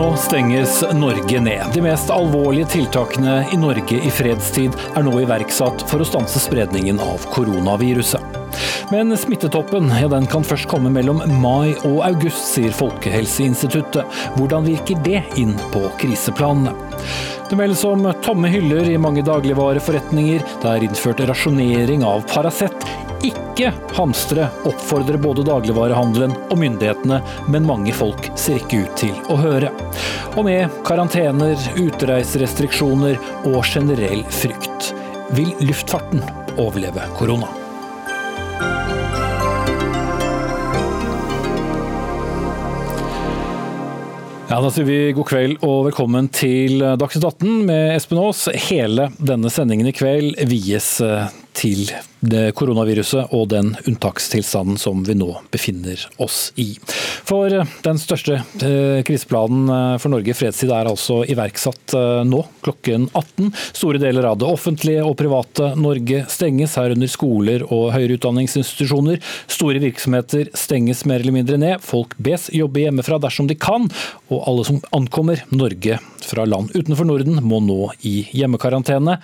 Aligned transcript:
Nå 0.00 0.16
stenges 0.16 0.84
Norge 0.92 1.40
ned. 1.40 1.66
De 1.74 1.80
mest 1.84 2.10
alvorlige 2.10 2.64
tiltakene 2.72 3.34
i 3.52 3.56
Norge 3.60 3.98
i 4.00 4.08
fredstid 4.10 4.72
er 4.96 5.04
nå 5.04 5.12
iverksatt 5.20 5.84
for 5.90 6.00
å 6.00 6.06
stanse 6.08 6.40
spredningen 6.40 6.96
av 7.04 7.26
koronaviruset. 7.34 8.38
Men 8.88 9.12
smittetoppen 9.20 9.92
ja, 10.00 10.08
den 10.08 10.24
kan 10.32 10.46
først 10.46 10.70
komme 10.72 10.88
mellom 10.94 11.20
mai 11.42 11.74
og 11.84 12.00
august, 12.06 12.46
sier 12.54 12.72
Folkehelseinstituttet. 12.78 14.08
Hvordan 14.38 14.64
virker 14.70 15.04
det 15.04 15.20
inn 15.36 15.52
på 15.74 15.84
kriseplanene? 16.00 16.72
Det 17.50 17.60
meldes 17.60 17.84
om 17.84 18.08
tomme 18.24 18.48
hyller 18.48 18.88
i 18.88 18.96
mange 18.96 19.26
dagligvareforretninger. 19.26 20.48
Det 20.62 20.72
er 20.72 20.88
innført 20.88 21.20
rasjonering 21.28 22.08
av 22.08 22.24
Paracet. 22.30 22.88
Ikke 23.20 23.68
hamstre 23.92 24.46
oppfordrer 24.64 25.18
både 25.20 25.42
dagligvarehandelen 25.44 26.32
og 26.48 26.56
myndighetene, 26.56 27.18
men 27.52 27.66
mange 27.68 27.92
folk 27.92 28.30
ser 28.40 28.56
ikke 28.62 28.84
ut 28.86 28.94
til 29.02 29.12
å 29.28 29.36
høre. 29.36 29.68
Og 30.40 30.46
med 30.46 30.80
karantener, 30.88 31.60
utreiserestriksjoner 31.76 33.20
og 33.50 33.58
generell 33.68 34.24
frykt. 34.32 34.94
Vil 35.36 35.52
luftfarten 35.60 36.24
overleve 36.56 37.04
korona? 37.18 37.50
Ja, 44.50 44.56
Da 44.58 44.72
sier 44.74 44.88
vi 44.88 45.12
god 45.14 45.28
kveld 45.28 45.60
og 45.62 45.84
velkommen 45.90 46.26
til 46.34 46.80
Dagsnytt 46.80 47.28
18 47.28 47.68
med 47.68 47.92
Espen 47.94 48.18
Aas. 48.18 48.48
Hele 48.70 49.10
denne 49.20 49.52
sendingen 49.52 49.86
i 49.86 49.94
kveld 49.94 50.40
vies 50.50 50.96
eh, 51.04 51.28
til 51.60 51.90
det 52.20 52.50
koronaviruset 52.56 53.32
og 53.36 53.46
den 53.52 53.72
unntakstilstanden 53.88 54.78
som 54.80 55.02
vi 55.06 55.16
nå 55.16 55.28
befinner 55.52 56.00
oss 56.20 56.50
i. 56.60 56.74
For 57.28 57.52
eh, 57.52 57.68
den 57.84 58.00
største 58.00 58.40
eh, 58.64 59.00
kriseplanen 59.06 59.72
eh, 59.72 59.96
for 60.00 60.12
Norge 60.12 60.32
i 60.32 60.36
fredstid 60.36 60.72
er 60.74 60.90
altså 60.90 61.20
iverksatt 61.30 61.94
nå, 62.26 62.42
klokken 62.64 63.08
18. 63.16 63.50
Store 63.76 64.00
deler 64.00 64.28
av 64.28 64.38
det 64.40 64.48
offentlige 64.48 65.04
og 65.06 65.16
private 65.18 65.72
Norge 65.80 66.22
stenges, 66.30 66.76
herunder 66.78 67.10
skoler 67.10 67.64
og 67.66 67.90
høyere 67.94 68.18
utdanningsinstitusjoner. 68.18 69.20
Store 69.50 69.82
virksomheter 69.82 70.52
stenges 70.56 71.04
mer 71.08 71.24
eller 71.24 71.36
mindre 71.36 71.58
ned. 71.60 71.84
Folk 71.84 72.16
bes 72.20 72.48
jobbe 72.54 72.84
hjemmefra 72.84 73.20
dersom 73.22 73.48
de 73.50 73.58
kan, 73.58 73.88
og 74.30 74.44
alle 74.48 74.66
som 74.68 74.80
ankommer 74.96 75.44
Norge 75.52 75.98
fra 76.24 76.46
land 76.48 76.72
utenfor 76.76 77.08
Norden 77.08 77.40
må 77.44 77.62
nå 77.64 77.92
i 78.06 78.22
hjemmekarantene. 78.36 79.18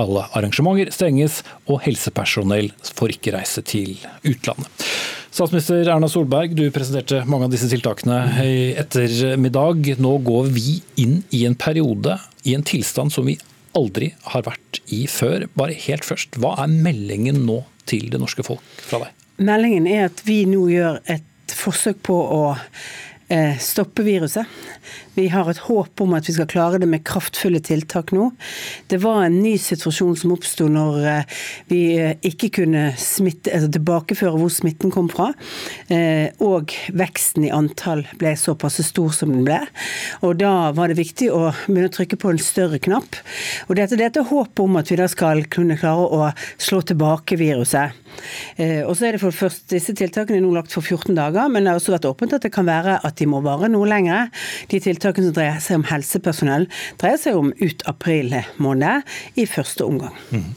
Alle 0.00 0.24
arrangementer 0.34 0.90
stenges, 0.94 1.42
og 1.70 1.82
helsepersonell 1.84 2.72
får 2.98 3.14
ikke 3.14 3.34
reise 3.36 3.62
til 3.66 3.94
utlandet. 4.26 4.86
Statsminister 5.34 5.88
Erna 5.90 6.06
Solberg, 6.10 6.52
du 6.54 6.68
presenterte 6.74 7.24
mange 7.26 7.48
av 7.48 7.54
disse 7.54 7.66
tiltakene 7.70 8.20
i 8.44 8.58
ettermiddag. 8.78 9.96
Nå 10.02 10.12
går 10.26 10.50
vi 10.54 10.76
inn 11.02 11.20
i 11.34 11.42
en 11.48 11.56
periode, 11.58 12.20
i 12.46 12.54
en 12.54 12.62
tilstand 12.66 13.14
som 13.14 13.26
vi 13.26 13.34
aldri 13.74 14.12
har 14.30 14.44
vært 14.46 14.78
i 14.94 15.04
før. 15.10 15.48
Bare 15.58 15.74
helt 15.86 16.06
først, 16.06 16.38
hva 16.38 16.54
er 16.62 16.70
meldingen 16.70 17.42
nå 17.48 17.64
til 17.90 18.06
det 18.12 18.22
norske 18.22 18.46
folk 18.46 18.62
fra 18.86 19.02
deg? 19.02 19.24
Meldingen 19.42 19.88
er 19.90 20.06
at 20.06 20.22
vi 20.26 20.44
nå 20.46 20.68
gjør 20.70 21.00
et 21.10 21.54
forsøk 21.58 21.98
på 22.06 22.14
å 22.14 22.42
stoppe 23.60 24.04
viruset. 24.04 24.46
Vi 25.14 25.28
har 25.30 25.46
et 25.46 25.60
håp 25.68 26.00
om 26.02 26.14
at 26.16 26.26
vi 26.26 26.34
skal 26.34 26.48
klare 26.50 26.80
det 26.82 26.88
med 26.90 27.04
kraftfulle 27.06 27.60
tiltak 27.62 28.10
nå. 28.14 28.32
Det 28.90 28.98
var 29.02 29.22
en 29.24 29.36
ny 29.44 29.54
situasjon 29.62 30.16
som 30.18 30.32
oppsto 30.34 30.66
når 30.70 30.98
eh, 31.06 31.36
vi 31.70 31.80
eh, 32.02 32.16
ikke 32.26 32.50
kunne 32.58 32.88
smitte, 32.98 33.52
altså 33.54 33.70
tilbakeføre 33.76 34.34
hvor 34.40 34.50
smitten 34.50 34.90
kom 34.94 35.08
fra. 35.12 35.30
Eh, 35.86 36.34
og 36.42 36.74
veksten 36.98 37.46
i 37.46 37.52
antall 37.54 38.02
ble 38.18 38.34
såpass 38.38 38.80
stor 38.88 39.14
som 39.14 39.30
den 39.30 39.46
ble. 39.46 39.60
Og 40.26 40.40
da 40.42 40.72
var 40.74 40.90
det 40.90 40.98
viktig 40.98 41.30
å 41.30 41.46
begynne 41.68 41.92
å 41.92 41.94
trykke 41.94 42.18
på 42.18 42.34
en 42.34 42.42
større 42.42 42.82
knapp. 42.82 43.20
Og 43.68 43.78
dette, 43.78 44.00
dette 44.00 44.26
håpet 44.26 44.64
om 44.66 44.80
at 44.82 44.90
vi 44.90 44.98
da 44.98 45.06
skal 45.10 45.46
kunne 45.46 45.78
klare 45.78 46.10
å 46.10 46.32
slå 46.58 46.82
tilbake 46.90 47.38
viruset. 47.38 47.94
Og 48.88 48.92
så 48.96 49.08
er 49.08 49.16
det 49.16 49.22
for 49.22 49.34
først, 49.34 49.66
Disse 49.70 49.94
tiltakene 49.96 50.38
er 50.38 50.44
nå 50.44 50.52
lagt 50.54 50.72
for 50.74 50.84
14 50.84 51.14
dager, 51.16 51.48
men 51.50 51.64
det 51.64 51.72
har 51.72 51.80
også 51.80 51.94
vært 51.94 52.08
åpent 52.08 52.34
at 52.36 52.44
det 52.44 52.52
kan 52.54 52.66
være 52.68 52.98
at 53.04 53.16
de 53.18 53.26
må 53.30 53.40
vare 53.44 53.70
noe 53.72 53.88
lengre. 53.88 54.26
De 54.70 54.80
tiltakene 54.82 55.04
tiltakene 55.04 55.28
som 55.28 55.36
dreier 55.36 55.60
seg 55.62 55.78
om 55.78 55.86
helsepersonell, 55.88 56.66
dreier 57.00 57.20
seg 57.20 57.38
om 57.38 57.52
ut 57.60 57.84
april 57.90 58.34
måned 58.62 59.04
i 59.36 59.46
første 59.46 59.84
omgang. 59.84 60.14
Mm. 60.30 60.50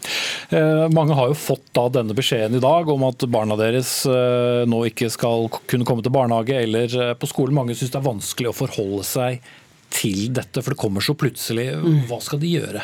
Eh, 0.50 0.88
mange 0.94 1.16
har 1.17 1.31
jo 1.31 1.38
fått 1.38 1.67
da 1.75 1.88
denne 1.90 2.16
beskjeden 2.17 2.57
i 2.57 2.63
dag 2.63 2.90
om 2.90 3.03
at 3.07 3.28
barna 3.29 3.57
deres 3.59 4.06
eh, 4.06 4.66
nå 4.67 4.84
ikke 4.91 5.09
skal 5.13 5.50
kunne 5.67 5.88
komme 5.88 6.03
til 6.06 6.16
barnehage 6.16 6.57
eller 6.63 6.88
eh, 6.88 7.16
på 7.17 7.29
skolen. 7.29 7.57
Mange 7.57 7.75
syns 7.75 7.94
det 7.94 8.01
er 8.01 8.09
vanskelig 8.09 8.51
å 8.51 8.57
forholde 8.57 9.06
seg 9.07 9.41
til 9.94 10.28
dette, 10.35 10.62
for 10.62 10.73
det 10.73 10.81
kommer 10.81 11.03
så 11.03 11.16
plutselig. 11.17 11.69
Mm. 11.79 12.06
Hva 12.09 12.19
skal 12.23 12.41
de 12.41 12.56
gjøre? 12.57 12.84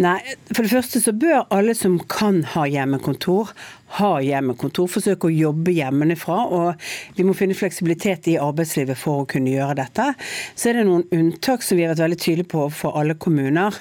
Nei, 0.00 0.18
For 0.54 0.64
det 0.64 0.72
første 0.72 1.02
så 1.02 1.12
bør 1.12 1.46
alle 1.52 1.74
som 1.76 1.98
kan 2.10 2.42
ha 2.54 2.64
hjemmekontor, 2.68 3.52
ha 3.98 4.12
hjemmekontor, 4.24 4.88
forsøke 4.90 5.28
å 5.28 5.34
jobbe 5.34 5.74
hjemmefra. 5.76 6.38
Og 6.52 7.18
vi 7.18 7.26
må 7.26 7.34
finne 7.36 7.56
fleksibilitet 7.56 8.30
i 8.32 8.38
arbeidslivet 8.40 8.98
for 8.98 9.22
å 9.22 9.28
kunne 9.28 9.52
gjøre 9.52 9.78
dette. 9.82 10.08
Så 10.54 10.70
er 10.70 10.80
det 10.80 10.86
noen 10.88 11.04
unntak 11.12 11.64
som 11.64 11.78
vi 11.78 11.84
har 11.86 11.92
vært 11.94 12.04
veldig 12.06 12.20
tydelige 12.22 12.50
på 12.52 12.66
for 12.72 12.98
alle 12.98 13.16
kommuner. 13.20 13.76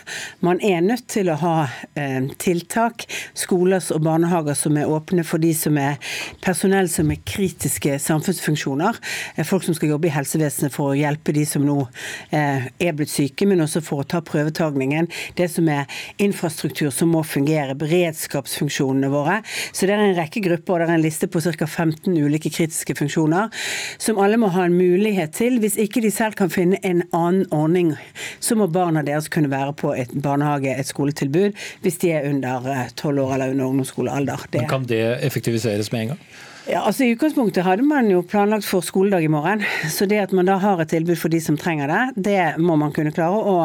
Man 0.46 0.62
er 0.66 0.84
nødt 0.86 1.08
til 1.12 1.32
å 1.32 1.38
ha 1.42 1.56
eh, 1.96 2.20
tiltak, 2.42 3.08
skoler 3.38 3.84
og 3.94 4.04
barnehager 4.06 4.58
som 4.58 4.78
er 4.78 4.90
åpne 4.92 5.26
for 5.28 5.42
de 5.42 5.54
som 5.58 5.78
er 5.80 5.98
personell 6.44 6.90
som 6.92 7.12
er 7.14 7.22
kritiske 7.28 7.98
samfunnsfunksjoner. 8.02 9.00
Eh, 9.36 9.48
folk 9.48 9.66
som 9.68 9.78
skal 9.78 9.94
jobbe 9.94 10.10
i 10.10 10.16
helsevesenet 10.16 10.76
for 10.76 10.92
å 10.92 11.00
hjelpe 11.00 11.36
de 11.36 11.46
som 11.48 11.66
nå 11.66 11.78
eh, 12.36 12.68
er 12.68 12.98
blitt 12.98 13.14
syke, 13.14 13.48
men 13.50 13.64
også 13.64 13.84
for 13.86 14.04
å 14.04 14.08
ta 14.08 14.22
prøvetagningen. 14.26 15.10
Det 15.38 15.48
som 15.52 15.70
er 15.72 15.88
infrastruktur 16.22 16.92
som 16.94 17.12
må 17.16 17.24
fungere, 17.28 17.78
beredskapsfunksjonene 17.80 19.12
våre. 19.12 19.42
Så 19.72 19.88
det 19.88 19.96
er 19.96 20.01
er 20.02 20.12
en 20.12 20.18
rekke 20.18 20.44
grupper, 20.46 20.74
og 20.74 20.82
det 20.82 20.90
er 20.90 21.00
en 21.00 21.06
liste 21.06 21.30
på 21.32 21.42
ca. 21.44 21.68
15 21.68 22.18
ulike 22.18 22.52
kritiske 22.54 22.96
funksjoner, 22.98 23.52
som 24.02 24.20
alle 24.22 24.40
må 24.42 24.52
ha 24.56 24.66
en 24.68 24.78
mulighet 24.78 25.36
til. 25.38 25.60
Hvis 25.64 25.78
ikke 25.82 26.04
de 26.04 26.12
selv 26.14 26.38
kan 26.40 26.52
finne 26.54 26.80
en 26.88 27.04
annen 27.14 27.48
ordning, 27.56 27.94
så 28.40 28.58
må 28.60 28.68
barna 28.72 29.04
deres 29.06 29.30
kunne 29.32 29.52
være 29.52 29.76
på 29.78 29.96
et 29.96 30.14
barnehage, 30.24 30.74
et 30.78 30.90
skoletilbud, 30.90 31.58
hvis 31.82 32.00
de 32.04 32.14
er 32.18 32.30
under 32.30 32.90
12 32.96 33.20
år 33.26 33.36
eller 33.38 33.56
under 33.56 33.66
ungdomsskolealder. 33.66 34.48
Det... 34.52 34.64
Men 34.64 34.70
kan 34.70 34.88
det 34.90 35.04
effektiviseres 35.26 35.92
med 35.92 36.02
en 36.02 36.16
gang? 36.16 36.24
Ja, 36.70 36.84
altså 36.86 37.04
I 37.04 37.16
utgangspunktet 37.16 37.66
hadde 37.66 37.82
man 37.82 38.06
jo 38.12 38.20
planlagt 38.22 38.68
for 38.70 38.86
skoledag 38.86 39.24
i 39.26 39.30
morgen. 39.34 39.64
Så 39.90 40.06
det 40.06 40.20
at 40.22 40.34
man 40.38 40.46
da 40.46 40.60
har 40.62 40.78
et 40.84 40.92
tilbud 40.94 41.18
for 41.18 41.34
de 41.34 41.40
som 41.42 41.56
trenger 41.58 41.90
det, 41.90 42.02
det 42.28 42.62
må 42.62 42.76
man 42.78 42.94
kunne 42.94 43.10
klare 43.16 43.34
å, 43.34 43.56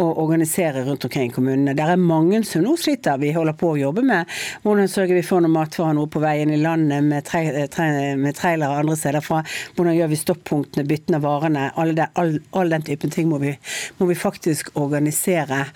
å 0.00 0.06
organisere 0.22 0.86
rundt 0.86 1.04
omkring 1.04 1.28
i 1.28 1.34
kommunene. 1.34 1.74
Det 1.76 1.84
er 1.84 2.00
mange 2.00 2.40
som 2.48 2.64
nå 2.64 2.78
sliter. 2.80 3.20
Vi 3.20 3.34
holder 3.36 3.58
på 3.60 3.74
å 3.74 3.78
jobbe 3.82 4.06
med 4.08 4.40
hvordan 4.64 4.88
sørger 4.88 5.20
vi 5.20 5.26
for 5.26 5.44
noe 5.44 5.52
matvarer 5.52 5.98
noe 5.98 6.08
på 6.08 6.24
veien 6.24 6.54
i 6.54 6.62
landet 6.62 7.04
med, 7.04 7.28
tre, 7.28 7.66
tre, 7.68 7.90
med 8.16 8.38
trailere 8.40 8.80
andre 8.80 8.96
steder 8.96 9.26
fra. 9.26 9.42
Hvordan 9.76 10.00
gjør 10.00 10.12
vi 10.14 10.22
stoppunktene, 10.24 10.88
bytten 10.88 11.20
av 11.20 11.28
varene. 11.28 11.68
All, 11.76 11.92
det, 11.98 12.08
all, 12.16 12.38
all 12.56 12.72
den 12.72 12.88
typen 12.88 13.12
ting 13.12 13.28
må 13.28 13.42
vi, 13.44 13.52
må 14.00 14.08
vi 14.08 14.16
faktisk 14.16 14.72
organisere. 14.80 15.66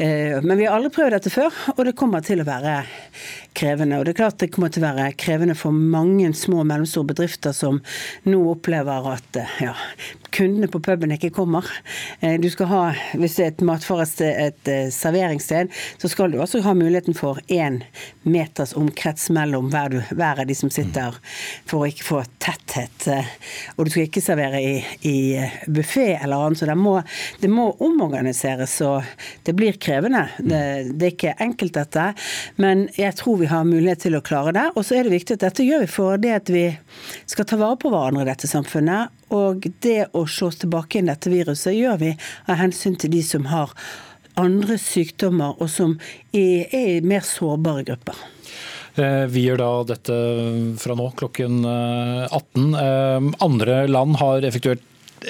Eh, 0.00 0.40
men 0.40 0.56
vi 0.56 0.64
har 0.64 0.80
aldri 0.80 0.96
prøvd 0.96 1.18
dette 1.18 1.36
før, 1.36 1.64
og 1.76 1.84
det 1.84 1.98
kommer 2.00 2.24
til 2.24 2.40
å 2.40 2.48
være 2.48 2.80
krevende. 3.56 3.98
Og 3.98 4.06
det 4.06 4.14
er 4.14 4.20
klart 4.22 4.40
det 4.42 4.50
kommer 4.54 4.72
til 4.72 4.84
å 4.84 4.90
være 4.90 5.14
krevende 5.18 5.56
for 5.58 5.74
mange 5.74 6.28
små 6.36 6.62
og 6.62 6.70
mellomstore 6.70 7.12
bedrifter 7.12 7.56
som 7.56 7.80
nå 8.28 8.42
opplever 8.52 9.10
at 9.14 9.40
ja, 9.62 9.74
kundene 10.36 10.68
på 10.70 10.80
puben 10.84 11.14
ikke 11.14 11.32
kommer. 11.34 11.66
Eh, 12.20 12.36
du 12.40 12.48
skal 12.52 12.70
ha, 12.70 12.82
Hvis 13.16 13.38
det 13.38 13.44
er 13.44 13.52
et 13.54 13.64
matforested, 13.64 14.28
et 14.28 14.70
eh, 14.70 14.88
serveringssted, 14.92 15.72
så 15.98 16.10
skal 16.12 16.32
du 16.32 16.40
også 16.40 16.60
ha 16.64 16.74
muligheten 16.76 17.16
for 17.16 17.40
én 17.48 17.80
meters 18.26 18.74
omkrets 18.76 19.30
mellom 19.34 19.70
hver, 19.72 19.94
du, 19.94 20.00
hver, 20.12 20.42
av 20.42 20.46
de 20.48 20.56
som 20.56 20.70
sitter, 20.72 21.16
for 21.66 21.84
å 21.84 21.90
ikke 21.90 22.06
få 22.06 22.22
tetthet. 22.42 23.08
Eh, 23.12 23.32
og 23.76 23.86
du 23.86 23.92
skal 23.94 24.08
ikke 24.08 24.24
servere 24.24 24.60
i, 24.60 24.74
i 25.08 25.16
buffé 25.66 26.12
eller 26.18 26.46
annet, 26.46 26.60
så 26.60 26.68
det 26.68 26.76
må, 26.80 26.96
det 27.40 27.50
må 27.52 27.70
omorganiseres. 27.86 28.76
Og 28.86 29.02
det 29.46 29.56
blir 29.56 29.80
krevende. 29.80 30.26
Det, 30.38 30.62
det 30.92 31.10
er 31.10 31.14
ikke 31.16 31.36
enkelt, 31.48 31.76
dette. 31.76 32.06
Men 32.62 32.86
jeg 32.96 33.16
tror 33.18 33.40
vi 33.40 33.50
har 33.50 33.66
mulighet 33.68 34.06
til 34.06 34.16
å 34.18 34.24
klare 34.24 34.54
det. 34.56 34.68
Og 34.76 34.84
så 34.86 34.98
er 34.98 35.06
det 35.06 35.16
viktig 35.16 35.36
at 35.36 35.48
dette 35.48 35.66
gjør 35.66 35.84
vi 35.84 35.90
for 35.90 36.20
det 36.20 36.34
at 36.36 36.52
vi 36.52 36.66
skal 37.26 37.48
ta 37.48 37.58
vare 37.60 37.78
på 37.80 37.90
hverandre 37.92 38.24
i 38.26 38.30
dette 38.30 38.50
samfunnet. 38.50 39.14
Og 39.34 39.66
det 39.82 40.06
å 40.14 40.25
slå 40.30 40.50
tilbake 40.54 41.00
inn 41.00 41.10
dette 41.10 41.32
viruset 41.32 41.76
gjør 41.76 42.00
vi 42.02 42.12
av 42.46 42.60
hensyn 42.60 42.96
til 43.00 43.12
de 43.14 43.22
som 43.26 43.48
har 43.52 43.74
andre 44.36 44.76
sykdommer, 44.80 45.56
og 45.60 45.70
som 45.72 45.96
er 46.36 46.74
i 46.76 47.00
mer 47.00 47.24
sårbare 47.24 47.86
grupper. 47.88 48.18
Eh, 48.96 49.24
vi 49.28 49.44
gjør 49.44 49.60
da 49.60 49.70
dette 49.92 50.18
fra 50.80 50.96
nå 50.96 51.06
klokken 51.20 51.64
18. 51.64 52.68
Eh, 52.74 52.82
eh, 52.82 53.30
andre 53.44 53.82
land 53.90 54.16
har 54.22 54.44
effektuert 54.48 54.84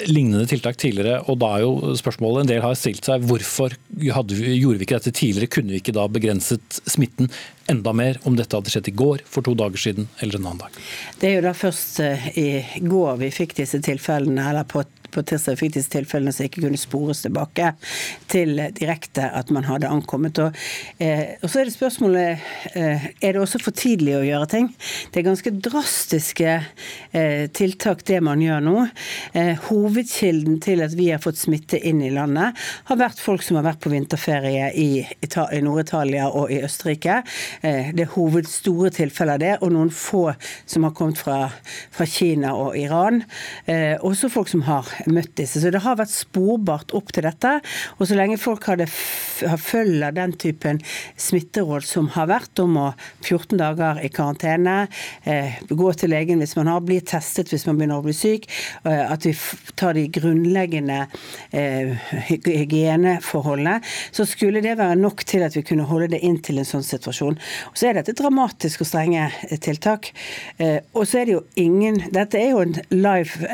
lignende 0.05 0.45
tiltak 0.49 0.77
tidligere, 0.77 1.21
og 1.27 1.39
da 1.41 1.51
er 1.55 1.65
jo 1.65 1.95
spørsmålet 1.97 2.43
en 2.43 2.51
del 2.51 2.63
har 2.63 2.77
stilt 2.77 3.07
seg 3.07 3.23
hvorfor 3.27 3.73
vi, 3.89 4.09
gjorde 4.09 4.77
vi 4.77 4.85
ikke 4.85 4.99
dette 4.99 5.13
tidligere? 5.15 5.51
Kunne 5.57 5.73
vi 5.73 5.81
ikke 5.81 5.95
da 5.97 6.05
begrenset 6.11 6.81
smitten 6.85 7.31
enda 7.71 7.93
mer 7.95 8.19
om 8.27 8.37
dette 8.37 8.55
hadde 8.55 8.71
skjedd 8.71 8.91
i 8.91 8.95
går, 9.01 9.23
for 9.27 9.45
to 9.45 9.55
dager 9.57 9.81
siden 9.81 10.07
eller 10.21 10.39
en 10.39 10.49
annen 10.51 10.61
dag. 10.65 10.77
Det 11.19 11.29
er 11.29 11.35
jo 11.37 11.45
da 11.47 11.53
først 11.57 11.99
eh, 12.03 12.29
i 12.39 12.47
går 12.85 13.17
vi 13.23 13.31
fikk 13.33 13.57
disse 13.57 13.81
tilfellene, 13.83 14.49
eller 14.51 14.67
på 14.69 14.85
på 15.17 15.25
tirsdag 15.27 15.59
fikk 15.59 15.75
disse 15.77 15.91
tilfellene 15.93 16.33
som 16.35 16.47
ikke 16.47 16.63
kunne 16.63 16.79
spores 16.79 17.23
tilbake 17.25 17.73
til 18.31 18.55
direkte 18.77 19.27
at 19.33 19.51
man 19.53 19.67
hadde 19.67 19.89
ankommet. 19.91 20.39
Og, 20.43 20.55
eh, 21.03 21.37
og 21.41 21.49
så 21.49 21.61
er 21.61 21.69
det 21.69 21.75
spørsmålet 21.75 22.47
eh, 22.77 23.07
er 23.21 23.33
det 23.35 23.41
også 23.41 23.61
for 23.63 23.75
tidlig 23.75 24.17
å 24.17 24.25
gjøre 24.25 24.49
ting. 24.53 24.69
Det 25.11 25.21
er 25.21 25.27
ganske 25.29 25.53
drastiske 25.67 26.53
eh, 27.11 27.45
tiltak 27.57 28.05
det 28.07 28.21
man 28.25 28.41
gjør 28.43 28.63
nå. 28.63 28.75
Eh, 29.37 29.53
hovedkilden 29.67 30.59
til 30.63 30.83
at 30.85 30.95
vi 30.97 31.09
har 31.11 31.21
fått 31.23 31.39
smitte 31.41 31.79
inn 31.79 32.01
i 32.05 32.13
landet, 32.13 32.57
har 32.87 32.99
vært 32.99 33.21
folk 33.21 33.43
som 33.45 33.59
har 33.59 33.67
vært 33.67 33.81
på 33.83 33.91
vinterferie 33.93 34.69
i, 34.77 34.89
i 35.03 35.61
Nord-Italia 35.63 36.29
og 36.29 36.51
i 36.53 36.61
Østerrike. 36.65 37.21
Eh, 37.61 37.91
det 37.97 38.07
er 38.07 38.13
hovedstore 38.15 38.91
tilfeller 38.95 39.41
det, 39.41 39.53
og 39.61 39.73
noen 39.73 39.91
få 39.93 40.27
som 40.65 40.85
har 40.87 40.95
kommet 40.97 41.21
fra, 41.21 41.39
fra 41.93 42.07
Kina 42.09 42.53
og 42.57 42.77
Iran. 42.79 43.23
Eh, 43.65 43.95
også 44.05 44.31
folk 44.31 44.51
som 44.51 44.65
har 44.67 44.89
møtt 45.11 45.33
disse. 45.39 45.61
Så 45.61 45.71
det 45.73 45.81
har 45.83 45.97
vært 45.99 46.13
sporbart 46.13 46.93
opp 46.97 47.11
til 47.15 47.25
dette. 47.27 47.53
Og 47.97 48.07
så 48.09 48.17
lenge 48.17 48.39
folk 48.41 48.65
hadde 48.69 48.87
følger 48.87 50.15
den 50.15 50.33
typen 50.39 50.81
smitteråd 51.19 51.85
som 51.87 52.09
har 52.15 52.29
vært, 52.31 52.59
om 52.63 52.77
å 52.81 52.87
14 53.23 53.57
dager 53.59 54.01
i 54.03 54.09
karantene, 54.13 54.77
eh, 55.23 55.59
gå 55.69 55.91
til 55.97 56.11
legen 56.13 56.41
hvis 56.41 56.55
man 56.57 56.71
har, 56.71 56.81
bli 56.85 56.99
testet 57.01 57.51
hvis 57.53 57.67
man 57.67 57.79
begynner 57.79 58.01
å 58.01 58.05
bli 58.05 58.15
syk, 58.15 58.47
eh, 58.85 59.03
at 59.11 59.25
vi 59.25 59.33
tar 59.75 59.97
de 59.97 60.07
grunnleggende 60.13 60.99
eh, 61.51 61.93
hygieneforholdene, 62.29 63.79
så 64.11 64.25
skulle 64.27 64.63
det 64.65 64.77
være 64.79 64.97
nok 64.99 65.23
til 65.27 65.45
at 65.45 65.55
vi 65.57 65.65
kunne 65.67 65.87
holde 65.89 66.11
det 66.15 66.21
inn 66.25 66.39
til 66.43 66.61
en 66.61 66.67
sånn 66.67 66.85
situasjon. 66.85 67.37
Og 67.71 67.77
så 67.77 67.89
er 67.89 67.99
dette 67.99 68.15
dramatisk 68.17 68.83
og 68.83 68.89
strenge 68.89 69.27
tiltak. 69.63 70.11
Og 70.93 71.03
så 71.07 71.21
er 71.21 71.27
det 71.27 71.33
jo 71.33 71.43
ingen 71.59 71.99
Dette 72.13 72.39
er 72.39 72.51
jo 72.51 72.61
en 72.63 72.75
live 72.93 73.49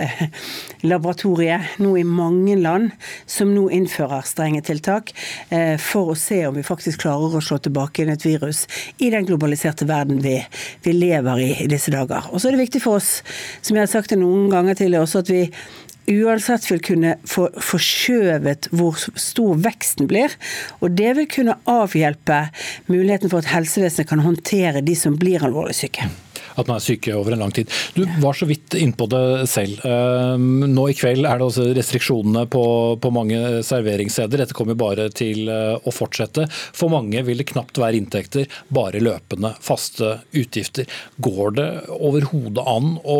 laboratorium 0.84 1.33
historie 1.34 1.60
nå 1.78 1.98
i 1.98 2.04
mange 2.04 2.56
land 2.62 2.92
som 3.26 3.54
nå 3.54 3.70
innfører 3.74 4.26
strenge 4.26 4.62
tiltak 4.62 5.14
eh, 5.50 5.78
for 5.78 6.14
å 6.14 6.16
se 6.16 6.46
om 6.48 6.56
vi 6.56 6.64
faktisk 6.64 7.02
klarer 7.02 7.38
å 7.38 7.42
slå 7.42 7.58
tilbake 7.58 8.04
inn 8.04 8.12
et 8.14 8.26
virus 8.26 8.68
i 9.00 9.10
den 9.10 9.26
globaliserte 9.26 9.86
verden 9.86 10.22
vi, 10.22 10.44
vi 10.84 10.94
lever 10.94 11.40
i 11.40 11.52
i 11.64 11.68
disse 11.68 11.92
dager. 11.92 12.30
Og 12.32 12.42
så 12.42 12.50
er 12.50 12.56
det 12.56 12.66
viktig 12.66 12.82
for 12.84 13.00
oss, 13.00 13.24
som 13.62 13.76
jeg 13.76 13.86
har 13.86 13.92
sagt 13.92 14.12
det 14.14 14.20
noen 14.20 14.50
ganger 14.52 14.76
tidligere 14.78 15.06
også, 15.06 15.24
at 15.24 15.32
vi 15.32 16.20
uansett 16.24 16.66
vil 16.68 16.82
kunne 16.84 17.16
få 17.30 17.48
forskjøvet 17.64 18.68
hvor 18.76 18.98
stor 19.00 19.56
veksten 19.64 20.10
blir. 20.10 20.34
Og 20.82 20.94
det 20.98 21.14
vil 21.18 21.30
kunne 21.32 21.58
avhjelpe 21.70 22.46
muligheten 22.92 23.32
for 23.32 23.42
at 23.42 23.54
helsevesenet 23.54 24.10
kan 24.10 24.26
håndtere 24.26 24.84
de 24.84 24.98
som 25.00 25.18
blir 25.18 25.46
alvorlig 25.46 25.78
syke 25.80 26.10
at 26.56 26.68
man 26.68 26.78
er 26.78 26.86
syke 26.86 27.14
over 27.18 27.34
en 27.34 27.44
lang 27.44 27.54
tid. 27.56 27.72
Du 27.96 28.04
var 28.22 28.38
så 28.38 28.48
vidt 28.50 28.76
innpå 28.78 29.08
det 29.12 29.24
selv. 29.52 29.82
Ehm, 29.88 30.66
nå 30.74 30.88
i 30.90 30.98
kveld 30.98 31.28
er 31.28 31.40
det 31.40 31.48
også 31.48 31.70
restriksjonene 31.76 32.46
på, 32.52 32.64
på 33.02 33.12
mange 33.14 33.40
serveringssteder. 33.66 34.44
Dette 34.44 34.58
kommer 34.58 34.78
bare 34.80 35.10
til 35.16 35.50
eh, 35.52 35.76
å 35.78 35.94
fortsette. 35.94 36.48
For 36.52 36.92
mange 36.94 37.24
vil 37.26 37.42
det 37.42 37.50
knapt 37.52 37.80
være 37.82 38.00
inntekter, 38.00 38.50
bare 38.74 39.02
løpende 39.04 39.54
faste 39.64 40.18
utgifter. 40.38 40.90
Går 41.24 41.58
det 41.58 41.70
overhodet 41.94 42.66
an 42.70 42.98
å, 43.04 43.20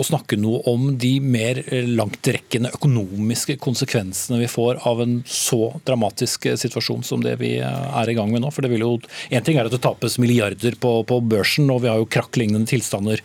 å 0.00 0.06
snakke 0.06 0.38
noe 0.40 0.62
om 0.70 0.92
de 1.00 1.16
mer 1.24 1.62
langtrekkende 1.88 2.72
økonomiske 2.74 3.58
konsekvensene 3.62 4.40
vi 4.42 4.50
får 4.50 4.82
av 4.88 5.02
en 5.04 5.18
så 5.28 5.74
dramatisk 5.86 6.48
situasjon 6.60 7.04
som 7.06 7.22
det 7.24 7.36
vi 7.40 7.56
er 7.64 8.10
i 8.10 8.16
gang 8.16 8.32
med 8.32 8.44
nå? 8.44 8.52
For 8.54 8.64
det 8.64 8.72
vil 8.74 8.84
jo, 8.84 8.92
En 9.34 9.44
ting 9.44 9.58
er 9.58 9.68
at 9.68 9.74
det 9.74 9.82
tapes 9.84 10.16
milliarder 10.22 10.76
på, 10.80 10.96
på 11.08 11.20
børsen, 11.24 11.70
og 11.72 11.82
vi 11.84 11.90
har 11.90 12.00
jo 12.00 12.08
krakklignende 12.10 12.68
tilstander 12.74 13.22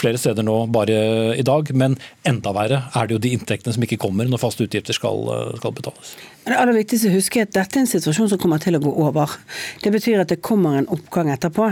flere 0.00 0.20
steder 0.20 0.46
nå 0.46 0.58
bare 0.74 0.98
i 1.38 1.46
dag. 1.46 1.72
Men 1.72 1.96
enda 2.26 2.54
verre 2.56 2.84
er 2.92 3.08
det 3.08 3.16
jo 3.16 3.24
de 3.24 3.34
inntektene 3.38 3.76
som 3.76 3.86
ikke 3.86 4.00
kommer 4.02 4.28
når 4.28 4.42
faste 4.42 4.66
utgifter 4.66 4.96
skal, 4.96 5.24
skal 5.62 5.76
betales. 5.76 6.14
Det 6.40 6.56
aller 6.56 6.72
viktigste 6.72 7.10
å 7.10 7.12
huske 7.12 7.42
er 7.42 7.44
at 7.44 7.52
dette 7.52 7.76
er 7.76 7.82
en 7.82 7.88
situasjon 7.90 8.30
som 8.32 8.38
kommer 8.40 8.60
til 8.62 8.78
å 8.78 8.80
gå 8.80 8.90
over. 9.04 9.34
Det 9.84 9.90
betyr 9.92 10.22
at 10.22 10.30
det 10.32 10.38
kommer 10.40 10.78
en 10.78 10.86
oppgang 10.88 11.28
etterpå. 11.34 11.66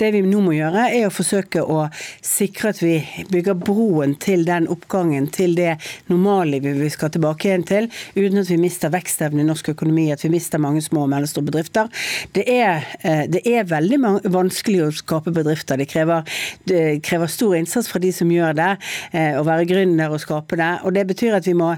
Det 0.00 0.08
vi 0.14 0.22
nå 0.24 0.40
må 0.40 0.54
gjøre, 0.56 0.86
er 0.96 1.04
å 1.06 1.12
forsøke 1.12 1.60
å 1.60 1.82
sikre 2.24 2.72
at 2.72 2.80
vi 2.80 2.94
bygger 3.28 3.58
broen 3.60 4.14
til 4.24 4.46
den 4.48 4.66
oppgangen, 4.72 5.26
til 5.34 5.52
det 5.58 5.74
normallivet 6.08 6.78
vi 6.80 6.88
skal 6.94 7.12
tilbake 7.12 7.50
igjen 7.50 7.66
til, 7.68 7.90
uten 8.16 8.40
at 8.40 8.48
vi 8.48 8.58
mister 8.62 8.94
vekstevnen 8.94 9.44
i 9.44 9.46
norsk 9.50 9.68
økonomi, 9.74 10.06
at 10.14 10.24
vi 10.24 10.32
mister 10.32 10.62
mange 10.62 10.80
små 10.86 11.04
og 11.04 11.12
mellomstore 11.12 11.50
bedrifter. 11.50 11.92
Det 12.32 12.46
er, 12.48 12.88
eh, 13.04 13.26
det 13.28 13.44
er 13.44 13.68
veldig 13.68 14.00
vanskelig 14.32 14.80
å 14.86 14.90
skape 15.04 15.36
bedrifter. 15.36 15.76
Det 15.76 15.90
krever, 15.92 16.24
det 16.64 16.82
krever 17.04 17.28
stor 17.28 17.60
innsats 17.60 17.92
fra 17.92 18.00
de 18.00 18.16
som 18.16 18.32
gjør 18.32 18.56
det, 18.56 18.72
eh, 19.12 19.36
å 19.36 19.44
være 19.44 19.68
gründer 19.68 20.08
og 20.08 20.24
skape 20.24 20.56
det. 20.56 20.72
Og 20.82 20.96
det 20.96 21.06
betyr 21.12 21.36
at 21.36 21.44
vi 21.44 21.52
må 21.52 21.76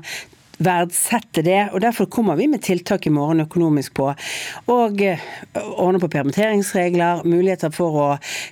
verdsette 0.59 1.43
det. 1.45 1.69
og 1.73 1.81
Derfor 1.85 2.09
kommer 2.11 2.37
vi 2.37 2.47
med 2.49 2.63
tiltak 2.65 3.07
i 3.07 3.13
morgen 3.13 3.43
økonomisk 3.45 3.95
på. 3.99 4.09
Og 4.73 5.03
eh, 5.05 5.21
ordne 5.77 6.01
på 6.01 6.11
permitteringsregler, 6.13 7.25
muligheter 7.29 7.73
for 7.75 7.99
å 8.01 8.07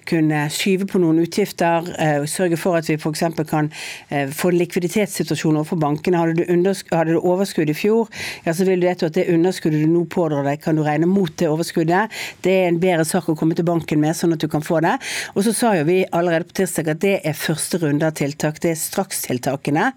kunne 0.09 0.45
skyve 0.53 0.89
på 0.91 1.01
noen 1.03 1.23
utgifter. 1.25 1.89
Eh, 1.99 2.27
sørge 2.31 2.59
for 2.61 2.79
at 2.79 2.89
vi 2.91 2.99
f.eks. 2.99 3.25
kan 3.49 3.71
eh, 4.11 4.29
få 4.29 4.53
en 4.53 4.61
likviditetssituasjon 4.61 5.61
overfor 5.61 5.81
bankene. 5.81 6.21
Hadde 6.21 6.45
du, 6.45 6.73
hadde 6.93 7.17
du, 7.17 7.21
overskudd 7.25 7.73
i 7.73 7.77
fjor, 7.77 8.11
ja, 8.45 8.53
så 8.53 8.67
vil 8.69 8.83
du 8.83 8.89
vite 8.89 9.09
at 9.09 9.17
det 9.17 9.29
underskuddet 9.33 9.85
du 9.85 9.91
nå 9.91 10.05
pådrar 10.13 10.45
deg, 10.47 10.61
kan 10.63 10.77
du 10.77 10.85
regne 10.85 11.09
mot 11.09 11.33
det 11.41 11.49
overskuddet. 11.49 12.13
Det 12.45 12.53
er 12.61 12.69
en 12.69 12.81
bedre 12.83 13.07
sak 13.09 13.31
å 13.33 13.37
komme 13.39 13.57
til 13.57 13.67
banken 13.67 14.03
med, 14.03 14.17
sånn 14.19 14.37
at 14.37 14.45
du 14.45 14.49
kan 14.53 14.65
få 14.65 14.83
det. 14.85 14.97
Og 15.35 15.47
så 15.47 15.55
sa 15.57 15.73
jo 15.79 15.89
vi 15.89 16.03
allerede 16.13 16.49
på 16.51 16.59
tirsdag 16.61 16.93
at 16.93 17.03
det 17.05 17.17
er 17.25 17.39
første 17.39 17.81
runde 17.81 18.07
av 18.07 18.17
tiltak. 18.19 18.61
Det 18.61 18.75
er 18.75 18.81
strakstiltakene. 18.81 19.91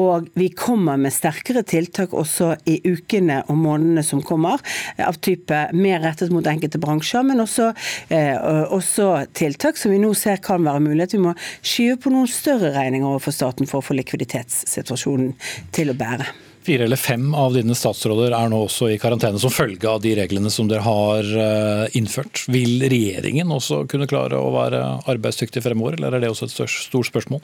Og 0.00 0.30
vi 0.38 0.48
kommer 0.56 0.96
med 1.00 1.12
sterke 1.14 1.33
sterkere 1.34 1.64
tiltak 1.66 2.14
også 2.14 2.54
i 2.66 2.78
ukene 2.84 3.42
og 3.48 3.58
månedene 3.58 4.04
som 4.04 4.22
kommer, 4.22 4.60
av 4.98 5.18
type 5.20 5.68
mer 5.74 6.00
rettet 6.04 6.32
mot 6.32 6.46
enkelte 6.46 6.78
bransjer, 6.78 7.24
men 7.26 7.40
også, 7.40 7.72
eh, 8.08 8.36
også 8.70 9.26
tiltak 9.34 9.76
som 9.76 9.90
vi 9.90 9.98
nå 9.98 10.14
ser 10.14 10.36
kan 10.38 10.62
være 10.62 10.80
mulighet. 10.80 11.12
Vi 11.12 11.18
må 11.18 11.34
skyve 11.62 11.98
på 11.98 12.10
noen 12.10 12.28
større 12.28 12.72
regninger 12.74 13.06
overfor 13.06 13.32
staten 13.32 13.66
for 13.66 13.80
å 13.80 13.84
få 13.84 13.94
likviditetssituasjonen 13.98 15.34
til 15.72 15.90
å 15.90 15.94
bære. 15.94 16.26
Fire 16.64 16.84
eller 16.84 16.96
fem 16.96 17.34
av 17.34 17.52
dine 17.52 17.74
statsråder 17.74 18.32
er 18.32 18.48
nå 18.48 18.62
også 18.64 18.88
i 18.88 18.98
karantene 18.98 19.38
som 19.38 19.52
følge 19.52 19.84
av 19.84 20.00
de 20.00 20.14
reglene 20.16 20.48
som 20.48 20.66
dere 20.66 20.80
har 20.80 21.20
eh, 21.20 21.88
innført. 21.98 22.46
Vil 22.48 22.80
regjeringen 22.80 23.52
også 23.52 23.86
kunne 23.86 24.08
klare 24.08 24.40
å 24.40 24.48
være 24.54 24.80
arbeidsdyktig 25.04 25.60
fremover, 25.62 25.98
eller 25.98 26.14
er 26.14 26.24
det 26.24 26.30
også 26.30 26.48
et 26.48 26.70
stort 26.72 27.10
spørsmål? 27.10 27.42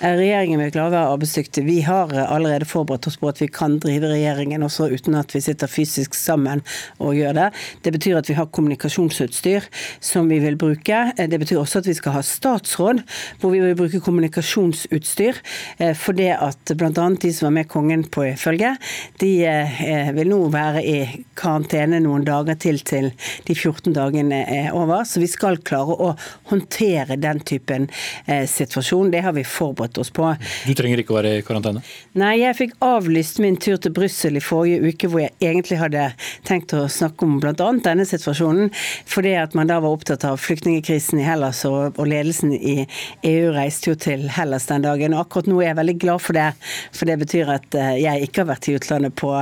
Regjeringen 0.00 0.62
vil 0.62 0.70
klare 0.72 0.88
å 0.88 0.94
være 0.94 1.08
arbeidsdyktig. 1.12 1.62
Vi 1.66 1.80
har 1.84 2.12
allerede 2.22 2.64
forberedt 2.64 3.04
oss 3.10 3.18
på 3.20 3.28
at 3.28 3.40
vi 3.42 3.50
kan 3.52 3.74
drive 3.82 4.08
regjeringen 4.08 4.62
også 4.64 4.86
uten 4.88 5.16
at 5.18 5.34
vi 5.34 5.42
sitter 5.44 5.68
fysisk 5.68 6.14
sammen 6.16 6.62
og 7.04 7.18
gjør 7.18 7.36
det. 7.36 7.48
Det 7.84 7.92
betyr 7.92 8.16
at 8.16 8.30
vi 8.30 8.36
har 8.38 8.48
kommunikasjonsutstyr 8.48 9.66
som 10.00 10.30
vi 10.32 10.38
vil 10.40 10.56
bruke. 10.60 11.02
Det 11.20 11.40
betyr 11.42 11.60
også 11.60 11.82
at 11.82 11.90
vi 11.90 11.96
skal 11.98 12.16
ha 12.16 12.22
statsråd 12.24 13.02
hvor 13.42 13.52
vi 13.52 13.60
vil 13.60 13.76
bruke 13.76 14.00
kommunikasjonsutstyr. 14.06 15.42
Eh, 15.76 15.92
for 15.92 16.16
det 16.16 16.30
at 16.32 16.72
bl.a. 16.72 16.90
de 16.94 17.34
som 17.36 17.50
var 17.50 17.56
med 17.58 17.68
kongen 17.68 18.06
på 18.08 18.24
følge, 18.40 18.72
de 19.20 19.30
eh, 19.44 20.10
vil 20.16 20.32
nå 20.32 20.40
være 20.54 20.80
i 20.80 20.96
karantene 21.36 22.00
noen 22.00 22.24
dager 22.24 22.56
til 22.56 22.80
til 22.88 23.12
de 23.44 23.58
14 23.58 23.92
dagene 23.92 24.40
er 24.48 24.72
over. 24.72 25.04
Så 25.04 25.20
vi 25.20 25.28
skal 25.28 25.60
klare 25.60 25.92
å 25.92 26.14
håndtere 26.48 27.20
den 27.20 27.44
typen 27.44 27.90
eh, 28.24 28.48
situasjon. 28.48 29.12
Det 29.12 29.26
har 29.28 29.36
vi 29.36 29.44
forberedt 29.44 29.89
forberedt 29.90 29.98
oss 29.98 30.10
på. 30.10 30.36
Du 30.66 30.74
trenger 30.74 31.00
ikke 31.00 31.14
å 31.14 31.18
være 31.18 31.38
i 31.38 31.42
karantene? 31.42 31.82
Nei, 32.14 32.40
jeg 32.40 32.56
fikk 32.56 32.74
avlyst 32.80 33.40
min 33.40 33.56
tur 33.56 33.76
til 33.78 33.92
Brussel 33.92 34.36
i 34.36 34.40
forrige 34.40 34.80
uke, 34.80 35.08
hvor 35.08 35.20
jeg 35.20 35.32
egentlig 35.40 35.78
hadde 35.78 36.12
tenkt 36.46 36.72
å 36.74 36.88
snakke 36.88 37.24
om 37.24 37.40
bl.a. 37.40 37.54
denne 37.54 38.04
situasjonen, 38.06 38.70
fordi 39.06 39.34
at 39.38 39.54
man 39.54 39.68
da 39.68 39.80
var 39.80 39.90
opptatt 39.90 40.24
av 40.24 40.38
flyktningkrisen 40.40 41.20
i 41.20 41.26
Hellas, 41.26 41.64
og, 41.64 41.96
og, 41.98 42.06
ledelsen 42.10 42.52
i 42.54 42.86
EU 43.22 43.52
reiste 43.54 43.90
jo 43.90 43.96
til 43.96 44.28
Hellas 44.30 44.66
den 44.66 44.82
dagen. 44.82 45.14
og 45.14 45.26
Akkurat 45.26 45.50
nå 45.50 45.60
er 45.60 45.70
jeg 45.70 45.80
veldig 45.80 45.96
glad 46.00 46.24
for 46.24 46.36
det, 46.36 46.48
for 46.96 47.10
det 47.10 47.18
betyr 47.20 47.54
at 47.56 47.78
eh, 47.78 48.00
jeg 48.04 48.28
ikke 48.28 48.44
har 48.44 48.50
vært 48.54 48.70
i 48.70 48.76
utlandet 48.78 49.16
på 49.18 49.32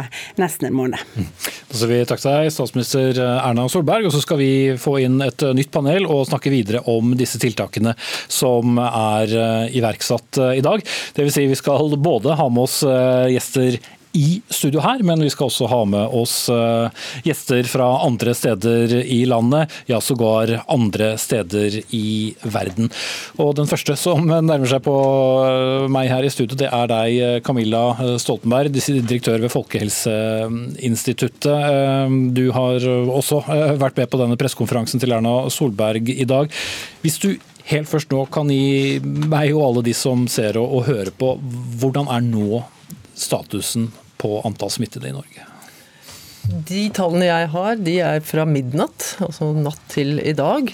nesten 0.41 0.69
en 0.69 0.77
måned. 0.77 1.03
Mm. 1.17 1.29
Da 1.69 1.79
sier 1.79 1.93
vi 1.93 2.03
takke 2.09 2.25
deg, 2.29 2.53
statsminister 2.53 3.23
Erna 3.39 3.69
Solberg, 3.71 4.09
og 4.09 4.15
så 4.15 4.23
skal 4.25 4.41
vi 4.41 4.53
få 4.81 4.99
inn 5.05 5.21
et 5.25 5.45
nytt 5.57 5.73
panel 5.75 6.07
og 6.09 6.27
snakke 6.29 6.53
videre 6.53 6.83
om 6.91 7.15
disse 7.19 7.41
tiltakene 7.41 7.95
som 8.29 8.79
er 8.83 9.33
eh, 9.33 9.77
iverksatt 9.79 10.38
Eh, 10.39 10.59
i 10.59 10.61
dag. 10.61 10.87
Det 11.15 11.23
vil 11.23 11.33
si 11.33 11.47
vi 11.47 11.57
skal 11.59 11.97
både 11.97 12.35
ha 12.39 12.49
med 12.49 12.63
oss 12.69 12.83
eh, 12.87 13.29
gjester 13.35 13.79
i 14.17 14.41
studio 14.49 14.81
her, 14.81 15.03
men 15.05 15.21
vi 15.23 15.31
skal 15.31 15.47
også 15.51 15.67
ha 15.69 15.85
med 15.87 16.09
oss 16.17 16.49
eh, 16.51 16.89
gjester 17.29 17.63
fra 17.69 18.07
andre 18.07 18.35
steder 18.35 19.05
i 19.05 19.27
landet, 19.29 19.71
ja 19.87 20.01
sågar 20.03 20.63
andre 20.65 21.19
steder 21.21 21.83
i 21.95 22.35
verden. 22.41 22.91
Og 23.37 23.55
Den 23.59 23.67
første 23.69 23.97
som 24.01 24.27
nærmer 24.27 24.67
seg 24.71 24.83
på 24.87 24.95
meg 25.93 26.09
her 26.11 26.25
i 26.25 26.31
studio, 26.33 26.57
det 26.59 26.69
er 26.73 26.87
deg, 26.91 27.43
Camilla 27.47 27.97
Stoltenberg, 28.19 28.73
direktør 28.73 29.39
ved 29.45 29.51
Folkehelseinstituttet. 29.53 31.61
Du 32.35 32.51
har 32.57 32.81
også 32.89 33.43
vært 33.79 33.97
med 34.01 34.09
på 34.09 34.19
denne 34.25 34.37
pressekonferansen 34.41 35.01
til 35.05 35.13
Erna 35.15 35.51
Solberg 35.53 36.09
i 36.17 36.25
dag. 36.27 36.49
Hvis 37.05 37.19
du 37.23 37.37
helt 37.69 37.91
først 37.91 38.13
nå 38.15 38.25
kan 38.33 38.51
gi 38.53 38.99
meg 39.05 39.53
og 39.55 39.65
alle 39.67 39.85
de 39.91 39.95
som 39.97 40.27
ser 40.31 40.59
og, 40.61 40.73
og 40.79 40.89
hører 40.89 41.13
på, 41.15 41.35
hvordan 41.81 42.11
er 42.13 42.25
nå 42.25 42.63
statusen 43.19 43.91
på 44.19 44.39
antall 44.47 44.73
smittede 44.73 45.11
i 45.11 45.15
Norge? 45.17 45.47
De 46.49 46.87
tallene 46.97 47.27
jeg 47.27 47.49
har, 47.53 47.75
de 47.85 47.95
er 48.01 48.23
fra 48.25 48.47
midnatt, 48.49 49.19
altså 49.21 49.51
natt 49.53 49.83
til 49.93 50.17
i 50.25 50.33
dag. 50.37 50.71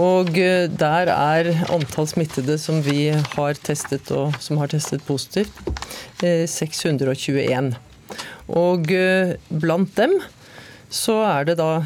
Og 0.00 0.30
eh, 0.40 0.70
der 0.72 1.10
er 1.12 1.50
antall 1.74 2.08
smittede 2.08 2.56
som 2.60 2.80
vi 2.86 3.10
har 3.12 3.60
testet, 3.60 4.08
og 4.08 4.38
som 4.40 4.60
har 4.62 4.72
testet 4.72 5.04
positivt, 5.04 5.52
621. 6.22 7.42
Eh, 7.44 8.16
og 8.56 8.88
eh, 8.94 9.36
blant 9.52 9.92
dem 10.00 10.16
så 10.88 11.18
er 11.28 11.50
det 11.50 11.58
da 11.60 11.82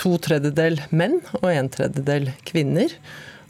to 0.00 0.16
tredjedel 0.22 0.80
menn 0.90 1.20
og 1.40 1.48
en 1.52 1.70
tredjedel 1.72 2.32
kvinner. 2.48 2.92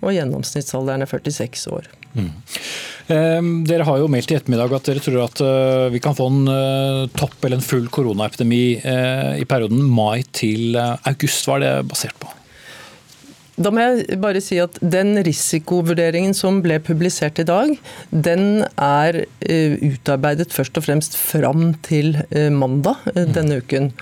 Og 0.05 0.13
gjennomsnittsalderen 0.13 1.05
er 1.05 1.09
46 1.09 1.69
år. 1.73 1.89
Mm. 2.15 2.31
Dere 3.67 3.87
har 3.89 3.99
jo 4.01 4.09
meldt 4.13 4.31
i 4.33 4.37
ettermiddag 4.39 4.77
at 4.77 4.87
dere 4.89 5.03
tror 5.03 5.25
at 5.25 5.41
eh, 5.45 5.89
vi 5.95 6.01
kan 6.05 6.17
få 6.17 6.29
en 6.31 6.53
eh, 6.53 7.01
topp 7.17 7.37
eller 7.43 7.59
en 7.59 7.67
full 7.67 7.89
koronaepidemi 7.93 8.63
eh, 8.79 9.33
i 9.43 9.49
perioden 9.49 9.83
mai 9.85 10.23
til 10.37 10.79
august. 10.79 11.49
Hva 11.49 11.59
er 11.59 11.65
det 11.65 11.75
basert 11.91 12.17
på? 12.21 12.31
Da 13.55 13.71
må 13.71 13.83
jeg 13.85 14.19
bare 14.23 14.41
si 14.43 14.57
at 14.63 14.81
Den 14.83 15.15
risikovurderingen 15.23 16.35
som 16.35 16.59
ble 16.65 16.81
publisert 16.83 17.39
i 17.39 17.47
dag, 17.47 17.77
den 18.11 18.65
er 18.81 19.21
utarbeidet 19.45 20.51
først 20.55 20.81
og 20.81 20.87
fremst 20.89 21.15
fram 21.19 21.73
til 21.87 22.17
mandag 22.51 23.05
denne 23.15 23.61
uken. 23.63 23.93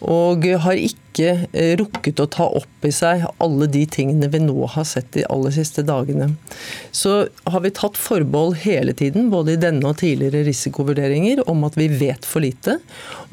Og 0.00 0.46
har 0.64 0.80
ikke 0.80 1.34
rukket 1.78 2.22
å 2.24 2.28
ta 2.32 2.46
opp 2.56 2.86
i 2.88 2.92
seg 2.94 3.26
alle 3.42 3.68
de 3.70 3.82
tingene 3.90 4.30
vi 4.32 4.40
nå 4.40 4.64
har 4.72 4.86
sett 4.88 5.10
de 5.12 5.26
aller 5.28 5.52
siste 5.54 5.84
dagene. 5.86 6.30
Så 6.94 7.26
har 7.52 7.64
vi 7.66 7.74
tatt 7.76 8.00
forbehold 8.00 8.62
hele 8.64 8.96
tiden, 8.96 9.28
både 9.34 9.54
i 9.54 9.60
denne 9.60 9.92
og 9.92 10.00
tidligere 10.00 10.46
risikovurderinger, 10.48 11.44
om 11.52 11.68
at 11.68 11.76
vi 11.76 11.90
vet 11.92 12.24
for 12.28 12.44
lite, 12.44 12.78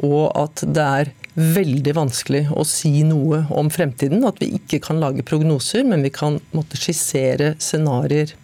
og 0.04 0.28
at 0.36 0.66
det 0.68 0.90
er 1.00 1.16
veldig 1.40 1.96
vanskelig 1.96 2.46
å 2.52 2.66
si 2.68 2.92
noe 3.08 3.44
om 3.56 3.72
fremtiden. 3.74 4.26
At 4.28 4.42
vi 4.42 4.52
ikke 4.60 4.82
kan 4.90 5.02
lage 5.02 5.26
prognoser, 5.26 5.86
men 5.88 6.04
vi 6.06 6.12
kan 6.14 6.40
måtte 6.56 6.80
skissere 6.80 7.56
scenarioer. 7.62 8.36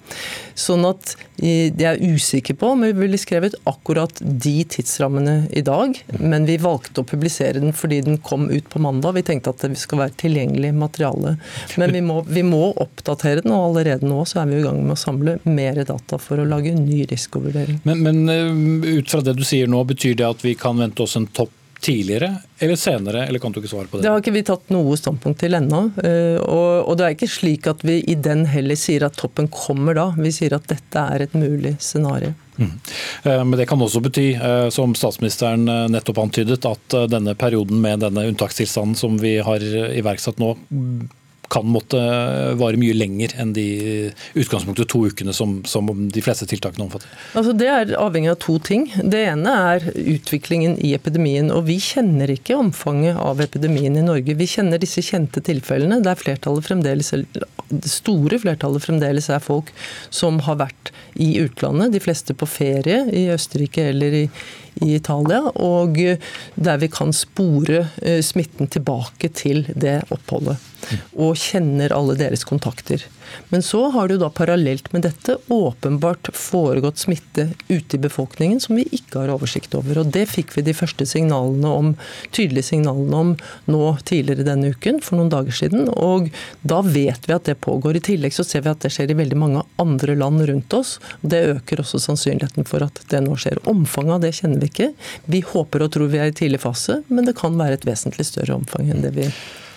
Sånn 0.56 0.86
at 0.88 1.16
jeg 1.42 1.74
er 1.84 2.00
usikker 2.00 2.56
på 2.56 2.70
om 2.76 2.84
vi 2.86 2.92
ville 2.96 3.18
skrevet 3.20 3.58
akkurat 3.68 4.22
de 4.22 4.54
tidsrammene 4.72 5.50
i 5.52 5.64
dag, 5.66 5.98
men 6.22 6.46
vi 6.48 6.60
valgte 6.62 7.02
å 7.02 7.08
publisere 7.08 7.60
den 7.60 7.76
fordi 7.76 8.00
den 8.06 8.20
kom 8.24 8.48
ut 8.52 8.70
på 8.72 8.80
mandag. 8.84 9.18
Vi 9.18 9.26
tenkte 9.28 9.52
at 9.52 9.66
det 9.66 9.74
skal 9.82 10.04
være 10.06 10.16
tilgjengelig 10.22 10.72
materiale. 10.78 11.36
Men 11.82 11.96
vi 11.96 12.04
må, 12.06 12.22
vi 12.30 12.46
må 12.48 12.70
oppdatere 12.72 13.44
den, 13.44 13.56
og 13.56 13.72
allerede 13.72 14.08
nå 14.08 14.22
så 14.30 14.44
er 14.44 14.52
vi 14.52 14.62
i 14.62 14.66
gang 14.68 14.80
med 14.86 14.96
å 14.96 15.02
samle 15.02 15.38
mer 15.44 15.82
data 15.84 16.22
for 16.22 16.40
å 16.40 16.48
lage 16.48 16.76
ny 16.78 17.04
risikovurdering. 17.10 17.82
Men, 17.84 18.06
men 18.06 18.24
eh, 18.32 18.98
ut 19.02 19.12
fra 19.12 19.26
det 19.26 19.36
du 19.36 19.44
sier 19.48 19.68
nå, 19.68 19.84
betyr 19.90 20.16
det 20.22 20.30
at 20.30 20.46
vi 20.46 20.56
kan 20.60 20.80
vente 20.80 21.04
oss 21.04 21.18
en 21.20 21.28
topp 21.28 21.52
tidligere 21.86 22.32
eller 22.60 22.76
senere, 22.80 23.26
eller 23.28 23.40
kan 23.40 23.52
du 23.52 23.60
ikke 23.60 23.70
svare 23.70 23.90
på 23.90 23.98
det? 23.98 24.06
Det 24.06 24.12
har 24.12 24.22
ikke 24.24 24.34
vi 24.36 24.44
tatt 24.48 24.72
noe 24.74 24.96
standpunkt 24.98 25.42
til 25.44 25.58
ennå. 25.58 25.82
Eh, 26.02 26.38
og 26.42 26.96
det 26.98 27.06
er 27.06 27.18
ikke 27.18 27.30
slik 27.30 27.68
at 27.70 27.84
vi 27.86 28.00
i 28.10 28.16
den 28.16 28.46
heller 28.50 28.80
sier 28.80 29.06
at 29.06 29.18
toppen 29.20 29.50
kommer 29.54 29.98
da. 29.98 30.08
Vi 30.18 30.32
sier 30.34 30.56
at 30.58 30.66
dette 30.72 31.06
er 31.16 31.26
et 31.28 31.36
mulig 31.38 31.76
scenario. 31.84 32.34
Mm. 32.56 32.72
Eh, 33.24 33.44
men 33.44 33.58
det 33.60 33.68
kan 33.70 33.82
også 33.82 34.02
bety, 34.06 34.30
eh, 34.36 34.70
som 34.74 34.96
statsministeren 34.98 35.68
nettopp 35.94 36.24
antydet, 36.24 36.64
at 36.66 36.98
denne 37.12 37.36
perioden 37.38 37.84
med 37.84 38.02
denne 38.06 38.26
unntakstilstanden 38.32 38.98
som 39.00 39.20
vi 39.22 39.38
har 39.46 39.64
iverksatt 40.00 40.42
nå, 40.42 40.56
kan 41.52 41.68
måtte 41.70 42.00
vare 42.60 42.80
mye 42.80 42.96
lenger 42.96 43.36
enn 43.42 43.54
de 43.56 43.66
utgangspunktet 44.38 44.90
to 44.92 45.04
ukene 45.10 45.34
som, 45.36 45.60
som 45.68 45.90
de 46.12 46.24
fleste 46.24 46.48
tiltakene 46.50 46.88
omfatter? 46.88 47.12
Altså 47.38 47.54
det 47.58 47.70
er 47.72 47.94
avhengig 48.00 48.32
av 48.34 48.40
to 48.44 48.58
ting. 48.64 48.88
Det 49.04 49.22
ene 49.30 49.54
er 49.74 49.88
utviklingen 49.94 50.78
i 50.84 50.94
epidemien. 50.98 51.52
og 51.54 51.68
Vi 51.70 51.78
kjenner 51.84 52.32
ikke 52.34 52.58
omfanget 52.60 53.20
av 53.22 53.44
epidemien 53.44 53.98
i 54.00 54.06
Norge. 54.06 54.38
Vi 54.38 54.50
kjenner 54.50 54.82
disse 54.82 55.04
kjente 55.06 55.44
tilfellene 55.46 56.02
der 56.06 56.20
flertallet 56.20 56.68
fremdeles, 56.68 57.14
det 57.70 57.90
store 57.90 58.40
flertallet 58.42 58.84
fremdeles 58.84 59.30
er 59.34 59.42
folk 59.44 59.72
som 60.14 60.42
har 60.46 60.60
vært 60.62 60.94
i 61.22 61.36
utlandet, 61.42 61.94
de 61.96 62.02
fleste 62.04 62.36
på 62.38 62.48
ferie 62.50 63.06
i 63.16 63.28
Østerrike 63.34 63.90
eller 63.92 64.24
i, 64.24 64.26
i 64.84 64.96
Italia, 64.98 65.42
og 65.56 65.96
der 66.56 66.80
vi 66.82 66.90
kan 66.92 67.14
spore 67.16 67.86
eh, 68.02 68.22
smitten 68.26 68.68
tilbake 68.72 69.30
til 69.36 69.66
det 69.72 70.02
oppholdet. 70.14 70.58
Og 71.18 71.38
kjenner 71.40 71.96
alle 71.96 72.18
deres 72.20 72.44
kontakter. 72.48 73.04
Men 73.50 73.64
så 73.66 73.90
har 73.94 74.08
det 74.08 74.18
jo 74.18 74.24
da 74.26 74.30
parallelt 74.34 74.92
med 74.94 75.06
dette 75.06 75.38
åpenbart 75.52 76.30
foregått 76.36 77.02
smitte 77.02 77.50
ute 77.68 77.98
i 77.98 78.02
befolkningen 78.02 78.60
som 78.64 78.80
vi 78.80 78.86
ikke 78.96 79.22
har 79.22 79.34
oversikt 79.34 79.76
over. 79.78 80.02
Og 80.02 80.12
det 80.16 80.26
fikk 80.32 80.56
vi 80.58 80.66
de 80.66 80.76
første 80.78 81.08
signalene 81.10 81.72
om, 81.72 81.94
tydelige 82.36 82.72
signalene 82.72 83.22
om 83.22 83.34
nå 83.72 83.82
tidligere 84.08 84.48
denne 84.48 84.72
uken, 84.76 85.02
for 85.04 85.20
noen 85.20 85.32
dager 85.34 85.56
siden. 85.56 85.90
Og 85.90 86.32
da 86.62 86.82
vet 86.86 87.28
vi 87.28 87.36
at 87.36 87.50
det 87.50 87.60
pågår. 87.66 88.00
I 88.00 88.06
tillegg 88.12 88.36
så 88.36 88.46
ser 88.48 88.66
vi 88.66 88.74
at 88.74 88.86
det 88.86 88.94
skjer 88.96 89.14
i 89.14 89.20
veldig 89.20 89.40
mange 89.40 89.66
andre 89.82 90.18
land 90.20 90.46
rundt 90.50 90.78
oss. 90.78 90.98
Det 91.22 91.44
øker 91.56 91.84
også 91.84 92.02
sannsynligheten 92.08 92.68
for 92.70 92.86
at 92.86 93.04
det 93.12 93.24
nå 93.26 93.38
skjer. 93.40 93.62
Omfanget 93.70 94.18
av 94.18 94.26
det 94.26 94.34
kjenner 94.40 94.64
vi 94.64 94.72
ikke. 94.72 94.92
Vi 95.32 95.44
håper 95.46 95.86
og 95.86 95.94
tror 95.96 96.12
vi 96.12 96.22
er 96.22 96.32
i 96.32 96.36
tidlig 96.36 96.64
fase, 96.66 97.02
men 97.08 97.28
det 97.28 97.38
kan 97.40 97.56
være 97.60 97.80
et 97.80 97.88
vesentlig 97.88 98.28
større 98.28 98.58
omfang 98.58 98.90
enn 98.92 99.06
det 99.06 99.16
vi 99.16 99.30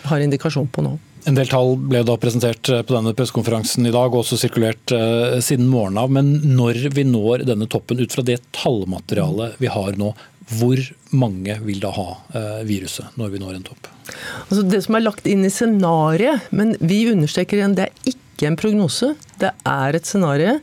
har 0.08 0.24
indikasjon 0.24 0.70
på 0.72 0.84
nå. 0.86 0.96
En 1.26 1.36
del 1.36 1.50
tall 1.50 1.74
ble 1.80 2.04
da 2.06 2.16
presentert 2.20 2.68
eh, 2.70 2.82
på 2.86 2.94
denne 2.94 3.14
pressekonferansen 3.16 3.88
i 3.88 3.94
dag, 3.94 4.12
og 4.12 4.22
også 4.22 4.38
sirkulert 4.40 4.94
uh, 4.94 5.38
siden 5.44 5.68
morgenen 5.70 6.02
av. 6.02 6.12
Men 6.14 6.30
når 6.56 6.84
vi 6.94 7.04
når 7.08 7.46
denne 7.48 7.68
toppen, 7.70 8.00
ut 8.00 8.14
fra 8.14 8.24
det 8.26 8.40
tallmaterialet 8.56 9.58
vi 9.62 9.70
har 9.72 9.98
nå, 9.98 10.12
hvor 10.58 10.80
mange 11.12 11.58
vil 11.64 11.82
da 11.82 11.90
ha 11.92 12.08
uh, 12.32 12.60
viruset 12.68 13.18
når 13.20 13.34
vi 13.34 13.42
når 13.42 13.58
en 13.58 13.66
topp? 13.66 13.90
Altså 14.48 14.62
det 14.64 14.80
som 14.86 14.96
er 14.96 15.04
lagt 15.04 15.28
inn 15.28 15.44
i 15.44 15.52
scenarioet, 15.52 16.48
men 16.56 16.72
vi 16.80 17.02
understreker 17.10 17.60
igjen, 17.60 17.76
det 17.76 17.88
er 17.88 18.12
ikke 18.12 18.48
en 18.48 18.56
prognose, 18.56 19.10
det 19.42 19.50
er 19.68 19.98
et 19.98 20.08
scenario. 20.08 20.56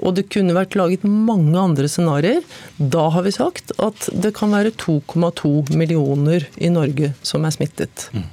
Og 0.00 0.16
det 0.16 0.26
kunne 0.32 0.56
vært 0.56 0.76
laget 0.78 1.04
mange 1.06 1.54
andre 1.60 1.90
scenarioer. 1.90 2.42
Da 2.78 3.08
har 3.14 3.26
vi 3.26 3.34
sagt 3.36 3.74
at 3.76 4.08
det 4.16 4.32
kan 4.38 4.56
være 4.56 4.74
2,2 4.80 5.76
millioner 5.76 6.48
i 6.56 6.72
Norge 6.72 7.12
som 7.22 7.46
er 7.46 7.54
smittet. 7.54 8.08
Mm. 8.16 8.26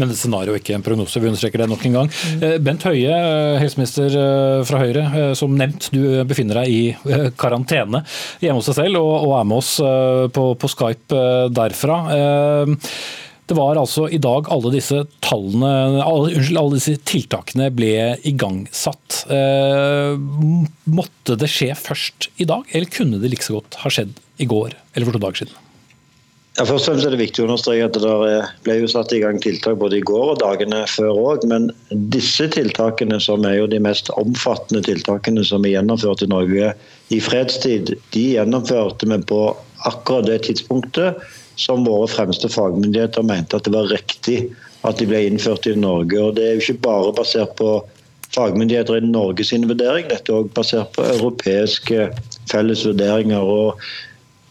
Men 0.00 0.10
et 0.10 0.18
scenario, 0.18 0.56
ikke 0.58 0.74
en 0.76 0.84
prognose. 0.84 1.20
Vi 1.22 1.30
understreker 1.30 1.62
det 1.62 1.70
nok 1.70 1.84
en 1.88 1.98
gang. 2.00 2.12
Mm. 2.12 2.44
Bent 2.66 2.86
Høie, 2.88 3.10
eh, 3.14 3.58
helseminister 3.62 4.16
eh, 4.20 4.60
fra 4.68 4.82
Høyre. 4.82 5.04
Som 5.38 5.56
nevnt, 5.58 5.90
du 5.94 6.24
befinner 6.28 6.62
deg 6.62 6.72
i 6.72 7.28
karantene 7.40 8.04
hjemme 8.42 8.60
hos 8.60 8.70
deg 8.70 8.80
selv 8.82 9.00
og 9.00 9.34
er 9.38 9.46
med 9.48 9.60
oss 9.60 9.76
på, 10.34 10.72
Skype 10.74 11.20
derfra. 11.54 11.98
Det 13.44 13.56
var 13.58 13.76
altså 13.76 14.06
i 14.08 14.18
dag 14.22 14.46
alle 14.52 14.70
disse 14.72 15.02
tallene, 15.24 16.00
alle, 16.00 16.32
unnskyld, 16.32 16.60
alle 16.60 16.78
disse 16.78 16.96
tiltakene 17.04 17.68
ble 17.76 17.92
igangsatt. 18.24 19.18
Eh, 19.28 20.14
måtte 20.88 21.36
det 21.40 21.50
skje 21.52 21.74
først 21.76 22.30
i 22.40 22.48
dag, 22.48 22.64
eller 22.72 22.88
kunne 22.92 23.20
det 23.20 23.34
like 23.34 23.44
så 23.44 23.58
godt 23.58 23.82
ha 23.82 23.92
skjedd 23.92 24.16
i 24.40 24.48
går 24.48 24.72
eller 24.94 25.06
for 25.06 25.16
to 25.16 25.20
dager 25.22 25.44
siden? 25.44 25.63
Ja, 26.54 26.62
først 26.62 26.86
og 26.86 26.92
fremst 26.92 27.06
er 27.08 27.10
det 27.10 27.18
viktig 27.18 27.42
å 27.42 27.48
understreke 27.48 27.86
at 27.88 27.96
Det 27.98 28.34
ble 28.62 28.74
jo 28.78 28.90
satt 28.90 29.10
i 29.10 29.18
gang 29.18 29.40
tiltak 29.42 29.80
både 29.80 29.98
i 29.98 30.04
går 30.06 30.36
og 30.36 30.38
dagene 30.38 30.84
før 30.86 31.16
òg. 31.18 31.46
Men 31.50 31.72
disse 32.14 32.46
tiltakene, 32.54 33.18
som 33.18 33.42
er 33.48 33.56
jo 33.58 33.70
de 33.72 33.80
mest 33.82 34.10
omfattende 34.14 34.84
tiltakene 34.86 35.42
som 35.42 35.66
er 35.66 35.74
gjennomført 35.74 36.22
i 36.22 36.30
Norge 36.30 36.70
i 37.10 37.18
fredstid, 37.18 37.96
de 38.14 38.22
gjennomførte 38.36 39.10
vi 39.10 39.18
på 39.32 39.40
akkurat 39.90 40.30
det 40.30 40.44
tidspunktet 40.46 41.18
som 41.58 41.82
våre 41.86 42.06
fremste 42.10 42.46
fagmyndigheter 42.50 43.26
mente 43.26 43.58
at 43.58 43.66
det 43.66 43.74
var 43.74 43.90
riktig 43.90 44.38
at 44.86 45.02
de 45.02 45.10
ble 45.10 45.24
innført 45.26 45.66
i 45.66 45.74
Norge. 45.74 46.22
Og 46.22 46.38
Det 46.38 46.46
er 46.46 46.54
jo 46.54 46.64
ikke 46.68 46.86
bare 46.86 47.12
basert 47.18 47.58
på 47.58 47.80
fagmyndigheter 48.34 49.02
i 49.02 49.10
Norge 49.10 49.42
sine 49.46 49.66
vurderinger, 49.66 50.14
dette 50.14 50.30
er 50.30 50.42
også 50.44 50.54
basert 50.54 50.94
på 50.94 51.10
europeiske 51.18 52.10
felles 52.46 52.86
vurderinger. 52.86 53.42
og 53.42 53.80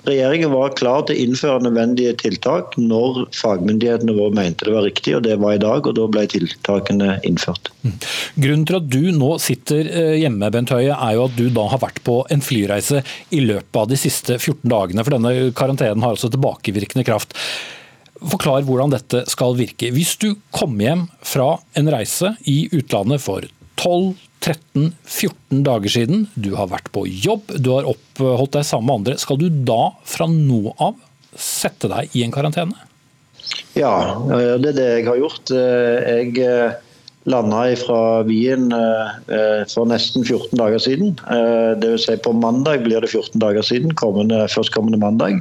Regjeringen 0.03 0.51
var 0.51 0.73
klar 0.75 1.05
til 1.07 1.15
å 1.15 1.23
innføre 1.23 1.63
nødvendige 1.63 2.15
tiltak 2.19 2.75
når 2.79 3.21
fagmyndighetene 3.37 4.15
våre 4.17 4.35
mente 4.35 4.67
det 4.67 4.73
var 4.75 4.83
riktig, 4.83 5.13
og 5.15 5.23
det 5.23 5.37
var 5.39 5.55
i 5.55 5.61
dag. 5.63 5.87
og 5.87 5.95
Da 5.95 6.07
ble 6.11 6.25
tiltakene 6.31 7.17
innført. 7.27 7.71
Mm. 7.85 7.93
Grunnen 8.45 8.65
til 8.67 8.79
at 8.81 8.89
du 8.91 9.03
nå 9.15 9.29
sitter 9.43 9.87
eh, 9.87 10.17
hjemme, 10.19 10.51
Bent 10.51 10.73
Høie, 10.75 10.91
er 10.91 11.15
jo 11.15 11.29
at 11.29 11.37
du 11.39 11.45
da 11.55 11.69
har 11.71 11.83
vært 11.83 12.03
på 12.03 12.19
en 12.33 12.43
flyreise 12.43 13.03
i 13.31 13.39
løpet 13.45 13.79
av 13.79 13.87
de 13.91 13.99
siste 13.99 14.35
14 14.41 14.67
dagene. 14.73 15.07
For 15.07 15.15
denne 15.15 15.53
karantenen 15.55 16.03
har 16.03 16.17
altså 16.17 16.31
tilbakevirkende 16.33 17.07
kraft. 17.07 17.37
Forklar 18.19 18.67
hvordan 18.67 18.91
dette 18.91 19.23
skal 19.31 19.55
virke. 19.59 19.91
Hvis 19.95 20.17
du 20.19 20.33
kommer 20.55 20.89
hjem 20.89 21.07
fra 21.23 21.49
en 21.79 21.91
reise 21.95 22.35
i 22.43 22.65
utlandet 22.75 23.23
for 23.23 23.47
12 23.79 24.13
13-14 24.43 25.63
dager 25.63 25.91
siden. 25.91 26.25
Du 26.35 26.53
har 26.57 26.71
vært 26.71 26.89
på 26.95 27.05
jobb, 27.07 27.53
du 27.55 27.71
har 27.71 27.87
oppholdt 27.87 28.57
deg 28.57 28.67
sammen 28.67 28.89
med 28.89 28.99
andre. 28.99 29.19
Skal 29.21 29.39
du 29.39 29.47
da 29.49 29.93
fra 30.07 30.27
nå 30.29 30.73
av 30.83 30.97
sette 31.39 31.89
deg 31.91 32.11
i 32.17 32.25
en 32.25 32.33
karantene? 32.33 32.75
Ja, 33.77 33.93
det 34.29 34.73
er 34.73 34.75
det 34.77 34.89
jeg 34.89 35.07
har 35.07 35.19
gjort. 35.19 35.53
Jeg 35.53 36.35
eh, 36.43 36.75
landa 37.31 37.63
fra 37.79 38.01
Wien 38.27 38.67
eh, 38.75 39.63
for 39.71 39.89
nesten 39.89 40.27
14 40.27 40.59
dager 40.59 40.83
siden. 40.83 41.15
Dvs. 41.79 42.07
si 42.09 42.19
på 42.19 42.35
mandag 42.35 42.83
blir 42.85 43.03
det 43.03 43.11
14 43.13 43.39
dager 43.41 43.65
siden, 43.65 43.95
kommende, 43.99 44.43
førstkommende 44.51 44.99
mandag. 45.01 45.39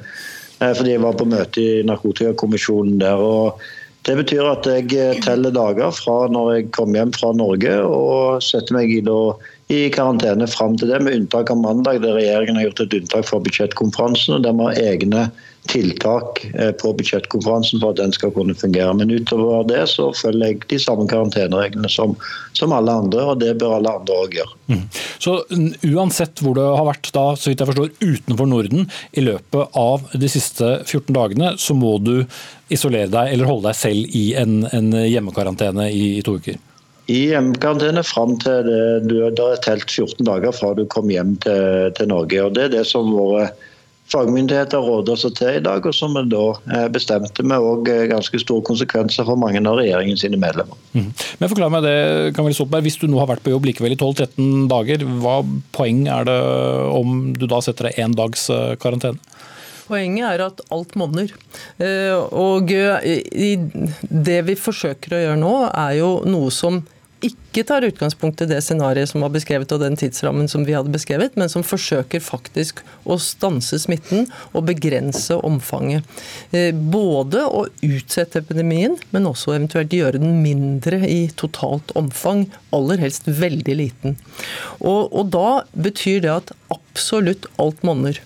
Fordi 0.63 0.93
jeg 0.95 1.03
var 1.03 1.17
på 1.19 1.27
møte 1.27 1.59
i 1.59 1.83
Narkotikakommisjonen 1.89 3.01
der. 3.03 3.19
og 3.19 3.59
det 4.07 4.17
betyr 4.19 4.47
at 4.51 4.67
jeg 4.67 4.89
eh, 4.99 5.19
teller 5.23 5.55
dager 5.55 5.93
fra 5.95 6.27
når 6.33 6.49
jeg 6.57 6.71
kommer 6.75 6.99
hjem 6.99 7.13
fra 7.15 7.31
Norge 7.39 7.75
og 7.87 8.43
setter 8.43 8.75
meg 8.75 8.91
i, 8.91 8.99
da, 9.07 9.19
i 9.71 9.85
karantene 9.95 10.49
fram 10.51 10.75
til 10.79 10.91
det, 10.91 10.99
med 11.07 11.21
unntak 11.21 11.53
av 11.55 11.61
mandag, 11.63 12.03
der 12.03 12.19
regjeringen 12.19 12.59
har 12.59 12.67
gjort 12.67 12.83
et 12.87 12.97
unntak 12.99 13.29
for 13.29 13.45
budsjettkonferansen. 13.47 14.35
og 14.41 14.47
der 14.47 14.59
vi 14.59 14.67
har 14.67 14.93
egne 14.93 15.29
tiltak 15.71 16.45
eh, 16.55 16.73
på 16.73 16.93
budsjettkonferansen 16.99 17.81
for 17.81 17.93
at 17.93 18.01
den 18.01 18.13
skal 18.15 18.33
kunne 18.35 18.55
fungere. 18.59 18.95
Men 18.99 19.13
utover 19.15 19.67
det 19.69 19.85
så 19.93 20.09
følger 20.17 20.53
jeg 20.53 20.65
de 20.73 20.79
samme 20.83 21.07
karantenereglene 21.11 21.91
som, 21.93 22.17
som 22.59 22.75
alle 22.75 22.95
andre, 23.05 23.23
og 23.31 23.39
det 23.43 23.55
bør 23.61 23.79
alle 23.79 23.95
andre 24.01 24.19
òg 24.25 24.37
gjøre. 24.41 24.57
Mm. 24.73 24.83
Så 25.23 25.37
uansett 25.93 26.43
hvor 26.43 26.59
det 26.59 26.67
har 26.67 26.89
vært 26.89 27.13
da, 27.15 27.27
så 27.39 27.53
vidt 27.53 27.63
jeg 27.63 27.71
forstår, 27.71 27.95
utenfor 28.03 28.51
Norden 28.51 28.91
i 29.13 29.25
løpet 29.25 29.79
av 29.79 30.11
de 30.19 30.33
siste 30.33 30.75
14 30.83 31.15
dagene, 31.15 31.55
så 31.63 31.79
må 31.79 31.95
du 32.03 32.17
isolere 32.73 33.11
deg 33.13 33.33
eller 33.33 33.49
holde 33.49 33.71
deg 33.71 33.79
selv 33.79 34.19
i 34.19 34.27
en, 34.39 34.63
en 34.73 34.93
hjemmekarantene 35.07 35.91
i, 35.93 36.17
i 36.19 36.27
to 36.27 36.39
uker? 36.43 36.59
I 37.11 37.21
hjemmekarantene 37.33 38.03
fram 38.07 38.37
til 38.43 38.63
det, 38.67 38.83
du, 39.11 39.19
det 39.35 39.47
er 39.47 39.63
telt 39.63 39.91
14 39.91 40.23
dager 40.27 40.55
fra 40.55 40.73
du 40.79 40.87
kom 40.91 41.11
hjem 41.11 41.37
til, 41.43 41.93
til 41.99 42.11
Norge. 42.11 42.47
og 42.47 42.57
Det 42.57 42.67
er 42.67 42.81
det 42.81 42.87
som 42.89 43.11
våre 43.15 43.51
fagmyndigheter 44.13 44.83
råder 44.85 45.19
seg 45.19 45.35
til 45.39 45.59
i 45.59 45.63
dag, 45.65 45.85
og 45.87 45.97
som 45.97 46.15
vi 46.17 46.23
da 46.33 46.45
eh, 46.71 46.87
bestemte 46.93 47.45
med 47.47 47.89
eh, 47.91 48.05
ganske 48.11 48.41
store 48.43 48.65
konsekvenser 48.69 49.27
for 49.29 49.41
mange 49.41 49.63
av 49.63 49.79
regjeringens 49.81 50.25
medlemmer. 50.33 50.79
Mm. 50.93 51.11
Men 51.41 51.51
forklar 51.53 51.73
meg 51.73 51.87
det, 51.87 51.97
Kamil 52.37 52.57
Stoltenberg. 52.57 52.87
Hvis 52.87 53.01
du 53.01 53.09
nå 53.11 53.21
har 53.23 53.31
vært 53.33 53.45
på 53.45 53.55
jobb 53.55 53.69
likevel 53.71 53.97
i 53.97 53.99
12-13 53.99 54.69
dager, 54.73 55.07
hva 55.25 55.41
poeng 55.75 56.07
er 56.13 56.29
det 56.29 56.39
om 56.93 57.33
du 57.37 57.47
da 57.51 57.63
setter 57.65 57.91
deg 57.91 58.01
én 58.05 58.17
dags 58.19 58.49
eh, 58.53 58.75
karantene? 58.83 59.21
Poenget 59.89 60.29
er 60.29 60.45
at 60.47 60.61
alt 60.73 60.95
monner. 60.97 61.33
Og 62.33 62.71
det 62.71 64.37
vi 64.47 64.55
forsøker 64.57 65.13
å 65.13 65.21
gjøre 65.21 65.41
nå, 65.43 65.55
er 65.69 65.97
jo 65.99 66.13
noe 66.25 66.53
som 66.55 66.79
ikke 67.27 67.65
tar 67.69 67.85
utgangspunkt 67.87 68.43
i 68.43 68.49
det 68.51 68.59
scenarioet 68.65 69.11
som 69.13 69.23
var 69.25 69.33
beskrevet 69.35 69.73
og 69.75 69.83
den 69.83 69.97
tidsrammen 69.99 70.49
som 70.51 70.67
vi 70.67 70.75
hadde 70.77 70.93
beskrevet, 70.93 71.37
men 71.39 71.51
som 71.53 71.65
forsøker 71.67 72.23
faktisk 72.25 72.83
å 73.05 73.19
stanse 73.23 73.79
smitten 73.83 74.27
og 74.53 74.67
begrense 74.71 75.37
omfanget. 75.47 76.07
Eh, 76.51 76.73
både 76.73 77.45
å 77.47 77.65
utsette 77.87 78.43
epidemien, 78.43 78.99
men 79.15 79.31
også 79.31 79.57
eventuelt 79.57 79.95
gjøre 79.95 80.23
den 80.23 80.43
mindre 80.43 81.03
i 81.07 81.23
totalt 81.39 81.95
omfang. 81.99 82.49
Aller 82.75 83.03
helst 83.03 83.31
veldig 83.31 83.79
liten. 83.79 84.19
Og, 84.81 85.09
og 85.13 85.33
da 85.35 85.63
betyr 85.73 86.23
det 86.27 86.35
at 86.35 86.55
absolutt 86.73 87.49
alt 87.63 87.83
monner. 87.87 88.21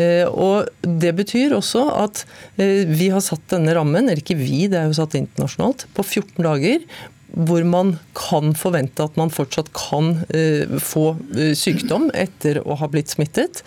Eh, 0.00 0.24
og 0.24 0.70
Det 0.80 1.12
betyr 1.16 1.52
også 1.56 1.84
at 2.00 2.22
eh, 2.56 2.88
vi 2.88 3.10
har 3.12 3.20
satt 3.24 3.44
denne 3.52 3.74
rammen, 3.76 4.06
eller 4.06 4.22
ikke 4.22 4.38
vi, 4.38 4.64
det 4.70 4.80
er 4.80 4.88
jo 4.88 4.96
satt 4.96 5.18
internasjonalt, 5.18 5.86
på 5.92 6.04
14 6.04 6.46
dager 6.46 6.86
hvor 7.32 7.64
man 7.64 7.96
kan 8.16 8.52
forvente 8.58 9.04
at 9.04 9.16
man 9.16 9.32
fortsatt 9.32 9.70
kan 9.76 10.14
uh, 10.34 10.78
få 10.82 11.12
uh, 11.16 11.52
sykdom 11.56 12.10
etter 12.14 12.60
å 12.62 12.76
ha 12.80 12.88
blitt 12.92 13.12
smittet. 13.12 13.62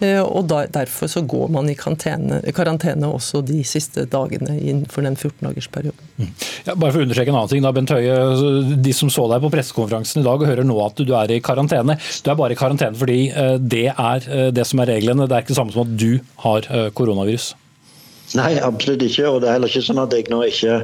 Uh, 0.00 0.22
og 0.24 0.48
Derfor 0.48 1.10
så 1.12 1.20
går 1.28 1.50
man 1.52 1.68
i 1.68 1.76
karantene, 1.76 2.40
karantene, 2.56 3.10
også 3.10 3.42
de 3.44 3.60
siste 3.68 4.06
dagene 4.10 4.56
innenfor 4.56 5.04
den 5.04 5.18
14-dagersperioden. 5.18 6.10
Mm. 6.16 6.30
Ja, 6.64 6.74
bare 6.74 6.94
for 6.94 7.02
å 7.02 7.04
understreke 7.04 7.34
en 7.34 7.40
annen 7.42 7.52
ting, 7.52 7.64
da, 7.64 7.74
Bent 7.76 7.92
Høie. 7.92 8.16
De 8.80 8.96
som 8.96 9.12
så 9.12 9.26
deg 9.30 9.44
på 9.44 9.52
pressekonferansen 9.52 10.22
i 10.22 10.26
dag 10.26 10.40
og 10.40 10.48
hører 10.48 10.66
nå 10.66 10.78
at 10.86 11.04
du 11.04 11.14
er 11.18 11.36
i 11.36 11.42
karantene. 11.44 11.98
Du 12.24 12.32
er 12.32 12.40
bare 12.40 12.56
i 12.56 12.60
karantene 12.60 12.96
fordi 12.96 13.20
det 13.60 13.88
er 13.92 14.52
det 14.54 14.64
som 14.68 14.80
er 14.82 14.94
reglene. 14.94 15.28
Det 15.28 15.36
er 15.36 15.44
ikke 15.44 15.52
det 15.52 15.60
samme 15.60 15.76
som 15.76 15.84
at 15.84 15.92
du 16.00 16.20
har 16.46 16.68
koronavirus. 16.96 17.52
Nei, 18.38 18.54
absolutt 18.62 19.04
ikke. 19.04 19.28
Og 19.28 19.40
det 19.42 19.50
er 19.50 19.58
heller 19.58 19.72
ikke 19.72 19.84
sånn 19.84 20.02
at 20.02 20.14
jeg 20.14 20.28
nå 20.30 20.42
ikke 20.48 20.80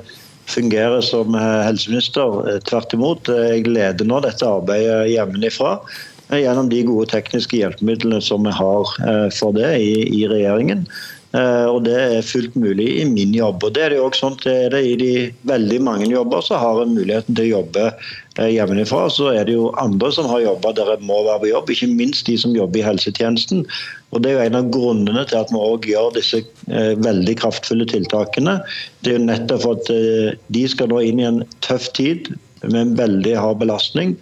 fungerer 0.47 1.01
som 1.01 1.35
eh, 1.35 1.63
helseminister. 1.67 2.55
Eh, 2.55 2.61
tvert 2.69 2.95
imot. 2.95 3.29
Eh, 3.29 3.57
jeg 3.57 3.67
leder 3.69 4.09
nå 4.09 4.21
dette 4.25 4.47
arbeidet 4.47 5.11
hjemmefra 5.13 5.81
gjennom 6.35 6.67
de 6.67 6.81
gode 6.83 7.07
tekniske 7.13 7.55
hjelpemidlene 7.55 8.19
som 8.19 8.43
vi 8.43 8.51
har 8.51 8.89
for 9.31 9.55
det 9.55 9.69
i, 9.79 9.93
i 10.11 10.25
regjeringen. 10.27 10.81
Og 11.71 11.85
Det 11.87 11.95
er 11.95 12.27
fullt 12.27 12.57
mulig 12.59 12.89
i 12.99 13.05
min 13.07 13.31
jobb. 13.31 13.63
og 13.63 13.77
Det 13.77 13.85
er 13.85 13.93
det 13.93 14.01
jo 14.01 14.09
også 14.09 14.25
sånn 14.25 14.35
er 14.51 14.75
det 14.75 14.81
i 14.89 14.97
de 14.99 15.13
veldig 15.47 15.79
mange 15.87 16.09
jobber 16.11 16.43
så 16.43 16.59
har 16.59 16.81
en 16.83 16.97
muligheten 16.99 17.39
til 17.39 17.45
å 17.47 17.61
jobbe 17.61 17.85
hjemmefra. 18.43 19.05
Så 19.07 19.31
er 19.37 19.47
det 19.47 19.55
jo 19.55 19.71
andre 19.79 20.11
som 20.19 20.27
har 20.27 20.43
jobber 20.49 20.75
der 20.75 20.97
en 20.97 21.07
må 21.07 21.21
være 21.29 21.45
på 21.45 21.53
jobb, 21.53 21.71
ikke 21.71 21.93
minst 21.95 22.27
de 22.27 22.35
som 22.43 22.59
jobber 22.59 22.83
i 22.83 22.89
helsetjenesten. 22.89 23.63
Og 24.14 24.23
Det 24.23 24.31
er 24.31 24.37
jo 24.37 24.47
en 24.47 24.59
av 24.61 24.71
grunnene 24.73 25.27
til 25.29 25.40
at 25.40 25.51
vi 25.53 25.61
også 25.61 25.90
gjør 25.90 26.14
disse 26.14 26.40
eh, 26.71 26.95
veldig 27.03 27.35
kraftfulle 27.40 27.87
tiltakene. 27.90 28.59
Det 29.03 29.12
er 29.12 29.19
jo 29.19 29.27
nettopp 29.27 29.64
for 29.64 29.81
at 29.81 29.92
eh, 29.92 30.37
de 30.55 30.64
skal 30.71 30.92
nå 30.92 31.03
inn 31.05 31.21
i 31.21 31.29
en 31.29 31.42
tøff 31.66 31.90
tid 31.99 32.31
med 32.64 32.79
en 32.81 32.95
veldig 33.01 33.35
hard 33.37 33.61
belastning. 33.64 34.14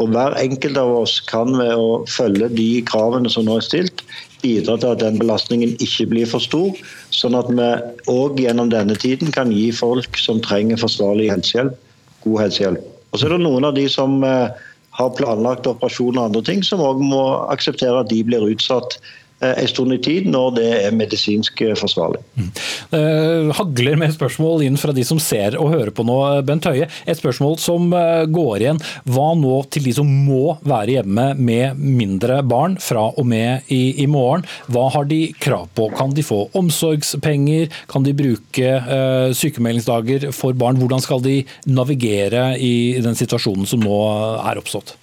Og 0.00 0.12
Hver 0.14 0.36
enkelt 0.40 0.78
av 0.80 0.92
oss 1.02 1.18
kan 1.28 1.52
ved 1.58 1.72
å 1.76 2.02
følge 2.08 2.48
de 2.52 2.68
kravene 2.88 3.32
som 3.32 3.48
nå 3.48 3.58
er 3.60 3.66
stilt, 3.66 4.04
bidra 4.40 4.78
til 4.80 4.94
at 4.94 5.02
den 5.02 5.18
belastningen 5.20 5.74
ikke 5.84 6.06
blir 6.12 6.28
for 6.28 6.40
stor, 6.40 6.76
sånn 7.12 7.36
at 7.36 7.50
vi 7.52 7.68
òg 8.08 8.40
gjennom 8.40 8.70
denne 8.72 8.96
tiden 8.96 9.32
kan 9.34 9.52
gi 9.52 9.68
folk 9.76 10.16
som 10.16 10.40
trenger 10.44 10.80
forsvarlig 10.80 11.28
helsehjelp, 11.32 11.76
god 12.24 12.42
helsehjelp. 12.46 12.86
Og 13.10 13.18
så 13.18 13.26
er 13.26 13.34
det 13.34 13.42
noen 13.44 13.66
av 13.68 13.76
de 13.76 13.84
som 13.92 14.20
eh, 14.24 14.48
har 14.96 15.16
planlagt 15.18 15.68
operasjoner 15.68 16.22
og 16.22 16.30
andre 16.30 16.44
ting, 16.48 16.64
som 16.64 16.82
òg 16.84 17.02
må 17.04 17.22
akseptere 17.52 18.00
at 18.00 18.10
de 18.12 18.22
blir 18.24 18.48
utsatt 18.54 18.96
en 19.40 19.68
stund 19.70 19.94
i 19.94 19.98
tid 20.02 20.28
når 20.30 20.54
det 20.58 20.68
er 20.82 20.96
medisinsk 20.96 21.62
eh, 21.64 21.76
forsvarlig. 21.78 22.20
Mm. 22.36 22.50
Uh, 22.90 23.50
hagler 23.56 23.98
med 24.00 24.14
spørsmål 24.14 24.64
inn 24.66 24.78
fra 24.80 24.94
de 24.96 25.04
som 25.06 25.20
ser 25.22 25.56
og 25.60 25.72
hører 25.74 25.92
på 25.94 26.04
nå. 26.06 26.18
Bent 26.46 26.68
Høie, 26.68 26.88
et 27.06 27.18
spørsmål 27.18 27.56
som 27.62 27.90
går 27.90 28.62
igjen. 28.62 28.80
Hva 29.08 29.30
nå 29.38 29.60
til 29.72 29.86
de 29.88 29.94
som 29.96 30.08
må 30.08 30.56
være 30.66 30.98
hjemme 30.98 31.26
med 31.38 31.80
mindre 31.80 32.40
barn 32.46 32.76
fra 32.82 33.08
og 33.10 33.26
med 33.30 33.70
i, 33.72 34.02
i 34.04 34.08
morgen? 34.10 34.44
Hva 34.70 34.88
har 34.94 35.08
de 35.10 35.22
krav 35.40 35.68
på? 35.76 35.88
Kan 35.96 36.14
de 36.16 36.24
få 36.26 36.42
omsorgspenger? 36.58 37.70
Kan 37.90 38.06
de 38.06 38.16
bruke 38.16 38.72
uh, 38.86 39.30
sykemeldingsdager 39.36 40.30
for 40.36 40.56
barn? 40.58 40.80
Hvordan 40.80 41.04
skal 41.04 41.24
de 41.24 41.40
navigere 41.70 42.52
i 42.58 42.98
den 43.02 43.18
situasjonen 43.18 43.68
som 43.68 43.82
nå 43.84 44.00
er 44.44 44.60
oppstått? 44.60 44.96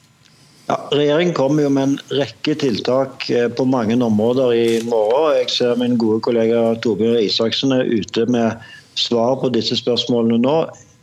Ja, 0.67 0.89
Regjeringen 0.91 1.33
kommer 1.33 1.63
jo 1.63 1.69
med 1.71 1.83
en 1.83 1.99
rekke 2.19 2.51
tiltak 2.59 3.29
eh, 3.31 3.47
på 3.47 3.63
mange 3.65 3.95
områder 4.03 4.51
i 4.51 4.65
morgen. 4.83 5.37
Jeg 5.39 5.53
ser 5.53 5.79
min 5.79 5.95
gode 5.95 6.19
kollega 6.27 6.73
Torbjørn 6.83 7.21
Isaksen 7.23 7.71
er 7.71 7.87
ute 7.87 8.25
med 8.27 8.67
svar 8.99 9.37
på 9.39 9.53
disse 9.55 9.77
spørsmålene 9.79 10.41
nå. 10.43 10.57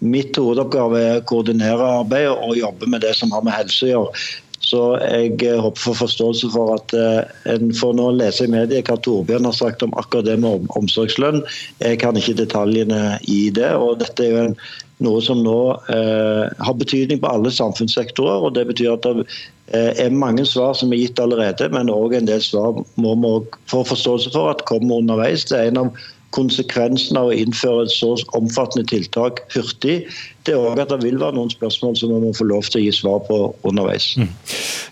Mitt 0.04 0.36
hovedoppgave 0.36 1.00
er 1.00 1.22
å 1.22 1.24
koordinere 1.30 1.92
arbeidet 2.02 2.34
og 2.44 2.58
jobbe 2.60 2.90
med 2.92 3.06
det 3.06 3.14
som 3.16 3.32
har 3.32 3.46
med 3.46 3.56
helse 3.56 3.88
å 3.88 3.92
gjøre. 3.94 4.26
Så 4.64 4.82
jeg 5.00 5.40
eh, 5.44 5.56
håper 5.60 5.80
for 5.80 5.96
forståelse 6.02 6.52
for 6.52 6.76
at 6.76 6.92
eh, 6.96 7.24
en 7.54 7.72
får 7.76 7.96
nå 7.96 8.10
lese 8.18 8.44
i 8.44 8.52
media 8.52 8.84
hva 8.84 9.00
Torbjørn 9.00 9.48
har 9.48 9.56
sagt 9.56 9.84
om 9.84 9.96
akkurat 10.00 10.28
det 10.28 10.38
med 10.44 10.68
omsorgslønn. 10.76 11.40
Jeg 11.80 12.04
kan 12.04 12.20
ikke 12.20 12.36
detaljene 12.44 13.16
i 13.24 13.46
det. 13.54 13.72
og 13.80 14.00
Dette 14.04 14.28
er 14.28 14.32
jo 14.32 14.44
en 14.50 14.58
noe 15.04 15.20
som 15.24 15.40
nå 15.44 15.58
eh, 15.92 16.52
har 16.64 16.80
betydning 16.80 17.20
på 17.22 17.32
alle 17.32 17.52
samfunnssektorer. 17.52 18.44
og 18.44 18.56
Det 18.56 18.68
betyr 18.70 18.94
at 18.94 19.08
det 19.08 19.28
er 19.72 20.10
mange 20.10 20.44
svar 20.46 20.74
som 20.76 20.92
er 20.92 21.00
gitt 21.00 21.20
allerede, 21.20 21.68
men 21.72 21.92
òg 21.92 22.14
en 22.16 22.28
del 22.28 22.42
svar 22.44 22.76
må 23.00 23.14
vi 23.22 23.32
få 23.70 23.84
forståelse 23.88 24.32
for 24.34 24.50
at 24.52 24.64
kommer 24.68 25.00
underveis. 25.00 25.46
Det 25.48 25.58
er 25.58 25.70
en 25.72 25.86
av 25.86 26.02
konsekvensene 26.36 27.20
av 27.20 27.30
å 27.30 27.38
innføre 27.38 27.86
et 27.86 27.94
så 27.94 28.14
omfattende 28.36 28.86
tiltak 28.90 29.40
hurtig, 29.54 30.02
det 30.44 30.52
er 30.52 30.60
også 30.60 30.84
at 30.84 30.90
det 30.92 31.00
vil 31.06 31.20
være 31.20 31.36
noen 31.38 31.52
spørsmål 31.52 31.94
som 31.96 32.10
vi 32.12 32.20
må 32.20 32.32
få 32.36 32.44
lov 32.44 32.66
til 32.68 32.82
å 32.82 32.84
gi 32.84 32.92
svar 32.92 33.22
på 33.24 33.38
underveis. 33.64 34.10
Mm. 34.20 34.28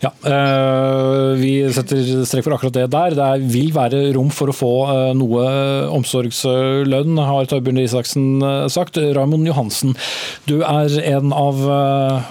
Ja, 0.02 0.10
eh, 0.26 1.38
Vi 1.42 1.52
setter 1.74 2.00
strek 2.26 2.46
for 2.46 2.56
akkurat 2.56 2.74
det 2.74 2.86
der. 2.92 3.16
Det 3.18 3.50
vil 3.52 3.72
være 3.74 4.00
rom 4.16 4.30
for 4.34 4.50
å 4.50 4.56
få 4.56 4.72
eh, 4.88 5.10
noe 5.18 5.44
omsorgslønn, 5.92 7.20
har 7.20 7.50
Torbjørn 7.50 7.82
Isaksen 7.84 8.26
eh, 8.42 8.66
sagt. 8.72 8.96
Raymond 8.96 9.46
Johansen, 9.46 9.94
du 10.48 10.62
er 10.66 10.96
en 11.12 11.32
av 11.36 11.60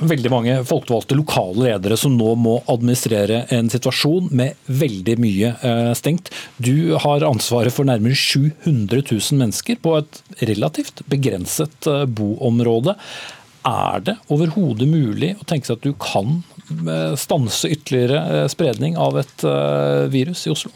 veldig 0.08 0.32
mange 0.34 0.58
folkevalgte 0.68 1.18
lokale 1.18 1.70
ledere 1.70 1.98
som 2.00 2.16
nå 2.18 2.34
må 2.42 2.58
administrere 2.72 3.46
en 3.54 3.70
situasjon 3.72 4.32
med 4.36 4.58
veldig 4.68 5.16
mye 5.22 5.54
stengt. 5.98 6.32
Du 6.62 6.98
har 7.02 7.26
ansvaret 7.28 7.74
for 7.74 7.88
nærmere 7.88 8.18
700 8.18 9.04
000 9.04 9.40
mennesker 9.42 9.80
på 9.84 9.96
et 10.00 10.22
relativt 10.50 11.04
begrenset 11.12 11.90
boområde. 12.16 12.96
Er 13.68 14.02
det 14.02 14.16
overhodet 14.34 14.88
mulig 14.90 15.36
å 15.38 15.46
tenke 15.46 15.70
seg 15.70 15.78
at 15.78 15.86
du 15.86 15.94
kan 16.02 16.40
eh, 16.90 17.14
stanse 17.20 17.70
ytterligere 17.70 18.22
eh, 18.26 18.48
spredning 18.50 18.98
av 18.98 19.20
et 19.22 19.46
eh, 19.46 20.08
virus 20.10 20.48
i 20.48 20.54
Oslo? 20.54 20.74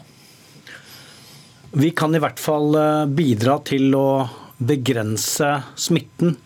Vi 1.76 1.90
kan 1.98 2.14
i 2.14 2.20
hvert 2.22 2.38
fall 2.40 2.78
bidra 3.10 3.58
til 3.66 3.90
å 3.98 4.08
begrense 4.56 5.50
smitten, 5.76 6.36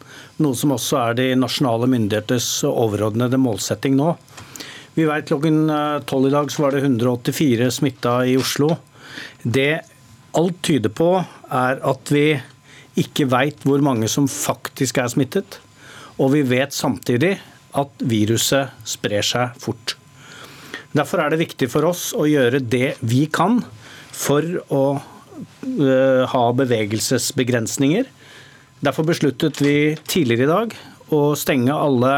noe 0.42 0.56
som 0.58 0.72
også 0.74 0.96
er 1.02 1.18
de 1.20 1.28
nasjonale 1.38 1.86
myndigheters 1.92 2.48
overordnede 2.66 3.38
målsetting 3.38 3.94
nå. 4.00 4.14
Vi 4.96 5.04
vet 5.06 5.28
Klokken 5.28 5.70
tolv 6.10 6.26
i 6.26 6.34
dag 6.34 6.50
så 6.50 6.64
var 6.64 6.74
det 6.74 6.82
184 6.82 7.68
smitta 7.76 8.16
i 8.26 8.34
Oslo. 8.40 8.72
Det 9.44 9.84
alt 10.34 10.58
tyder 10.66 10.90
på, 10.90 11.12
er 11.46 11.78
at 11.86 12.10
vi 12.10 12.24
ikke 12.98 13.28
veit 13.30 13.62
hvor 13.68 13.84
mange 13.84 14.10
som 14.10 14.26
faktisk 14.26 14.98
er 14.98 15.12
smittet. 15.12 15.60
Og 16.20 16.34
vi 16.34 16.44
vet 16.44 16.74
samtidig 16.76 17.38
at 17.80 18.04
viruset 18.04 18.74
sprer 18.88 19.24
seg 19.24 19.56
fort. 19.62 19.96
Derfor 20.92 21.22
er 21.22 21.30
det 21.30 21.44
viktig 21.44 21.68
for 21.70 21.86
oss 21.92 22.10
å 22.18 22.26
gjøre 22.26 22.60
det 22.60 22.96
vi 23.00 23.24
kan 23.30 23.60
for 24.10 24.44
å 24.74 24.84
uh, 24.98 26.22
ha 26.32 26.42
bevegelsesbegrensninger. 26.58 28.08
Derfor 28.82 29.06
besluttet 29.06 29.60
vi 29.62 29.94
tidligere 30.08 30.48
i 30.48 30.50
dag 30.50 30.74
å 31.14 31.22
stenge 31.38 31.76
alle 31.76 32.14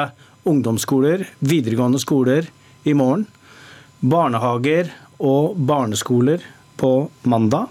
ungdomsskoler, 0.48 1.26
videregående 1.44 2.00
skoler 2.02 2.48
i 2.88 2.96
morgen. 2.96 3.26
Barnehager 4.00 4.90
og 5.22 5.54
barneskoler 5.68 6.42
på 6.80 6.94
mandag. 7.28 7.68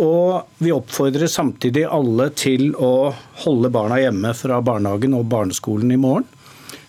Og 0.00 0.62
vi 0.62 0.72
oppfordrer 0.74 1.30
samtidig 1.30 1.86
alle 1.88 2.30
til 2.38 2.70
å 2.78 3.10
holde 3.44 3.70
barna 3.74 4.00
hjemme 4.00 4.32
fra 4.36 4.60
barnehagen 4.64 5.16
og 5.18 5.28
barneskolen 5.32 5.92
i 5.94 6.00
morgen. 6.00 6.26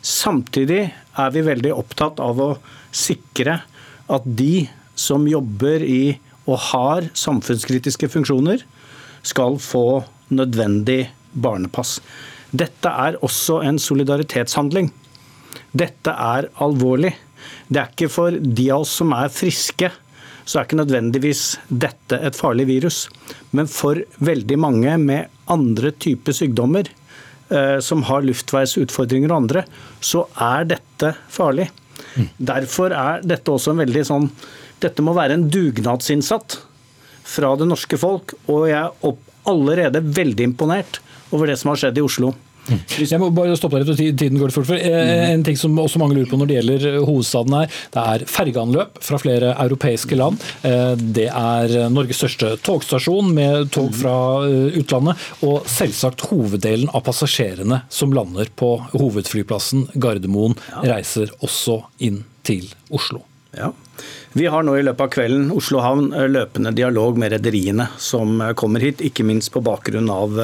Samtidig 0.02 0.84
er 0.92 1.34
vi 1.34 1.46
veldig 1.46 1.74
opptatt 1.76 2.22
av 2.24 2.40
å 2.42 2.52
sikre 2.92 3.60
at 4.12 4.26
de 4.26 4.68
som 4.98 5.28
jobber 5.30 5.84
i 5.86 6.18
og 6.50 6.58
har 6.72 7.08
samfunnskritiske 7.18 8.10
funksjoner, 8.12 8.64
skal 9.22 9.60
få 9.62 10.02
nødvendig 10.34 11.12
barnepass. 11.38 12.00
Dette 12.52 12.90
er 12.90 13.20
også 13.24 13.60
en 13.64 13.78
solidaritetshandling. 13.80 14.90
Dette 15.72 16.12
er 16.12 16.50
alvorlig. 16.64 17.14
Det 17.70 17.80
er 17.80 17.92
ikke 17.94 18.10
for 18.12 18.36
de 18.36 18.66
av 18.74 18.84
oss 18.84 18.96
som 19.00 19.14
er 19.16 19.32
friske 19.34 19.92
så 20.46 20.60
er 20.60 20.68
ikke 20.68 20.80
nødvendigvis 20.80 21.44
dette 21.70 22.18
et 22.22 22.38
farlig 22.38 22.68
virus. 22.70 23.04
Men 23.56 23.70
for 23.72 24.00
veldig 24.24 24.58
mange 24.62 24.96
med 25.02 25.30
andre 25.52 25.92
typer 25.92 26.36
sykdommer, 26.36 26.90
eh, 27.52 27.78
som 27.80 28.04
har 28.10 28.26
luftveisutfordringer 28.26 29.32
og 29.32 29.44
andre, 29.44 29.66
så 30.00 30.26
er 30.40 30.68
dette 30.76 31.14
farlig. 31.30 31.70
Mm. 32.16 32.28
Derfor 32.52 32.96
er 32.96 33.24
dette 33.24 33.54
også 33.54 33.72
en 33.72 33.86
veldig 33.86 34.04
sånn 34.08 34.28
Dette 34.82 35.04
må 35.06 35.14
være 35.14 35.36
en 35.38 35.44
dugnadsinnsatt 35.54 36.56
fra 37.30 37.52
det 37.56 37.68
norske 37.70 38.00
folk, 38.02 38.34
og 38.50 38.64
jeg 38.66 38.82
er 38.82 39.20
allerede 39.46 40.02
veldig 40.02 40.48
imponert 40.50 40.98
over 41.30 41.52
det 41.52 41.60
som 41.62 41.70
har 41.70 41.78
skjedd 41.84 42.00
i 42.02 42.04
Oslo. 42.06 42.32
Jeg 42.70 43.20
må 43.22 43.32
bare 43.34 43.56
stoppe 43.58 43.80
deg 43.82 43.90
litt, 43.90 44.20
tiden 44.20 44.40
går 44.40 44.54
fort. 44.54 44.68
For 44.70 44.78
eh, 44.78 45.32
en 45.32 45.44
ting 45.46 45.58
som 45.60 45.78
også 45.82 46.02
mange 46.02 46.18
lurer 46.18 46.30
på 46.30 46.38
når 46.40 46.50
det 46.50 46.58
gjelder 46.60 46.88
eh, 46.92 47.00
hovedstaden 47.08 47.56
her, 47.58 47.80
det 47.96 48.04
er 48.14 48.26
fergeanløp 48.30 49.02
fra 49.04 49.20
flere 49.22 49.54
europeiske 49.56 50.20
land. 50.20 50.42
Eh, 50.68 50.94
det 51.02 51.28
er 51.32 51.76
Norges 51.94 52.22
største 52.22 52.54
togstasjon 52.66 53.34
med 53.36 53.72
tog 53.74 53.90
fra 53.98 54.16
utlandet. 54.78 55.26
Og 55.48 55.66
selvsagt 55.70 56.28
hoveddelen 56.30 56.92
av 56.94 57.06
passasjerene 57.08 57.84
som 57.92 58.14
lander 58.16 58.52
på 58.56 58.76
hovedflyplassen 58.94 59.90
Gardermoen, 59.96 60.58
reiser 60.86 61.34
også 61.42 61.82
inn 62.04 62.24
til 62.46 62.70
Oslo. 62.94 63.24
Ja. 63.58 63.72
Vi 64.38 64.46
har 64.48 64.64
nå 64.64 64.78
i 64.80 64.84
løpet 64.86 65.04
av 65.04 65.10
kvelden 65.12 65.50
Oslo 65.54 65.82
havn 65.84 66.08
løpende 66.32 66.72
dialog 66.76 67.18
med 67.20 67.34
rederiene 67.34 67.90
som 68.00 68.40
kommer 68.58 68.84
hit, 68.84 69.04
ikke 69.04 69.26
minst 69.28 69.52
på 69.52 69.64
bakgrunn 69.66 70.08
av 70.14 70.40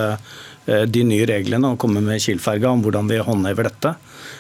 de 0.67 1.03
nye 1.08 1.25
reglene 1.30 1.69
og 1.71 1.80
komme 1.80 2.01
med 2.03 2.19
Kiel-ferga 2.19 2.73
om 2.73 2.82
hvordan 2.84 3.08
vi 3.08 3.21
håndhever 3.23 3.69
dette. 3.69 3.93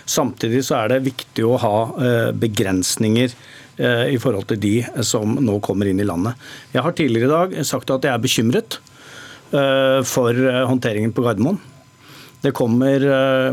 Samtidig 0.07 0.63
så 0.67 0.81
er 0.81 0.93
det 0.93 1.05
viktig 1.07 1.45
å 1.47 1.59
ha 1.61 1.77
eh, 1.99 2.29
begrensninger 2.35 3.31
eh, 3.31 4.05
i 4.13 4.19
forhold 4.21 4.47
til 4.51 4.61
de 4.63 4.75
som 5.07 5.37
nå 5.43 5.57
kommer 5.63 5.89
inn 5.89 5.99
i 5.99 6.07
landet. 6.07 6.35
Jeg 6.75 6.85
har 6.85 6.95
tidligere 6.95 7.27
i 7.27 7.33
dag 7.35 7.67
sagt 7.67 7.91
at 7.95 8.07
jeg 8.07 8.15
er 8.15 8.23
bekymret 8.23 8.81
for 9.47 10.35
håndteringen 10.67 11.13
på 11.15 11.23
Gardermoen. 11.23 11.55
Det 12.43 12.51
kommer 12.51 12.99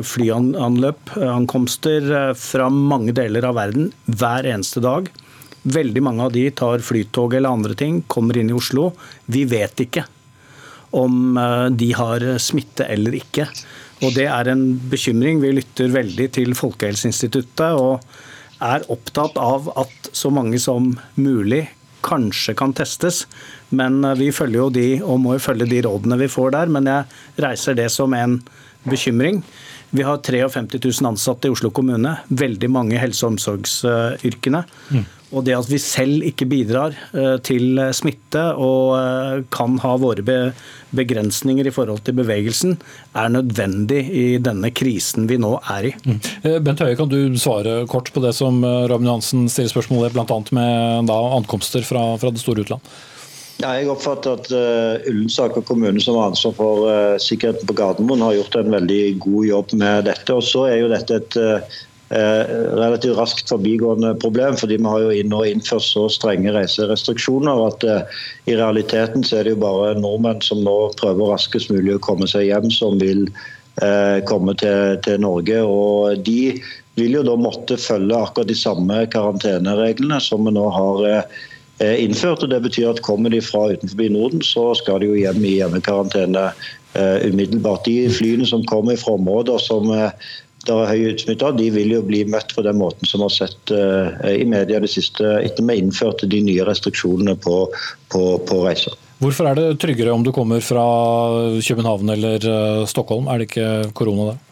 flyanløp, 0.02 1.12
ankomster 1.22 2.34
fra 2.34 2.66
mange 2.66 3.14
deler 3.14 3.46
av 3.46 3.54
verden 3.60 3.92
hver 4.10 4.48
eneste 4.50 4.82
dag. 4.82 5.06
Veldig 5.62 6.02
mange 6.02 6.26
av 6.26 6.34
de 6.34 6.48
tar 6.50 6.82
flytog 6.82 7.38
eller 7.38 7.54
andre 7.54 7.78
ting, 7.78 8.02
kommer 8.10 8.42
inn 8.42 8.50
i 8.50 8.58
Oslo. 8.58 8.88
Vi 9.30 9.44
vet 9.46 9.86
ikke 9.86 10.02
om 10.94 11.38
eh, 11.40 11.66
de 11.74 11.90
har 11.96 12.26
smitte 12.42 12.86
eller 12.90 13.18
ikke. 13.20 13.48
Og 14.04 14.14
Det 14.16 14.26
er 14.28 14.50
en 14.50 14.64
bekymring. 14.90 15.40
Vi 15.42 15.54
lytter 15.60 15.92
veldig 15.94 16.28
til 16.38 16.54
Folkehelseinstituttet 16.58 17.78
og 17.78 18.04
er 18.64 18.84
opptatt 18.92 19.38
av 19.40 19.70
at 19.80 20.10
så 20.12 20.30
mange 20.32 20.60
som 20.62 20.92
mulig 21.16 21.66
kanskje 22.04 22.54
kan 22.58 22.74
testes. 22.76 23.24
Men 23.74 24.02
eh, 24.04 24.18
vi 24.20 24.32
følger 24.34 24.60
jo 24.60 24.70
de, 24.72 24.88
og 25.02 25.22
må 25.22 25.36
jo 25.38 25.46
følge 25.46 25.70
de 25.70 25.82
rådene 25.86 26.20
vi 26.20 26.30
får 26.32 26.54
der. 26.56 26.72
Men 26.72 26.90
jeg 26.90 27.44
reiser 27.46 27.78
det 27.78 27.90
som 27.94 28.14
en 28.16 28.40
bekymring. 28.84 29.42
Vi 29.94 30.02
har 30.02 30.18
53 30.18 30.80
000 30.82 31.06
ansatte 31.12 31.48
i 31.48 31.54
Oslo 31.54 31.70
kommune, 31.70 32.16
veldig 32.28 32.70
mange 32.70 32.98
helse- 32.98 33.24
og 33.24 33.36
omsorgsyrkene. 33.36 34.64
Mm. 34.90 35.04
Og 35.34 35.42
det 35.46 35.56
at 35.56 35.68
vi 35.70 35.80
selv 35.82 36.24
ikke 36.26 36.46
bidrar 36.48 36.94
eh, 37.12 37.36
til 37.44 37.80
smitte 37.96 38.42
og 38.54 38.94
eh, 38.98 39.44
kan 39.54 39.78
ha 39.82 39.94
våre 40.00 40.22
begrensninger 40.94 41.66
i 41.66 41.72
forhold 41.74 42.04
til 42.06 42.16
bevegelsen, 42.20 42.76
er 43.18 43.32
nødvendig 43.34 44.02
i 44.14 44.26
denne 44.42 44.70
krisen 44.74 45.26
vi 45.30 45.40
nå 45.42 45.56
er 45.74 45.90
i. 45.90 45.94
Mm. 46.06 46.20
Eh, 46.42 46.60
Bent 46.62 46.84
Høie, 46.84 46.98
kan 46.98 47.10
du 47.10 47.18
svare 47.40 47.82
kort 47.90 48.12
på 48.14 48.22
det 48.22 48.34
som 48.38 48.62
Robin 48.62 49.10
Hansen 49.10 49.48
stiller 49.50 49.72
spørsmål 49.72 50.06
ved, 50.06 50.14
bl.a. 50.14 50.38
med 50.54 51.10
da, 51.10 51.18
ankomster 51.40 51.82
fra, 51.86 52.12
fra, 52.20 52.30
det 52.30 52.42
store 52.42 52.64
utland? 52.66 52.94
Ja, 53.62 53.70
jeg 53.78 53.86
oppfatter 53.86 54.34
at 54.34 54.48
uh, 54.50 55.04
Ullensaker 55.06 55.62
kommune, 55.62 56.00
som 56.02 56.16
har 56.18 56.32
ansvar 56.32 56.56
for 56.56 56.88
uh, 56.90 57.20
sikkerheten 57.22 57.68
på 57.68 57.76
Gardermoen, 57.78 58.24
har 58.26 58.34
gjort 58.40 58.56
en 58.58 58.74
veldig 58.74 59.02
god 59.22 59.46
jobb 59.46 59.74
med 59.78 60.08
dette. 60.08 60.34
Og 60.34 60.42
så 60.42 60.64
er 60.72 60.80
jo 60.80 60.88
dette 60.90 61.20
et 61.20 61.38
uh, 61.38 61.76
Eh, 61.84 61.93
relativt 62.10 63.16
raskt 63.16 63.48
forbigående 63.48 64.14
problem. 64.14 64.56
fordi 64.56 64.76
Vi 64.76 64.84
har 64.84 65.00
jo 65.00 65.28
nå 65.28 65.44
innført 65.44 65.82
så 65.82 66.08
strenge 66.08 66.52
reiserestriksjoner 66.52 67.66
at 67.66 67.84
uh, 67.84 68.20
i 68.46 68.56
realiteten 68.56 69.24
så 69.24 69.38
er 69.38 69.44
det 69.44 69.56
jo 69.56 69.64
bare 69.64 69.94
nordmenn 69.98 70.42
som 70.42 70.62
nå 70.64 70.92
prøver 71.00 71.32
raskest 71.32 71.70
mulig 71.70 71.96
å 71.96 72.04
komme 72.04 72.28
seg 72.28 72.50
hjem, 72.50 72.70
som 72.70 72.98
vil 73.00 73.26
uh, 73.82 74.20
komme 74.28 74.54
til, 74.60 75.00
til, 75.06 75.20
Norge. 75.20 75.62
og 75.62 76.20
De 76.26 76.60
vil 76.94 77.18
jo 77.18 77.24
da 77.26 77.34
måtte 77.40 77.80
følge 77.80 78.20
akkurat 78.20 78.52
de 78.52 78.58
samme 78.58 79.06
karantenereglene 79.10 80.20
som 80.20 80.44
vi 80.46 80.54
nå 80.54 80.68
har 80.70 81.26
innført. 81.82 82.44
og 82.44 82.52
Det 82.52 82.60
betyr 82.62 82.92
at 82.92 83.02
kommer 83.02 83.32
de 83.34 83.40
fra 83.42 83.72
utenfor 83.72 84.12
Norden, 84.14 84.44
så 84.46 84.74
skal 84.78 85.00
de 85.02 85.08
jo 85.10 85.18
hjem 85.18 85.42
i 85.42 85.56
hjemmekarantene 85.56 86.52
umiddelbart. 86.94 87.88
De 87.90 88.06
flyene 88.14 88.46
som 88.46 88.62
kommer 88.70 88.94
fra 88.94 89.16
områder 89.18 89.58
som 89.58 89.90
det 90.64 90.74
er 90.74 90.90
høy 90.90 91.10
utsmitta, 91.12 91.52
de 91.56 91.66
vil 91.74 91.92
jo 91.94 92.02
bli 92.06 92.22
møtt 92.30 92.54
på 92.56 92.64
den 92.64 92.78
måten 92.80 93.08
som 93.08 93.20
vi 93.20 93.28
har 93.28 93.34
sett 93.34 93.72
uh, 93.74 94.24
i 94.30 94.46
media 94.48 94.80
det 94.82 94.90
siste, 94.92 95.26
etter 95.44 95.66
vi 95.66 95.78
innførte 95.82 96.28
de 96.30 96.40
nye 96.44 96.64
restriksjonene 96.66 97.36
på, 97.44 97.58
på, 98.12 98.22
på, 98.48 98.60
reiser. 98.64 98.96
Hvorfor 99.22 99.48
er 99.50 99.58
det 99.60 99.68
tryggere 99.82 100.12
om 100.12 100.24
du 100.24 100.32
kommer 100.34 100.64
fra 100.64 100.84
København 101.64 102.14
eller 102.16 102.48
uh, 102.48 102.84
Stockholm? 102.90 103.28
Er 103.28 103.40
det 103.40 103.50
ikke 103.50 103.70
korona 103.96 104.32
der? 104.32 104.42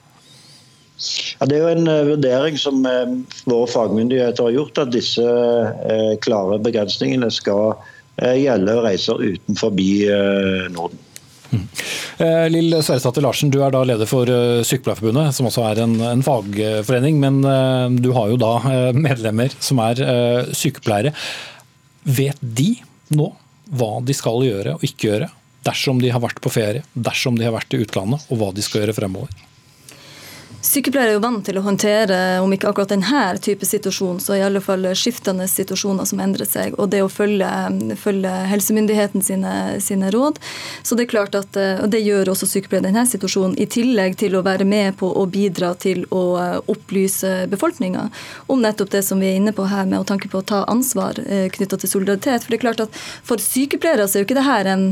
Ja, 1.40 1.48
det 1.50 1.56
er 1.56 1.62
jo 1.64 1.72
en 1.72 1.88
uh, 1.90 2.10
vurdering 2.12 2.60
som 2.60 2.84
våre 2.84 3.70
fagmyndigheter 3.72 4.46
har 4.48 4.58
gjort, 4.58 4.84
at 4.84 4.92
disse 4.94 5.24
klare 6.22 6.60
begrensningene 6.62 7.32
skal 7.32 7.74
gjelde 8.20 8.76
reiser 8.84 9.22
utenfor 9.24 9.72
Norden. 10.70 11.00
Mm. 11.52 11.66
Lill 12.52 12.76
Sverresdatter 12.78 13.24
Larsen, 13.24 13.50
du 13.52 13.58
er 13.64 13.72
da 13.74 13.82
leder 13.84 14.08
for 14.08 14.28
Sykepleierforbundet, 14.64 15.34
som 15.36 15.48
også 15.48 15.66
er 15.68 15.82
en, 15.84 15.96
en, 16.06 16.24
fagforening. 16.24 17.18
Men 17.22 17.40
du 18.00 18.10
har 18.16 18.32
jo 18.32 18.40
da 18.40 18.54
medlemmer 18.96 19.52
som 19.60 19.80
er 19.84 20.00
sykepleiere. 20.56 21.12
Vet 22.08 22.40
de 22.40 22.74
nå 23.16 23.28
hva 23.72 23.92
de 24.04 24.16
skal 24.16 24.44
gjøre 24.46 24.76
og 24.76 24.86
ikke 24.86 25.08
gjøre 25.10 25.30
dersom 25.66 26.00
de 26.02 26.10
har 26.10 26.22
vært 26.22 26.42
på 26.42 26.50
ferie, 26.52 26.82
dersom 26.92 27.38
de 27.38 27.46
har 27.46 27.54
vært 27.54 27.74
i 27.74 27.82
utlandet, 27.84 28.24
og 28.30 28.40
hva 28.40 28.50
de 28.54 28.64
skal 28.64 28.82
gjøre 28.82 28.96
fremover? 28.96 29.30
Sykepleiere 30.62 31.10
er 31.10 31.16
jo 31.16 31.22
vant 31.24 31.42
til 31.42 31.56
å 31.58 31.64
håndtere, 31.64 32.16
om 32.38 32.52
ikke 32.54 32.68
akkurat 32.70 32.92
denne 32.92 33.22
type 33.42 33.66
situasjon, 33.66 34.20
så 34.22 34.36
i 34.38 34.44
alle 34.46 34.60
fall 34.62 34.86
skiftende 34.94 35.48
situasjoner 35.50 36.06
som 36.06 36.20
endrer 36.22 36.46
seg. 36.46 36.76
Og 36.78 36.92
det 36.92 37.00
å 37.02 37.08
følge, 37.10 37.48
følge 37.98 38.30
helsemyndigheten 38.46 39.24
sine, 39.26 39.54
sine, 39.82 40.12
råd. 40.14 40.38
Så 40.86 40.94
det 40.94 41.08
er 41.08 41.10
klart 41.10 41.34
at, 41.34 41.58
og 41.82 41.88
det 41.90 42.04
gjør 42.04 42.30
også 42.30 42.46
sykepleiere 42.46 42.86
i 42.86 42.88
denne 42.92 43.02
situasjonen, 43.10 43.56
i 43.58 43.66
tillegg 43.66 44.14
til 44.20 44.36
å 44.38 44.44
være 44.46 44.66
med 44.68 44.94
på 45.00 45.10
å 45.10 45.24
bidra 45.26 45.72
til 45.82 46.04
å 46.14 46.22
opplyse 46.70 47.48
befolkninga 47.50 48.06
om 48.46 48.62
nettopp 48.62 48.92
det 48.94 49.02
som 49.06 49.18
vi 49.18 49.32
er 49.32 49.40
inne 49.40 49.54
på 49.56 49.66
her, 49.66 49.88
med 49.90 49.98
å 49.98 50.06
tanke 50.06 50.30
på 50.30 50.44
å 50.44 50.46
ta 50.46 50.62
ansvar 50.70 51.18
eh, 51.26 51.48
knytta 51.50 51.80
til 51.82 51.90
solidaritet. 51.90 52.46
For 52.46 52.54
det 52.54 52.60
er 52.60 52.64
klart 52.68 52.84
at 52.86 53.02
for 53.26 53.42
sykepleiere 53.42 54.06
så 54.06 54.20
er 54.20 54.22
jo 54.22 54.30
ikke 54.30 54.38
det 54.38 54.46
her 54.46 54.70
en 54.76 54.86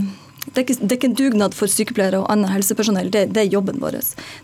det 0.46 0.56
er, 0.56 0.64
ikke, 0.64 0.74
det 0.80 0.94
er 0.94 0.96
ikke 0.96 1.08
en 1.10 1.16
dugnad 1.18 1.54
for 1.54 1.70
sykepleiere 1.70 2.22
og 2.22 2.30
annet 2.32 2.50
helsepersonell. 2.54 3.10
Det, 3.12 3.26
det, 3.34 3.42
er 3.42 3.52
jobben 3.52 3.76
vår. 3.78 3.98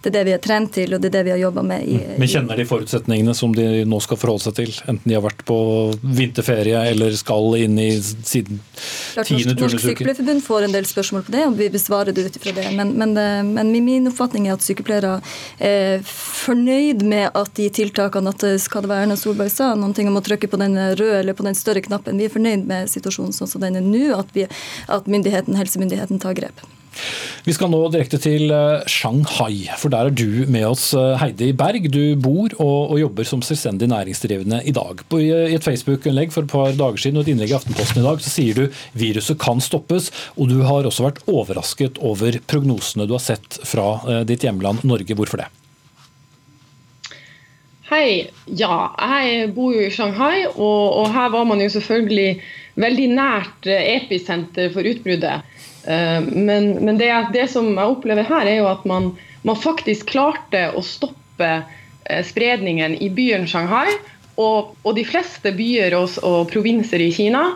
Det 0.04 0.10
er 0.10 0.14
det 0.18 0.24
vi 0.28 0.34
er 0.36 0.42
trent 0.44 0.70
til, 0.76 0.92
og 0.92 1.00
det 1.00 1.08
er 1.08 1.14
det 1.14 1.22
vi 1.26 1.32
har 1.32 1.40
jobba 1.40 1.64
med. 1.64 1.86
I, 1.88 1.96
Men 2.20 2.28
kjenner 2.28 2.60
de 2.60 2.66
forutsetningene 2.68 3.32
som 3.34 3.54
de 3.56 3.64
nå 3.88 4.00
skal 4.04 4.20
forholde 4.20 4.44
seg 4.44 4.58
til? 4.58 4.74
Enten 4.92 5.08
de 5.08 5.16
har 5.16 5.24
vært 5.24 5.40
på 5.48 5.56
vinterferie 6.04 6.82
eller 6.92 7.16
skal 7.16 7.56
inn 7.62 7.80
i 7.80 7.88
siden 7.96 8.60
tiende 9.24 9.56
turnusuke? 9.56 9.62
Norsk 9.62 9.86
Sykepleierforbund 9.86 10.44
får 10.44 10.66
en 10.66 10.76
del 10.76 10.90
spørsmål 10.90 11.24
på 11.26 11.34
det, 11.34 11.46
og 11.48 11.56
vi 11.62 11.70
besvarer 11.72 12.14
det 12.14 12.26
ut 12.28 12.38
ifra 12.38 12.54
det. 12.60 12.68
Men, 12.76 12.92
men, 13.00 13.16
men, 13.56 13.72
min 13.86 14.12
oppfatning 14.12 14.50
er 14.50 14.58
at 14.58 14.66
sykepleiere 14.66 15.16
er 15.64 16.04
fornøyd 16.06 17.06
med 17.08 17.30
at 17.32 17.52
de 17.56 17.70
tiltakene 17.80 18.34
at 18.36 18.46
skal 18.62 18.84
det 18.84 18.92
være 18.92 19.08
Erna 19.08 19.16
Solberg 19.18 19.50
sa, 19.54 19.72
noen 19.78 19.96
ting 19.96 20.12
om 20.12 20.20
å 20.20 20.24
trykke 20.24 20.52
på 20.52 20.60
den 20.60 20.76
røde 20.76 21.22
eller 21.22 21.36
på 21.38 21.48
den 21.48 21.56
større 21.56 21.80
knappen. 21.88 22.20
Vi 22.20 22.28
er 22.28 22.36
fornøyd 22.36 22.68
med 22.68 22.92
situasjonen 22.92 23.34
sånn 23.34 23.50
som 23.50 23.64
den 23.64 23.80
er 23.80 23.84
nå, 23.84 24.04
at, 24.20 24.30
vi, 24.36 24.46
at 24.92 25.10
myndigheten, 25.10 25.56
helsemyndigheten 25.56 25.85
myndigheten 25.86 26.22
ta 26.22 26.34
grep. 26.36 26.66
Vi 27.46 27.54
skal 27.54 27.70
nå 27.70 27.78
direkte 27.92 28.18
til 28.18 28.50
eh, 28.50 28.86
Shanghai, 28.90 29.68
for 29.78 29.92
der 29.92 30.08
er 30.08 30.14
du 30.16 30.46
med 30.50 30.64
oss, 30.66 30.88
eh, 30.96 31.14
Heidi 31.20 31.52
Berg. 31.56 31.86
Du 31.92 32.16
bor 32.18 32.50
og, 32.56 32.94
og 32.94 32.98
jobber 32.98 33.28
som 33.28 33.44
selvstendig 33.44 33.88
næringsdrivende 33.92 34.62
i 34.66 34.74
dag. 34.74 35.04
På, 35.10 35.20
I 35.22 35.54
et 35.54 35.66
Facebook-innlegg 35.66 36.34
for 36.34 36.46
et 36.46 36.54
par 36.54 36.74
dager 36.78 36.98
siden 37.02 37.20
og 37.20 37.26
et 37.26 37.34
innlegg 37.34 37.52
i 37.52 37.58
Aftenposten 37.58 38.02
i 38.02 38.06
dag 38.08 38.24
så 38.24 38.32
sier 38.32 38.58
du 38.58 38.80
viruset 38.98 39.38
kan 39.42 39.62
stoppes, 39.62 40.10
og 40.34 40.50
du 40.50 40.58
har 40.66 40.88
også 40.88 41.06
vært 41.06 41.22
overrasket 41.30 42.00
over 42.02 42.40
prognosene 42.50 43.06
du 43.06 43.14
har 43.14 43.24
sett 43.28 43.60
fra 43.62 43.92
eh, 44.08 44.24
ditt 44.26 44.48
hjemland 44.48 44.82
Norge. 44.88 45.14
Hvorfor 45.14 45.44
det? 45.44 45.52
Hei. 47.86 48.32
Ja, 48.50 48.90
jeg 48.98 49.52
bor 49.54 49.70
jo 49.70 49.84
i 49.86 49.92
Shanghai, 49.94 50.40
og, 50.48 50.86
og 50.98 51.12
her 51.14 51.28
var 51.30 51.44
man 51.46 51.60
jo 51.62 51.68
selvfølgelig 51.70 52.40
veldig 52.82 53.04
nært 53.14 53.68
episenter 53.70 54.72
for 54.74 54.82
utbruddet. 54.90 55.44
Eh, 55.86 56.26
men, 56.26 56.72
men 56.82 56.98
det, 56.98 57.12
det, 57.36 57.44
som 57.52 57.68
jeg 57.70 57.92
opplever 57.92 58.26
her, 58.26 58.42
er 58.42 58.58
jo 58.58 58.66
at 58.72 58.82
man, 58.90 59.12
man 59.46 59.58
faktisk 59.62 60.10
klarte 60.10 60.64
å 60.74 60.82
stoppe 60.82 61.50
eh, 61.60 62.24
spredningen 62.26 62.96
i 62.98 63.06
byen 63.14 63.46
Shanghai 63.46 63.94
og, 64.34 64.74
og 64.82 64.98
de 64.98 65.06
fleste 65.06 65.54
byer 65.54 65.94
og, 65.94 66.18
og, 66.26 66.40
provinser 66.50 67.04
i 67.06 67.12
Kina 67.14 67.52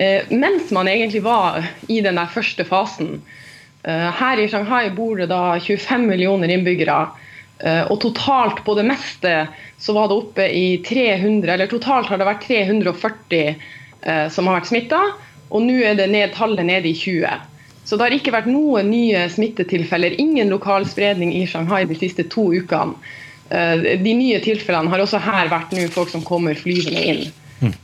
eh, 0.00 0.24
mens 0.32 0.72
man 0.72 0.88
egentlig 0.88 1.26
var 1.28 1.60
i 1.92 2.00
den 2.00 2.16
der 2.16 2.32
første 2.32 2.64
fasen. 2.64 3.18
Her 3.84 4.40
i 4.40 4.48
Shanghai 4.48 4.88
bor 4.96 5.18
det 5.20 5.26
da 5.28 5.58
25 5.60 6.06
millioner 6.08 6.48
innbyggere. 6.48 7.02
Og 7.64 7.96
totalt 8.02 8.58
på 8.66 8.74
det 8.76 8.82
meste 8.84 9.30
så 9.80 9.94
var 9.96 10.10
det 10.10 10.16
oppe 10.18 10.44
i 10.52 10.82
300, 10.84 11.48
eller 11.54 11.70
totalt 11.70 12.10
har 12.12 12.20
det 12.20 12.26
vært 12.28 12.44
340 12.44 13.62
som 14.34 14.50
har 14.50 14.58
vært 14.58 14.68
smitta. 14.68 15.00
Og 15.48 15.64
nå 15.64 15.78
er 15.86 15.96
det 15.96 16.10
ned, 16.12 16.34
tallet 16.36 16.66
nede 16.68 16.90
i 16.90 16.96
20. 16.98 17.24
Så 17.84 17.96
det 17.96 18.06
har 18.06 18.16
ikke 18.16 18.32
vært 18.32 18.48
noen 18.48 18.88
nye 18.88 19.26
smittetilfeller. 19.30 20.16
Ingen 20.20 20.52
lokalspredning 20.52 21.34
i 21.36 21.44
Shanghai 21.48 21.84
de 21.88 21.96
siste 21.98 22.24
to 22.32 22.48
ukene. 22.54 22.96
Eh, 23.50 24.00
de 24.00 24.14
nye 24.16 24.40
tilfellene 24.44 24.88
har 24.92 25.02
også 25.04 25.20
her 25.20 25.50
vært 25.52 25.74
nå 25.76 25.84
folk 25.92 26.12
som 26.12 26.24
kommer 26.24 26.56
flyvende 26.56 27.02
inn. 27.04 27.24
Mm. 27.60 27.74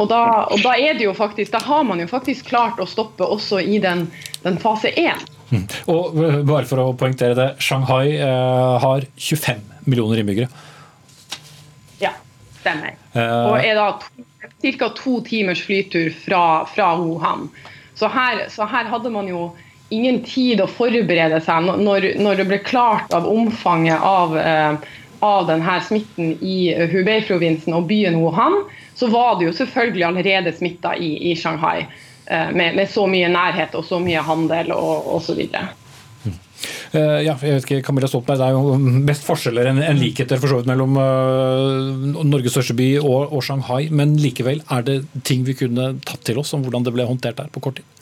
Og, 0.00 0.06
da, 0.10 0.22
og 0.50 0.62
da, 0.64 0.72
er 0.78 0.96
det 0.98 1.04
jo 1.04 1.12
faktisk, 1.14 1.52
da 1.52 1.60
har 1.62 1.82
man 1.86 2.00
jo 2.02 2.06
faktisk 2.10 2.48
klart 2.48 2.80
å 2.80 2.88
stoppe 2.88 3.26
også 3.26 3.60
i 3.60 3.78
den, 3.82 4.06
den 4.42 4.56
fase 4.62 4.90
1. 4.98 5.26
Og 5.92 6.18
eh, 6.20 6.40
bare 6.46 6.66
for 6.68 6.82
å 6.82 6.90
poengtere 6.98 7.36
det, 7.38 7.48
Shanghai 7.62 8.16
eh, 8.16 8.74
har 8.84 9.06
25 9.16 9.64
millioner 9.86 10.22
innbyggere. 10.22 10.50
Ja, 12.00 12.14
stemmer. 12.60 12.98
Og 13.14 13.56
er 13.58 13.78
da 13.78 13.88
ca. 14.78 14.88
to 14.94 15.20
timers 15.26 15.62
flytur 15.62 16.10
fra, 16.14 16.64
fra 16.66 16.94
Wuhan. 17.00 17.48
Så 17.94 18.08
her, 18.08 18.48
så 18.48 18.64
her, 18.64 18.84
hadde 18.84 19.10
man 19.10 19.28
jo 19.28 19.50
ingen 19.90 20.22
tid 20.24 20.62
å 20.62 20.68
forberede 20.70 21.40
seg 21.44 21.66
når, 21.66 22.12
når 22.22 22.40
det 22.40 22.46
ble 22.48 22.60
klart 22.64 23.12
av 23.12 23.26
omfanget 23.28 24.00
av, 24.06 24.36
eh, 24.38 24.76
av 25.26 25.48
denne 25.50 25.78
smitten 25.84 26.36
i 26.40 26.70
Hubei-provinsen 26.92 27.74
og 27.76 27.88
byen 27.90 28.20
Wuhan, 28.22 28.62
så 28.94 29.10
var 29.10 29.38
det 29.38 29.48
jo 29.48 29.56
selvfølgelig 29.56 30.06
allerede 30.06 30.54
smitta 30.56 30.94
i, 30.96 31.10
i, 31.30 31.34
Shanghai. 31.36 31.88
Eh, 32.30 32.50
med, 32.52 32.76
med, 32.76 32.86
så 32.90 33.06
mye 33.10 33.28
nærhet 33.32 33.74
og 33.74 33.84
så 33.86 33.98
mye 34.02 34.22
handel 34.22 34.70
og 34.76 35.14
osv. 35.16 35.40
Uh, 36.90 37.18
ja, 37.24 37.34
jeg 37.40 37.54
vet 37.56 37.64
ikke, 37.64 37.80
Camilla 37.86 38.08
Stoltenberg, 38.10 38.38
Det 38.38 38.46
er 38.46 38.54
jo 38.54 38.74
mest 39.08 39.24
forskjeller 39.26 39.70
enn 39.70 39.80
en 39.82 39.98
likheter 39.98 40.38
for 40.38 40.52
så 40.52 40.60
vidt 40.60 40.68
mellom 40.70 40.98
uh, 41.00 42.20
Norges 42.26 42.54
største 42.54 42.76
by 42.78 42.90
og, 43.00 43.32
og, 43.32 43.40
Shanghai. 43.46 43.88
Men 43.90 44.14
likevel, 44.20 44.62
er 44.70 44.84
det 44.86 45.00
ting 45.26 45.42
vi 45.48 45.56
kunne 45.58 45.94
tatt 46.06 46.22
til 46.28 46.38
oss 46.42 46.52
om 46.54 46.62
hvordan 46.66 46.86
det 46.86 46.94
ble 46.94 47.08
håndtert 47.08 47.40
der 47.40 47.50
på 47.50 47.64
kort 47.64 47.80
tid? 47.80 47.96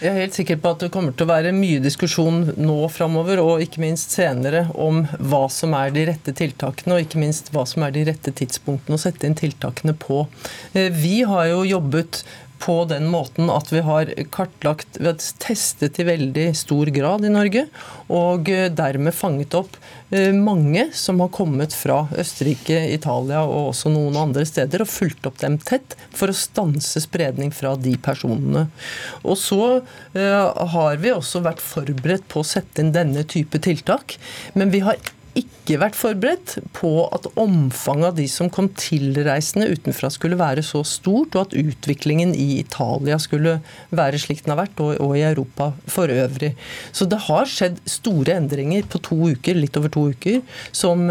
Jeg 0.00 0.14
er 0.14 0.22
helt 0.22 0.36
sikker 0.36 0.60
på 0.60 0.72
at 0.72 0.84
det 0.84 0.90
kommer 0.92 1.12
til 1.12 1.26
å 1.26 1.30
være 1.30 1.52
mye 1.52 1.80
diskusjon 1.84 2.54
nå 2.56 2.76
framover, 2.92 3.40
og 3.44 3.64
ikke 3.64 3.82
minst 3.84 4.12
senere, 4.16 4.66
om 4.72 5.02
hva 5.20 5.42
som 5.52 5.76
er 5.76 5.92
de 5.92 6.06
rette 6.08 6.32
tiltakene, 6.36 6.96
og 6.96 7.04
ikke 7.04 7.20
minst 7.20 7.52
hva 7.52 7.66
som 7.68 7.84
er 7.84 7.92
de 7.96 8.06
rette 8.08 8.32
tidspunktene 8.36 8.96
å 8.96 9.00
sette 9.00 9.28
inn 9.28 9.36
tiltakene 9.36 9.92
på. 10.00 10.22
Vi 10.72 11.18
har 11.28 11.50
jo 11.52 11.66
jobbet 11.68 12.24
på 12.60 12.84
den 12.84 13.06
måten 13.08 13.50
at 13.52 13.70
vi 13.72 13.80
har 13.84 14.10
kartlagt, 14.32 14.98
vi 15.00 15.08
har 15.08 15.18
testet 15.42 15.98
i 16.00 16.06
veldig 16.06 16.46
stor 16.56 16.90
grad 16.92 17.24
i 17.24 17.32
Norge, 17.32 17.64
og 18.12 18.50
eh, 18.52 18.68
dermed 18.72 19.16
fanget 19.16 19.56
opp 19.56 19.78
eh, 20.12 20.30
mange 20.36 20.86
som 20.96 21.22
har 21.24 21.32
kommet 21.34 21.74
fra 21.76 22.02
Østerrike, 22.20 22.82
Italia 22.92 23.42
og 23.46 23.70
også 23.72 23.92
noen 23.94 24.18
andre 24.20 24.44
steder, 24.48 24.84
og 24.84 24.92
fulgt 24.92 25.28
opp 25.30 25.40
dem 25.40 25.56
tett 25.64 25.96
for 26.12 26.28
å 26.28 26.36
stanse 26.36 27.00
spredning 27.00 27.54
fra 27.54 27.72
de 27.80 27.94
personene. 28.00 28.66
Og 29.24 29.38
så 29.40 29.62
uh, 29.80 30.66
har 30.74 31.00
vi 31.00 31.12
også 31.14 31.42
vært 31.44 31.62
forberedt 31.64 32.26
på 32.30 32.42
å 32.42 32.46
sette 32.46 32.82
inn 32.82 32.92
denne 32.94 33.24
type 33.28 33.60
tiltak, 33.62 34.18
men 34.58 34.72
vi 34.74 34.82
har 34.84 35.00
ikke 35.38 35.78
vært 35.78 35.96
forberedt 35.98 36.56
på 36.74 36.90
at 37.14 37.28
omfanget 37.38 38.08
av 38.08 38.18
de 38.18 38.26
som 38.30 38.50
kom 38.52 38.70
tilreisende 38.78 39.68
utenfra 39.70 40.10
skulle 40.10 40.38
være 40.40 40.64
så 40.66 40.82
stort, 40.86 41.36
og 41.36 41.48
at 41.48 41.56
utviklingen 41.60 42.34
i 42.34 42.58
Italia 42.58 43.18
skulle 43.22 43.58
være 43.94 44.20
slik 44.22 44.42
den 44.44 44.54
har 44.54 44.62
vært, 44.64 44.82
og, 44.82 45.14
i 45.14 45.24
Europa 45.26 45.70
for 45.90 46.10
øvrig. 46.10 46.54
Så 46.92 47.06
det 47.10 47.22
har 47.28 47.48
skjedd 47.50 47.80
store 47.88 48.38
endringer 48.40 48.86
på 48.90 49.02
to 49.06 49.20
uker, 49.30 49.58
litt 49.58 49.78
over 49.80 49.92
to 49.92 50.10
uker, 50.14 50.42
som 50.72 51.08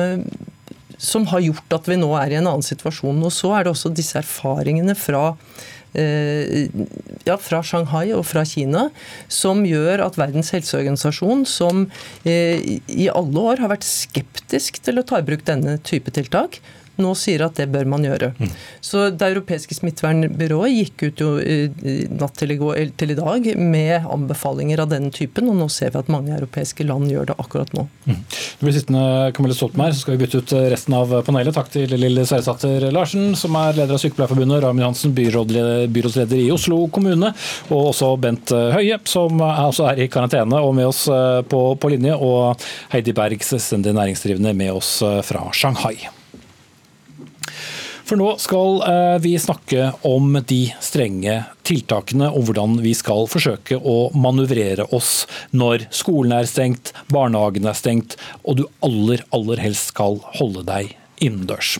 som 1.00 1.24
har 1.32 1.40
gjort 1.40 1.72
at 1.72 1.86
vi 1.88 1.96
nå 1.96 2.10
er 2.20 2.34
i 2.34 2.36
en 2.42 2.50
annen 2.50 2.66
situasjon. 2.66 3.22
Og 3.24 3.32
så 3.32 3.54
er 3.56 3.64
det 3.64 3.72
også 3.72 3.88
disse 3.96 4.18
erfaringene 4.20 4.98
fra 5.00 5.30
Eh, 5.32 5.79
ja, 5.98 7.38
fra 7.42 7.62
Shanghai 7.66 8.12
og 8.14 8.26
fra 8.30 8.44
Kina, 8.48 8.88
som 9.32 9.64
gjør 9.66 10.06
at 10.06 10.20
Verdens 10.20 10.52
helseorganisasjon, 10.56 11.46
som 11.50 11.88
eh, 12.24 12.80
i 12.88 13.10
alle 13.10 13.46
år 13.54 13.64
har 13.64 13.74
vært 13.74 13.88
skeptisk 13.88 14.82
til 14.86 15.02
å 15.02 15.06
ta 15.08 15.22
i 15.22 15.26
bruk 15.26 15.46
denne 15.48 15.80
type 15.86 16.14
tiltak, 16.16 16.60
nå 17.02 17.14
sier 17.18 17.44
at 17.46 17.58
det 17.60 17.70
bør 17.74 17.88
man 17.90 18.06
gjøre. 18.06 18.32
Mm. 18.40 18.52
Så 18.82 19.10
Det 19.10 19.30
europeiske 19.32 19.76
smittevernbyrået 19.78 20.76
gikk 20.76 21.06
ut 21.08 21.24
jo 21.24 21.30
natt 22.20 22.38
til 22.40 22.54
i, 22.54 22.58
går, 22.60 22.94
til 23.00 23.14
i, 23.14 23.18
dag 23.18 23.48
med 23.60 24.08
anbefalinger 24.10 24.84
av 24.84 24.92
denne 24.94 25.12
typen, 25.16 25.50
og 25.52 25.58
nå 25.60 25.70
ser 25.74 25.94
vi 25.94 26.02
at 26.02 26.12
mange 26.12 26.36
europeiske 26.36 26.86
land 26.88 27.10
gjør 27.12 27.32
det 27.32 27.38
akkurat 27.42 27.74
nå. 27.76 27.86
Mm. 28.06 28.20
Du 28.60 28.66
blir 28.66 28.76
sittende, 28.76 29.04
Camilla 29.36 29.58
Stoltenberg, 29.58 29.96
så 29.96 30.04
skal 30.04 30.16
vi 30.16 30.24
bytte 30.24 30.44
ut 30.44 30.56
resten 30.74 30.96
av 30.98 31.14
panelet. 31.28 31.56
Takk 31.56 31.72
til 31.74 31.96
Lille 31.96 32.26
Sverresdatter 32.28 32.90
Larsen, 32.96 33.34
som 33.40 33.58
er 33.60 33.82
leder 33.82 33.98
av 33.98 34.04
Sykepleierforbundet, 34.04 34.64
Ramin 34.66 34.88
Hansen, 34.90 35.16
byrådsleder 35.16 36.38
i 36.40 36.50
Oslo 36.54 36.82
kommune, 36.94 37.34
og 37.70 37.92
også 37.94 38.14
Bent 38.22 38.54
Høie, 38.76 39.00
som 39.10 39.42
også 39.42 39.90
er 39.92 40.04
i 40.06 40.10
karantene 40.12 40.62
og 40.64 40.76
med 40.78 40.90
oss 40.90 41.06
eh, 41.12 41.42
på, 41.50 41.64
på 41.80 41.92
linje, 41.94 42.16
og 42.16 42.70
Heidi 42.94 43.16
Berg, 43.16 43.44
selvstendig 43.46 43.96
næringsdrivende, 43.98 44.54
med 44.54 44.74
oss 44.76 45.00
eh, 45.06 45.22
fra 45.26 45.50
Shanghai. 45.54 46.19
For 48.10 48.18
nå 48.18 48.32
skal 48.42 48.80
eh, 48.90 49.18
vi 49.22 49.36
snakke 49.38 49.92
om 50.08 50.40
de 50.50 50.64
strenge 50.82 51.44
tiltakene 51.68 52.32
og 52.34 52.48
hvordan 52.48 52.80
vi 52.82 52.96
skal 52.98 53.28
forsøke 53.30 53.78
å 53.78 53.98
manøvrere 54.18 54.88
oss 54.96 55.28
når 55.54 55.86
skolen 55.94 56.34
er 56.40 56.50
stengt, 56.50 56.94
barnehagen 57.14 57.70
er 57.70 57.78
stengt 57.78 58.18
og 58.42 58.62
du 58.62 58.66
aller, 58.86 59.22
aller 59.36 59.62
helst 59.62 59.94
skal 59.94 60.18
holde 60.40 60.66
deg 60.66 60.96
innendørs. 61.20 61.78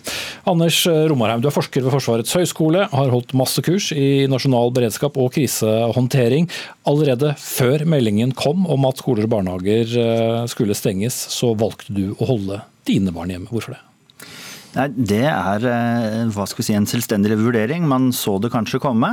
Anders 0.50 0.84
Romarheim, 1.10 1.42
du 1.42 1.50
er 1.50 1.56
forsker 1.56 1.86
ved 1.86 1.94
Forsvarets 1.96 2.36
høgskole, 2.36 2.86
har 2.92 3.14
holdt 3.14 3.36
masse 3.40 3.64
kurs 3.66 3.90
i 3.96 4.28
nasjonal 4.32 4.74
beredskap 4.76 5.18
og 5.18 5.32
krisehåndtering. 5.38 6.50
Allerede 6.90 7.34
før 7.42 7.88
meldingen 7.90 8.36
kom 8.38 8.68
om 8.70 8.90
at 8.90 9.02
skoler 9.02 9.26
og 9.26 9.34
barnehager 9.38 10.00
eh, 10.06 10.42
skulle 10.52 10.78
stenges, 10.78 11.18
så 11.34 11.56
valgte 11.58 11.96
du 11.96 12.10
å 12.18 12.34
holde 12.34 12.64
dine 12.90 13.16
barn 13.16 13.32
hjemme. 13.34 13.50
Hvorfor 13.50 13.78
det? 13.78 13.84
Nei, 14.80 14.88
Det 14.96 15.26
er 15.28 15.66
eh, 15.68 16.30
hva 16.32 16.46
skal 16.48 16.62
vi 16.62 16.68
si, 16.70 16.76
en 16.78 16.88
selvstendig 16.88 17.36
vurdering. 17.40 17.84
Man 17.90 18.10
så 18.16 18.38
det 18.40 18.52
kanskje 18.54 18.80
komme. 18.84 19.12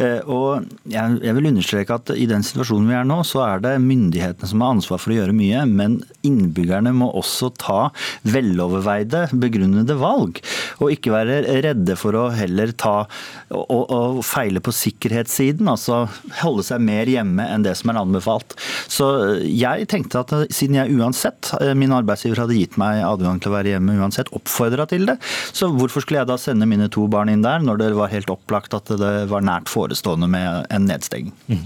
Eh, 0.00 0.24
og 0.24 0.64
jeg 0.88 1.36
vil 1.36 1.50
understreke 1.50 1.98
at 1.98 2.12
i 2.16 2.24
den 2.30 2.44
situasjonen 2.46 2.88
vi 2.88 2.96
er 2.96 3.08
nå, 3.08 3.18
så 3.28 3.42
er 3.44 3.64
det 3.64 3.74
myndighetene 3.84 4.48
som 4.48 4.64
har 4.64 4.76
ansvar 4.76 5.02
for 5.02 5.12
å 5.12 5.18
gjøre 5.18 5.36
mye. 5.36 5.66
Men 5.68 5.98
innbyggerne 6.24 6.94
må 6.96 7.10
også 7.18 7.52
ta 7.60 7.90
veloverveide, 8.24 9.26
begrunnede 9.42 9.98
valg. 10.00 10.40
Og 10.80 10.94
ikke 10.94 11.12
være 11.12 11.42
redde 11.66 11.98
for 12.00 12.16
å 12.16 12.24
heller 12.32 12.72
ta 12.72 12.94
og, 13.52 13.84
og 13.92 14.22
feile 14.24 14.62
på 14.64 14.72
sikkerhetssiden. 14.74 15.68
Altså 15.68 16.06
holde 16.40 16.64
seg 16.66 16.80
mer 16.84 17.10
hjemme 17.10 17.46
enn 17.52 17.66
det 17.66 17.76
som 17.80 17.92
er 17.92 18.00
anbefalt. 18.00 18.56
Så 18.88 19.10
jeg 19.44 19.90
tenkte 19.92 20.24
at 20.24 20.34
siden 20.54 20.80
jeg 20.80 20.96
uansett, 20.96 21.52
eh, 21.60 21.74
min 21.76 21.92
arbeidsgiver 21.92 22.46
hadde 22.46 22.56
gitt 22.56 22.80
meg 22.80 23.04
adgang 23.04 23.42
til 23.42 23.52
å 23.52 23.58
være 23.58 23.76
hjemme 23.76 24.00
uansett, 24.00 24.32
oppfordra 24.32 24.88
til 24.88 25.01
det. 25.10 25.18
Så 25.52 25.70
hvorfor 25.74 26.04
skulle 26.04 26.22
jeg 26.22 26.30
da 26.30 26.38
sende 26.40 26.68
mine 26.68 26.90
to 26.92 27.08
barn 27.10 27.32
inn 27.32 27.44
der, 27.44 27.62
når 27.64 27.82
det 27.82 27.92
var 27.98 28.12
helt 28.12 28.32
opplagt 28.32 28.76
at 28.76 28.92
det 29.00 29.14
var 29.32 29.44
nært 29.46 29.72
forestående 29.72 30.30
med 30.30 30.66
en 30.72 30.90
nedstenging? 30.90 31.34
Mm. 31.48 31.64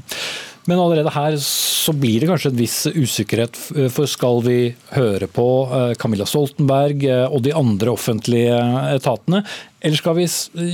Men 0.67 0.81
allerede 0.83 1.13
her 1.15 1.37
så 1.43 1.95
blir 1.95 2.21
det 2.21 2.29
kanskje 2.31 2.51
en 2.51 2.59
viss 2.59 2.81
usikkerhet. 2.91 3.59
For 3.95 4.11
skal 4.11 4.41
vi 4.43 4.59
høre 4.97 5.29
på 5.31 5.47
eh, 5.71 5.93
Camilla 6.01 6.27
Stoltenberg 6.27 7.07
eh, 7.07 7.27
og 7.31 7.45
de 7.47 7.55
andre 7.55 7.93
offentlige 7.95 8.59
etatene, 8.97 9.45
eller 9.81 9.97
skal 9.97 10.17
vi 10.17 10.25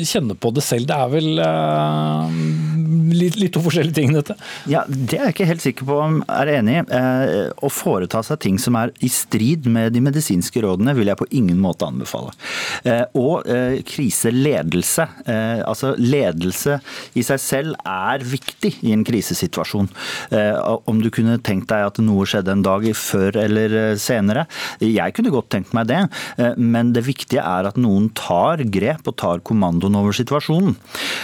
kjenne 0.07 0.37
på 0.39 0.53
det 0.55 0.63
selv? 0.65 0.87
Det 0.87 0.95
er 0.97 1.09
vel 1.11 1.41
eh, 1.43 2.37
litt, 3.13 3.37
litt, 3.37 3.51
to 3.53 3.61
forskjellige 3.65 3.97
ting, 3.99 4.15
dette? 4.15 4.37
Ja, 4.71 4.85
Det 4.87 5.19
er 5.19 5.27
jeg 5.27 5.35
ikke 5.35 5.49
helt 5.51 5.65
sikker 5.65 5.89
på 5.89 5.97
om 6.01 6.21
jeg 6.23 6.39
er 6.39 6.51
enig 6.61 6.77
i. 6.79 6.85
Eh, 6.97 7.51
å 7.59 7.71
foreta 7.73 8.23
seg 8.25 8.41
ting 8.45 8.61
som 8.63 8.79
er 8.79 8.93
i 9.03 9.11
strid 9.13 9.67
med 9.67 9.93
de 9.97 10.03
medisinske 10.05 10.63
rådene, 10.63 10.95
vil 10.97 11.11
jeg 11.11 11.19
på 11.19 11.29
ingen 11.35 11.59
måte 11.63 11.89
anbefale. 11.89 12.31
Eh, 12.89 13.03
og 13.19 13.45
kriseledelse. 13.89 15.05
altså 15.67 15.93
ledelse 15.99 16.79
i 17.19 17.23
seg 17.27 17.41
selv 17.41 17.77
er 17.89 18.23
viktig 18.25 18.71
i 18.87 18.93
en 18.95 19.05
krisesituasjon. 19.05 19.89
om 20.87 21.03
du 21.03 21.11
kunne 21.11 21.39
tenkt 21.43 21.69
deg 21.73 21.87
at 21.87 21.99
noe 21.99 22.27
skjedde 22.29 22.53
en 22.53 22.65
dag 22.65 22.85
før 22.97 23.37
eller 23.45 23.97
senere. 24.01 24.47
Jeg 24.81 25.15
kunne 25.17 25.33
godt 25.35 25.51
tenkt 25.55 25.75
meg 25.77 25.89
det, 25.91 26.01
men 26.57 26.93
det 26.93 27.05
viktige 27.07 27.45
er 27.45 27.69
at 27.69 27.81
noen 27.81 28.11
tar 28.17 28.63
grep 28.73 29.02
grep 29.03 29.11
og 29.11 29.19
tar 29.19 29.43
kommandoen 29.43 29.97
over 29.97 30.13
situasjonen. 30.13 30.77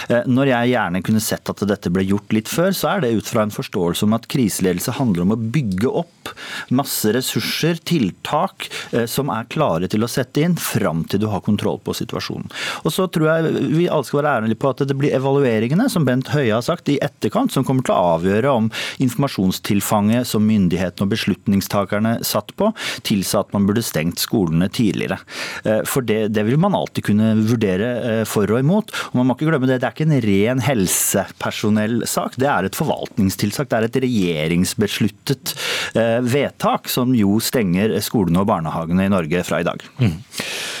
Eh, 0.09 0.23
når 0.27 0.51
jeg 0.51 0.73
gjerne 0.73 1.03
kunne 1.03 1.21
sett 1.21 1.49
at 1.49 1.67
dette 1.67 1.89
ble 1.89 2.03
gjort 2.03 2.33
litt 2.33 2.47
før, 2.47 2.71
så 2.73 2.95
er 2.95 3.01
det 3.01 3.15
ut 3.17 3.27
fra 3.27 3.43
en 3.43 3.51
forståelse 3.51 4.05
om 4.05 4.13
at 4.13 4.27
kriseledelse 4.27 4.97
handler 4.99 5.23
om 5.23 5.33
å 5.33 5.39
bygge 5.39 5.89
opp 5.89 6.33
masse 6.69 7.11
ressurser, 7.13 7.79
tiltak, 7.83 8.69
eh, 8.91 9.05
som 9.05 9.29
er 9.29 9.47
klare 9.49 9.87
til 9.89 10.03
å 10.03 10.09
sette 10.09 10.41
inn 10.41 10.55
fram 10.55 11.03
til 11.05 11.19
du 11.19 11.27
har 11.27 11.41
kontroll 11.41 11.79
på 11.79 11.93
situasjonen. 11.93 12.49
Og 12.83 12.91
så 12.91 13.07
tror 13.07 13.27
jeg 13.29 13.53
vi 13.73 13.87
alle 13.89 14.05
skal 14.05 14.21
være 14.21 14.43
ærlige 14.43 14.59
på 14.59 14.69
at 14.69 14.85
det 14.87 14.97
blir 14.97 15.15
evalueringene, 15.15 15.89
som 15.89 16.05
Bent 16.05 16.29
Høie 16.33 16.53
har 16.53 16.65
sagt, 16.65 16.89
i 16.89 16.99
etterkant, 17.01 17.51
som 17.51 17.63
kommer 17.63 17.83
til 17.83 17.95
å 17.95 18.17
avgjøre 18.17 18.51
om 18.51 18.69
informasjonstilfanget 18.99 20.27
som 20.27 20.45
myndighetene 20.45 21.05
og 21.05 21.13
beslutningstakerne 21.13 22.19
satt 22.25 22.53
på, 22.59 22.71
tilsa 23.03 23.43
at 23.43 23.53
man 23.53 23.67
burde 23.67 23.83
stengt 23.85 24.21
skolene 24.21 24.69
tidligere. 24.73 25.19
Eh, 25.63 25.81
for 25.87 26.05
det, 26.05 26.33
det 26.35 26.45
vil 26.47 26.59
man 26.61 26.77
alltid 26.77 27.09
kunne 27.09 27.33
vurdere 27.39 27.58
vurdere 27.59 27.89
eh, 28.21 28.23
for 28.27 28.49
og 28.49 28.61
imot. 28.63 28.93
Og 29.11 29.19
man 29.19 29.29
må 29.29 29.35
ikke 29.35 29.49
glemme 29.49 29.67
Det 29.69 29.79
det 29.79 29.87
er 29.87 29.95
ikke 29.95 30.07
en 30.07 30.23
ren 30.25 30.63
helsepersonellsak, 30.63 32.39
det 32.39 32.49
er 32.49 32.67
et 32.67 32.77
forvaltningstiltak. 32.77 33.69
Det 33.69 33.77
er 33.77 33.87
et 33.87 34.01
regjeringsbesluttet 34.05 35.53
eh, 35.95 36.19
vedtak 36.23 36.89
som 36.89 37.13
jo 37.15 37.39
stenger 37.43 37.97
skolene 38.03 38.41
og 38.41 38.49
barnehagene 38.49 39.07
i 39.07 39.11
Norge 39.11 39.43
fra 39.47 39.61
i 39.61 39.67
dag. 39.67 39.83
Mm. 39.99 40.17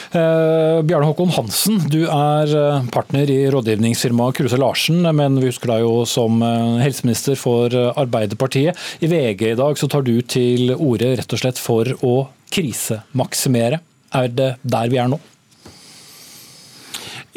Eh, 0.09 0.79
Bjarne 0.89 1.09
Håkon 1.09 1.33
Hansen, 1.35 1.79
du 1.91 2.01
er 2.07 2.53
partner 2.93 3.29
i 3.29 3.43
rådgivningsfirmaet 3.53 4.39
Kruse 4.39 4.59
Larsen, 4.59 5.03
men 5.15 5.37
vi 5.39 5.51
husker 5.51 5.75
deg 5.75 5.85
jo 5.85 6.03
som 6.09 6.41
helseminister 6.81 7.37
for 7.39 7.73
Arbeiderpartiet. 7.73 8.77
I 9.05 9.11
VG 9.11 9.51
i 9.53 9.59
dag 9.59 9.79
så 9.79 9.89
tar 9.91 10.05
du 10.07 10.15
til 10.21 10.73
orde 10.75 11.13
rett 11.19 11.35
og 11.35 11.43
slett 11.43 11.61
for 11.61 11.93
å 12.05 12.15
krisemaksimere. 12.49 13.83
Er 14.17 14.31
det 14.33 14.55
der 14.65 14.89
vi 14.89 14.97
er 14.97 15.11
nå? 15.11 15.19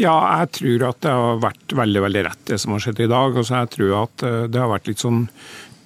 Ja, 0.03 0.17
jeg 0.41 0.49
tror 0.57 0.89
at 0.89 1.03
det 1.05 1.13
har 1.15 1.43
vært 1.43 1.75
veldig 1.79 2.01
veldig 2.09 2.25
rett 2.27 2.49
det 2.51 2.59
som 2.59 2.75
har 2.75 2.83
skjedd 2.83 3.05
i 3.05 3.11
dag. 3.13 3.37
Altså, 3.37 3.61
jeg 3.61 3.71
tror 3.77 3.93
at 4.01 4.25
eh, 4.27 4.41
det 4.51 4.59
har 4.59 4.73
vært 4.73 4.91
litt 4.91 5.05
sånn 5.05 5.29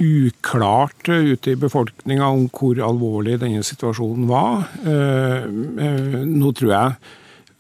uklart 0.00 1.10
eh, 1.12 1.34
ute 1.34 1.52
i 1.52 1.60
befolkninga 1.60 2.30
om 2.32 2.46
hvor 2.52 2.80
alvorlig 2.86 3.36
denne 3.42 3.64
situasjonen 3.66 4.24
var. 4.30 4.64
Eh, 4.88 5.44
nå 6.30 6.54
tror 6.56 6.72
jeg 6.72 7.14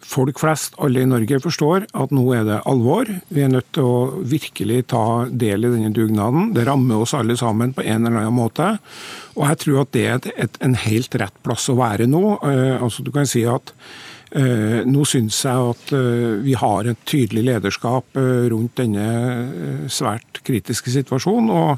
folk 0.06 0.38
flest, 0.38 0.76
alle 0.80 1.02
i 1.02 1.08
Norge, 1.10 1.40
forstår 1.42 1.88
at 1.98 2.12
nå 2.14 2.24
er 2.36 2.44
det 2.46 2.60
alvor. 2.70 3.08
Vi 3.34 3.42
er 3.42 3.50
nødt 3.50 3.72
til 3.74 3.88
å 3.90 4.24
virkelig 4.24 4.84
ta 4.94 5.26
del 5.26 5.66
i 5.66 5.72
denne 5.72 5.90
dugnaden. 5.92 6.52
Det 6.54 6.64
rammer 6.68 7.02
oss 7.02 7.16
alle 7.18 7.34
sammen 7.36 7.74
på 7.74 7.82
en 7.82 8.06
eller 8.06 8.22
annen 8.22 8.36
måte. 8.38 8.76
Og 9.34 9.48
jeg 9.50 9.64
tror 9.64 9.82
at 9.82 9.96
det 9.96 10.04
er 10.06 10.28
et, 10.46 10.60
en 10.62 10.78
helt 10.86 11.18
rett 11.18 11.40
plass 11.42 11.66
å 11.72 11.76
være 11.80 12.06
nå. 12.06 12.22
Altså, 12.38 13.02
du 13.02 13.10
kan 13.10 13.26
si 13.26 13.42
at 13.50 13.74
nå 14.36 15.04
syns 15.08 15.38
jeg 15.46 15.68
at 15.70 15.92
eh, 15.96 16.36
vi 16.44 16.52
har 16.58 16.88
et 16.90 16.98
tydelig 17.08 17.44
lederskap 17.46 18.18
eh, 18.20 18.46
rundt 18.52 18.76
denne 18.76 19.86
svært 19.92 20.42
kritiske 20.44 20.92
situasjonen. 20.92 21.48
Og 21.48 21.70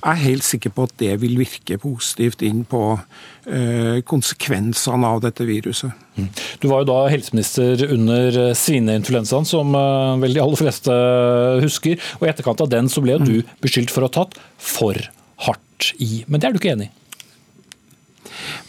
jeg 0.00 0.12
er 0.12 0.22
helt 0.22 0.46
sikker 0.46 0.72
på 0.72 0.86
at 0.88 0.94
det 1.02 1.12
vil 1.20 1.36
virke 1.40 1.78
positivt 1.82 2.44
inn 2.46 2.64
på 2.68 2.84
konsekvensene 4.10 5.06
av 5.06 5.20
dette 5.22 5.44
viruset. 5.46 5.92
Mm. 6.16 6.24
Du 6.58 6.64
var 6.66 6.82
jo 6.82 6.88
da 6.88 6.96
helseminister 7.12 7.84
under 7.94 8.38
svineinfluensaen, 8.58 9.46
som 9.46 9.70
vel 10.18 10.34
de 10.34 10.42
aller 10.42 10.58
fleste 10.58 10.96
husker. 11.62 12.02
Og 12.18 12.26
i 12.26 12.32
etterkant 12.32 12.64
av 12.64 12.72
den 12.72 12.90
så 12.90 13.04
ble 13.04 13.20
du 13.22 13.36
mm. 13.36 13.54
beskyldt 13.62 13.94
for 13.94 14.02
å 14.02 14.10
ha 14.10 14.16
tatt 14.18 14.34
for 14.58 14.98
hardt 15.46 15.92
i. 16.02 16.24
Men 16.26 16.42
det 16.42 16.48
er 16.48 16.56
du 16.56 16.58
ikke 16.58 16.74
enig 16.74 16.90
i? 16.90 17.05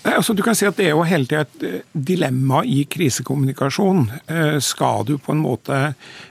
Altså 0.07 0.33
du 0.33 0.41
kan 0.45 0.55
si 0.55 0.67
at 0.67 0.77
Det 0.77 0.87
er 0.87 0.95
jo 0.95 1.05
hele 1.07 1.27
tida 1.27 1.43
et 1.45 1.65
eh, 1.67 1.85
dilemma 1.93 2.63
i 2.65 2.83
krisekommunikasjon. 2.89 4.07
Eh, 4.27 4.57
skal 4.63 5.05
du 5.07 5.17
på 5.21 5.33
en 5.33 5.43
måte 5.43 5.79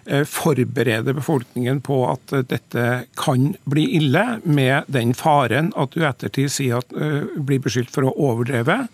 eh, 0.06 0.24
forberede 0.28 1.14
befolkningen 1.16 1.82
på 1.84 2.00
at 2.10 2.36
dette 2.50 2.86
kan 3.18 3.52
bli 3.68 3.86
ille, 4.00 4.24
med 4.44 4.88
den 4.92 5.14
faren 5.16 5.72
at 5.76 5.94
du 5.94 6.04
ettertid 6.06 6.52
sier 6.52 6.80
at 6.80 6.92
blir 7.36 7.60
beskyldt 7.62 7.92
for 7.94 8.06
å 8.06 8.14
overdreve? 8.28 8.86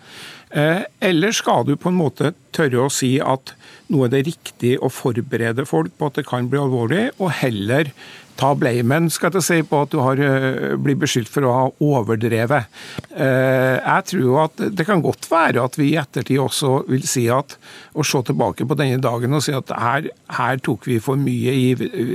Eller 0.53 1.33
skal 1.33 1.65
du 1.65 1.73
på 1.79 1.89
en 1.89 1.97
måte 1.97 2.33
tørre 2.53 2.85
å 2.85 2.91
si 2.93 3.15
at 3.21 3.55
nå 3.93 4.05
er 4.05 4.11
det 4.13 4.25
riktig 4.27 4.75
å 4.81 4.91
forberede 4.93 5.65
folk 5.69 5.95
på 5.97 6.09
at 6.09 6.19
det 6.19 6.27
kan 6.29 6.49
bli 6.49 6.61
alvorlig, 6.61 7.07
og 7.17 7.33
heller 7.39 7.89
ta 8.39 8.53
blamen 8.57 9.09
skal 9.13 9.33
jeg 9.37 9.45
si, 9.45 9.57
på 9.67 9.83
at 9.85 9.93
du 9.93 9.99
har 10.01 10.19
eh, 10.21 10.73
blitt 10.79 11.01
beskyldt 11.01 11.31
for 11.31 11.45
å 11.45 11.53
ha 11.53 11.63
overdrevet. 11.83 12.69
Eh, 13.13 13.77
jeg 13.77 14.07
tror 14.09 14.39
at 14.45 14.63
det 14.73 14.87
kan 14.87 15.03
godt 15.03 15.27
være 15.31 15.63
at 15.63 15.77
vi 15.79 15.91
i 15.91 15.99
ettertid 16.01 16.41
også 16.41 16.83
vil 16.89 17.05
si 17.07 17.27
at 17.31 17.57
å 17.93 18.05
se 18.07 18.23
tilbake 18.25 18.67
på 18.67 18.77
denne 18.79 19.01
dagen 19.03 19.37
og 19.37 19.43
si 19.45 19.53
at 19.55 19.71
her, 19.77 20.09
her 20.37 20.61
tok 20.65 20.87
vi 20.89 20.99
for 21.03 21.19
mye 21.19 21.53
i 21.53 21.67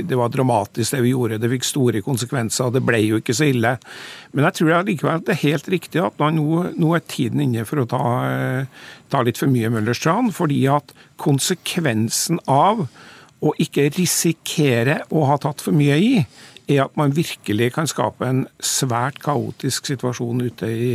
Det 0.09 0.17
var 0.19 0.33
dramatisk 0.33 0.97
det 0.97 1.03
vi 1.05 1.13
gjorde, 1.13 1.41
det 1.43 1.51
fikk 1.53 1.67
store 1.67 2.03
konsekvenser, 2.05 2.73
det 2.75 2.83
ble 2.87 3.03
jo 3.05 3.21
ikke 3.23 3.37
så 3.37 3.51
ille. 3.53 3.77
Men 4.35 4.49
jeg 4.49 4.59
tror 4.59 4.89
likevel 4.89 5.21
at 5.21 5.29
det 5.29 5.37
er 5.37 5.45
helt 5.47 5.71
riktig 5.73 6.03
at 6.03 6.19
nå, 6.19 6.63
nå 6.77 6.95
er 6.97 7.05
tiden 7.09 7.43
inne 7.45 7.67
for 7.69 7.83
å 7.83 7.89
ta, 7.89 8.03
eh, 8.29 8.89
ta 9.13 9.23
litt 9.25 9.41
for 9.41 9.51
mye 9.51 9.71
Møllerstrand, 9.73 10.35
fordi 10.37 10.65
at 10.73 10.95
konsekvensen 11.21 12.43
av 12.51 12.87
å 13.45 13.55
ikke 13.63 13.89
risikere 13.95 15.03
å 15.15 15.27
ha 15.31 15.39
tatt 15.43 15.63
for 15.63 15.77
mye 15.77 15.99
i, 16.03 16.15
er 16.69 16.83
at 16.85 16.97
man 17.01 17.15
virkelig 17.17 17.71
kan 17.73 17.89
skape 17.89 18.27
en 18.29 18.43
svært 18.61 19.21
kaotisk 19.25 19.89
situasjon 19.89 20.43
ute 20.45 20.69
i, 20.69 20.91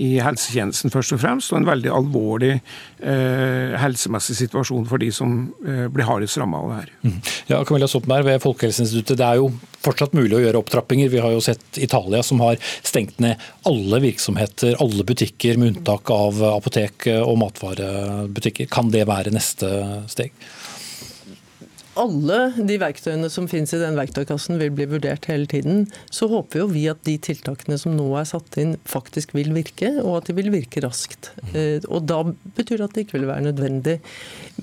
i 0.00 0.10
helsetjenesten, 0.22 0.92
først 0.92 1.12
og 1.16 1.20
fremst, 1.20 1.52
og 1.52 1.60
en 1.60 1.68
veldig 1.68 1.90
alvorlig 1.92 2.54
eh, 2.56 3.76
helsemessig 3.80 4.38
situasjon 4.38 4.86
for 4.88 5.02
de 5.02 5.10
som 5.12 5.34
eh, 5.60 5.86
blir 5.92 6.08
hardest 6.08 6.40
ramma 6.40 6.62
av 6.62 6.70
det 6.70 6.78
her. 6.78 6.94
Mm. 7.04 7.18
Ja, 7.52 7.60
Camilla 7.68 7.90
Soppenberg 7.90 8.30
ved 8.30 8.40
Folkehelseinstituttet, 8.46 9.20
det 9.20 9.28
er 9.28 9.42
jo 9.42 9.50
fortsatt 9.84 10.16
mulig 10.16 10.38
å 10.38 10.42
gjøre 10.44 10.62
opptrappinger. 10.62 11.12
Vi 11.12 11.20
har 11.20 11.36
jo 11.36 11.44
sett 11.44 11.80
Italia 11.80 12.22
som 12.24 12.40
har 12.44 12.56
stengt 12.80 13.20
ned 13.20 13.40
alle 13.68 14.00
virksomheter, 14.06 14.78
alle 14.80 15.04
butikker, 15.08 15.60
med 15.60 15.74
unntak 15.74 16.12
av 16.16 16.40
apotek 16.54 17.10
og 17.20 17.36
matvarebutikker. 17.44 18.72
Kan 18.72 18.92
det 18.92 19.04
være 19.08 19.32
neste 19.36 19.68
steg? 20.08 20.32
Alle 22.00 22.38
de 22.56 22.78
verktøyene 22.80 23.28
som 23.32 23.46
finnes 23.50 23.72
i 23.76 23.80
den 23.80 23.98
verktøykassen 23.98 24.60
vil 24.60 24.72
bli 24.74 24.86
vurdert 24.90 25.28
hele 25.30 25.48
tiden, 25.50 25.84
så 26.12 26.28
håper 26.30 26.62
jo 26.62 26.70
vi 26.72 26.86
at 26.90 27.02
de 27.06 27.16
tiltakene 27.22 27.78
som 27.80 27.94
nå 27.96 28.08
er 28.20 28.28
satt 28.30 28.56
inn, 28.60 28.76
faktisk 28.88 29.34
vil 29.36 29.52
virke, 29.56 29.92
og 30.02 30.20
at 30.20 30.30
de 30.30 30.36
vil 30.38 30.50
virke 30.54 30.82
raskt. 30.84 31.32
Eh, 31.52 31.78
og 31.88 32.08
da 32.10 32.22
betyr 32.56 32.80
det 32.80 32.88
at 32.88 32.96
det 32.96 33.06
ikke 33.06 33.18
vil 33.18 33.30
være 33.30 33.48
nødvendig. 33.50 34.00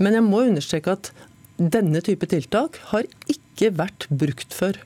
Men 0.01 0.17
jeg 0.17 0.27
må 0.27 0.43
understreke 0.47 0.97
at 0.97 1.11
denne 1.57 2.03
type 2.05 2.27
tiltak 2.29 2.77
har 2.91 3.07
ikke 3.31 3.73
vært 3.77 4.09
brukt 4.09 4.53
før. 4.53 4.77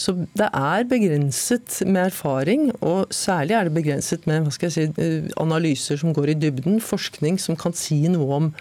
Så 0.00 0.14
det 0.38 0.48
er 0.56 0.86
begrenset 0.88 1.82
med 1.84 2.06
erfaring, 2.06 2.70
og 2.80 3.10
særlig 3.12 3.56
er 3.56 3.68
det 3.68 3.74
begrenset 3.76 4.26
med 4.30 4.48
si, 4.56 4.86
eh, 4.88 5.28
analyser 5.36 6.00
som 6.00 6.14
går 6.16 6.32
i 6.32 6.38
dybden, 6.46 6.80
forskning 6.80 7.38
som 7.38 7.58
kan 7.60 7.76
si 7.76 8.00
noe 8.08 8.38
om 8.38 8.54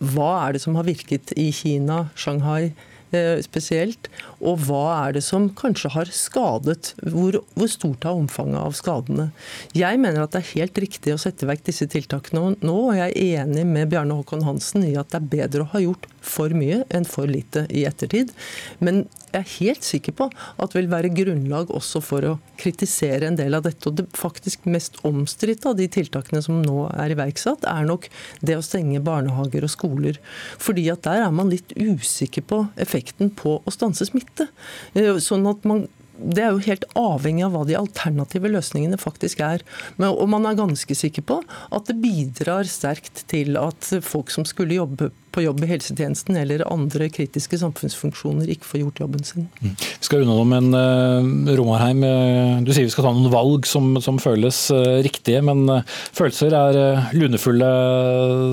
hva 0.00 0.30
er 0.46 0.56
det 0.56 0.62
som 0.64 0.78
har 0.78 0.88
virket 0.88 1.34
i 1.36 1.50
Kina, 1.52 2.06
Shanghai 2.16 2.72
eh, 3.12 3.40
spesielt, 3.44 4.08
og 4.40 4.62
hva 4.64 4.84
er 5.04 5.16
det 5.18 5.22
som 5.26 5.50
kanskje 5.56 5.92
har 5.92 6.12
skadet? 6.14 6.94
Hvor, 7.04 7.36
hvor, 7.52 7.70
stort 7.70 8.06
er 8.08 8.16
omfanget 8.16 8.60
av 8.62 8.76
skadene? 8.78 9.28
Jeg 9.76 10.00
mener 10.00 10.24
at 10.24 10.32
det 10.32 10.40
er 10.40 10.52
helt 10.54 10.80
riktig 10.86 11.14
å 11.14 11.20
sette 11.20 11.48
vekk 11.48 11.66
disse 11.68 11.88
tiltakene 11.92 12.56
nå, 12.64 12.76
og 12.88 12.96
jeg 12.96 13.12
er 13.12 13.44
enig 13.44 13.66
med 13.68 13.92
Bjarne 13.92 14.16
Håkon 14.16 14.46
Hansen 14.48 14.88
i 14.88 14.96
at 14.96 15.12
det 15.12 15.20
er 15.20 15.32
bedre 15.36 15.66
å 15.66 15.72
ha 15.74 15.84
gjort 15.84 16.08
for 16.24 16.52
mye 16.56 16.82
enn 16.88 17.08
for 17.08 17.28
lite 17.28 17.66
i 17.68 17.84
ettertid. 17.88 18.32
Men 18.80 19.04
jeg 19.30 19.40
er 19.40 19.52
helt 19.60 19.86
sikker 19.86 20.14
på 20.16 20.28
at 20.60 20.74
vil 20.76 20.90
være 20.90 21.12
grunnlag 21.14 21.70
også 21.74 22.02
for 22.04 22.26
å 22.26 22.32
kritisere 22.60 23.28
en 23.28 23.38
del 23.38 23.56
av 23.56 23.64
dette. 23.66 23.86
Og 23.88 23.98
det 24.00 24.06
faktisk 24.18 24.66
mest 24.70 24.98
omstridte 25.06 25.70
av 25.70 25.78
de 25.78 25.86
tiltakene 25.92 26.42
som 26.44 26.60
nå 26.64 26.88
er 26.90 27.14
iverksatt, 27.14 27.66
er 27.68 27.86
nok 27.88 28.08
det 28.44 28.58
å 28.58 28.64
stenge 28.64 29.02
barnehager 29.04 29.66
og 29.66 29.72
skoler. 29.72 30.20
Fordi 30.60 30.88
at 30.92 31.04
der 31.06 31.24
er 31.26 31.34
man 31.34 31.52
litt 31.52 31.74
usikker 31.78 32.46
på 32.50 32.64
effekten 32.80 33.32
på 33.36 33.58
å 33.62 33.74
stanse 33.74 34.08
smitte. 34.08 34.50
Eh, 34.94 35.16
sånn 35.22 35.46
at 35.50 35.66
man 35.68 35.86
det 36.20 36.42
er 36.44 36.52
jo 36.52 36.64
helt 36.66 36.84
avhengig 36.98 37.44
av 37.46 37.54
hva 37.54 37.64
de 37.68 37.78
alternative 37.78 38.50
løsningene 38.52 38.98
faktisk 39.00 39.40
er. 39.44 39.64
Men, 39.96 40.12
og 40.12 40.28
man 40.32 40.46
er 40.48 40.58
ganske 40.58 40.96
sikker 40.96 41.24
på 41.26 41.40
at 41.72 41.88
det 41.88 41.98
bidrar 42.02 42.68
sterkt 42.68 43.24
til 43.30 43.58
at 43.60 43.90
folk 44.04 44.32
som 44.34 44.46
skulle 44.48 44.76
jobbe 44.78 45.10
på 45.30 45.44
jobb 45.44 45.62
i 45.62 45.68
helsetjenesten 45.70 46.36
eller 46.40 46.64
andre 46.66 47.06
kritiske 47.12 47.60
samfunnsfunksjoner 47.60 48.50
ikke 48.50 48.66
får 48.66 48.82
gjort 48.82 49.02
jobben 49.04 49.26
sin. 49.26 49.46
Mm. 49.62 49.76
Vi 49.78 50.08
skal 50.08 50.24
unna 50.24 50.34
noe, 50.34 50.48
men 50.48 50.70
uh, 50.74 51.54
Romarheim, 51.58 52.02
uh, 52.02 52.56
du 52.66 52.72
sier 52.74 52.88
vi 52.88 52.94
skal 52.94 53.06
ta 53.06 53.14
noen 53.14 53.30
valg 53.32 53.68
som, 53.70 53.92
som 54.02 54.18
føles 54.22 54.64
uh, 54.74 54.98
riktige, 55.06 55.42
men 55.46 55.62
følelser 55.86 56.56
er 56.56 56.80
lunefulle 57.14 57.70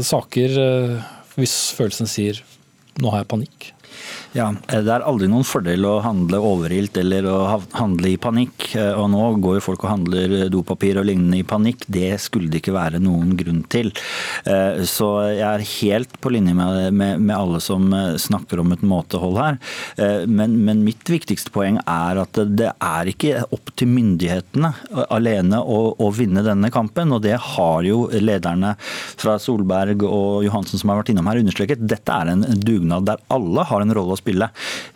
saker 0.05 0.53
hvis 1.37 1.55
følelsen 1.77 2.09
sier 2.09 2.39
nå 3.01 3.11
har 3.13 3.23
jeg 3.23 3.31
panikk? 3.33 3.71
Ja, 4.37 4.51
eh, 4.69 4.83
Det 4.85 4.93
er 4.93 5.05
aldri 5.07 5.27
noen 5.31 5.45
fordel 5.47 5.85
å 5.87 5.97
handle 6.05 6.37
overilt 6.43 6.97
eller 7.01 7.25
å 7.25 7.37
handle 7.73 8.11
i 8.11 8.19
panikk. 8.21 8.75
Eh, 8.77 8.93
og 8.93 9.09
Nå 9.09 9.23
går 9.41 9.57
jo 9.57 9.65
folk 9.71 9.85
og 9.85 9.93
handler 9.95 10.35
dopapir 10.53 10.99
og 10.99 11.07
lignende 11.09 11.39
i 11.39 11.47
panikk. 11.47 11.87
Det 11.87 12.19
skulle 12.21 12.51
det 12.51 12.61
ikke 12.61 12.75
være 12.75 13.01
noen 13.01 13.33
grunn 13.39 13.63
til. 13.71 13.89
Eh, 14.45 14.83
så 14.85 15.09
jeg 15.31 15.47
er 15.47 15.65
helt 15.71 16.19
på 16.21 16.33
linje 16.35 16.53
med, 16.53 16.93
med, 16.93 17.23
med 17.23 17.35
alle 17.35 17.61
som 17.63 17.89
snakker 18.17 18.61
om 18.61 18.75
et 18.75 18.83
måtehold 18.85 19.37
her. 19.39 19.57
Men, 20.27 20.57
men, 20.65 20.83
mitt 20.85 21.07
viktigste 21.09 21.51
poeng 21.53 21.79
er 21.81 22.19
at 22.21 22.37
det 22.57 22.69
er 22.69 23.09
ikke 23.09 23.45
opp 23.55 23.71
til 23.79 23.89
myndighetene 23.89 24.71
alene 25.13 25.59
å, 25.59 25.79
å 25.97 26.11
vinne 26.13 26.43
denne 26.45 26.69
kampen. 26.73 27.13
Og 27.15 27.23
det 27.25 27.35
har 27.55 27.87
jo 27.87 28.05
lederne 28.13 28.75
fra 29.17 29.37
Solberg 29.41 30.05
og 30.05 30.45
Johansen 30.45 30.79
som 30.79 30.91
har 30.91 31.01
vært 31.01 31.13
innom 31.13 31.29
her 31.31 31.41
understreket. 31.41 31.85
Dette 31.89 32.13
er 32.13 32.33
en 32.33 32.45
dugnad 32.61 33.07
der 33.09 33.23
alle 33.33 33.65
har 33.67 33.83
en 33.83 33.95
rolle 33.97 34.13
å 34.13 34.19
spille. 34.19 34.26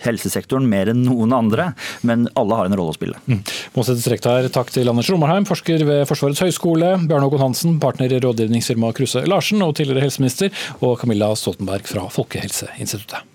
Helsesektoren 0.06 0.68
mer 0.70 0.92
enn 0.92 1.04
noen 1.06 1.34
andre, 1.36 1.72
men 2.08 2.28
alle 2.40 2.60
har 2.60 2.70
en 2.70 2.78
rolle 2.78 2.94
å 2.94 2.98
spille. 2.98 3.20
Mm. 3.28 3.42
Må 3.76 3.86
sette 3.88 4.04
strekt 4.04 4.28
her. 4.30 4.50
Takk 4.54 4.74
til 4.76 4.92
Anders 4.92 5.10
Romarheim, 5.14 5.48
forsker 5.50 5.86
ved 5.88 6.06
Forsvarets 6.10 6.44
høgskole, 6.44 6.94
Bjarne 7.08 7.28
Håkon 7.28 7.46
Hansen, 7.48 7.80
partner 7.82 8.12
i 8.12 8.22
rådgivningsfirmaet 8.24 9.00
Kruse 9.00 9.26
Larsen 9.30 9.64
og 9.66 9.76
tidligere 9.80 10.08
helseminister, 10.08 10.54
og 10.82 10.98
Camilla 11.02 11.32
Stoltenberg 11.40 11.88
fra 11.90 12.08
Folkehelseinstituttet. 12.12 13.31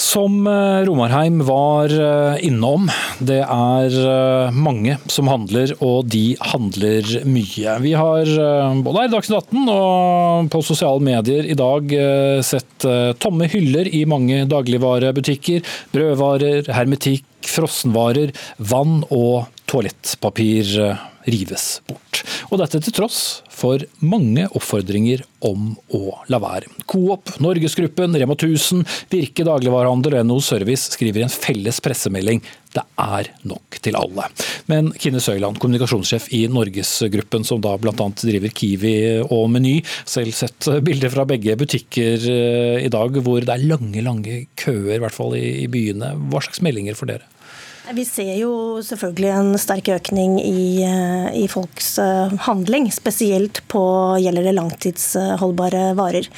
Som 0.00 0.46
eh, 0.46 0.80
Romarheim 0.88 1.42
var 1.44 1.92
eh, 1.92 2.38
innom, 2.46 2.86
det 3.20 3.42
er 3.44 3.96
eh, 4.00 4.54
mange 4.56 4.94
som 5.12 5.28
handler, 5.28 5.74
og 5.84 6.08
de 6.08 6.38
handler 6.40 7.10
mye. 7.28 7.74
Vi 7.84 7.92
har 7.98 8.30
både 8.80 9.02
her 9.02 9.10
i 9.10 9.12
Dagsnytt 9.12 9.52
18 9.52 9.68
og 9.74 10.48
på 10.54 10.62
sosiale 10.64 11.04
medier 11.04 11.44
i 11.44 11.58
dag 11.58 11.92
sett 12.46 12.86
tomme 13.20 13.48
hyller 13.52 13.90
i 13.92 14.06
mange 14.08 14.46
dagligvarebutikker. 14.48 15.68
Brødvarer, 15.92 16.72
hermetikk, 16.72 17.26
frossenvarer, 17.44 18.32
vann 18.72 19.02
og 19.12 19.50
toalettpapir 19.68 20.78
rives 21.28 21.80
bort. 21.88 22.22
Og 22.50 22.60
dette 22.62 22.80
til 22.84 22.94
tross 22.96 23.20
for 23.52 23.82
mange 24.00 24.46
oppfordringer 24.48 25.24
om 25.44 25.74
å 25.96 26.16
la 26.32 26.40
være. 26.42 26.70
Coop, 26.90 27.34
Norgesgruppen, 27.42 28.16
Rema 28.16 28.36
1000, 28.36 28.84
Virke 29.12 29.44
dagligvarehandel 29.46 30.18
og 30.18 30.26
NHO 30.28 30.40
Service 30.44 30.96
skriver 30.96 31.26
en 31.26 31.32
felles 31.32 31.80
pressemelding 31.84 32.42
det 32.70 32.82
er 33.02 33.30
nok 33.50 33.78
til 33.82 33.96
alle. 33.98 34.28
Men 34.70 34.92
Kine 35.00 35.20
Søyland, 35.22 35.58
kommunikasjonssjef 35.58 36.28
i 36.38 36.44
Norgesgruppen, 36.52 37.42
som 37.46 37.62
da 37.62 37.74
bl.a. 37.80 37.94
driver 38.20 38.54
Kiwi 38.54 38.94
og 39.24 39.48
Meny, 39.50 39.80
selv 40.08 40.36
sett 40.36 40.68
bilder 40.86 41.10
fra 41.10 41.26
begge 41.28 41.56
butikker 41.58 42.28
eh, 42.30 42.84
i 42.84 42.92
dag 42.92 43.18
hvor 43.24 43.42
det 43.42 43.56
er 43.56 43.66
lange, 43.66 44.04
lange 44.06 44.44
køer, 44.60 44.96
i 44.98 45.02
hvert 45.02 45.16
fall 45.16 45.34
i 45.38 45.66
byene. 45.70 46.14
Hva 46.30 46.44
slags 46.46 46.62
meldinger 46.64 46.98
får 46.98 47.14
dere? 47.14 47.30
Vi 47.90 48.04
ser 48.06 48.36
jo 48.38 48.52
selvfølgelig 48.86 49.30
en 49.34 49.56
sterk 49.58 49.88
økning 49.90 50.36
i, 50.38 50.82
eh, 50.86 51.26
i, 51.42 51.46
folks 51.50 51.96
eh, 51.98 52.30
handling, 52.46 52.86
spesielt 52.94 53.62
på 53.72 53.82
gjelder 54.22 54.46
det 54.46 54.54
langtidsholdbare 54.54 55.88
varer. 55.98 56.28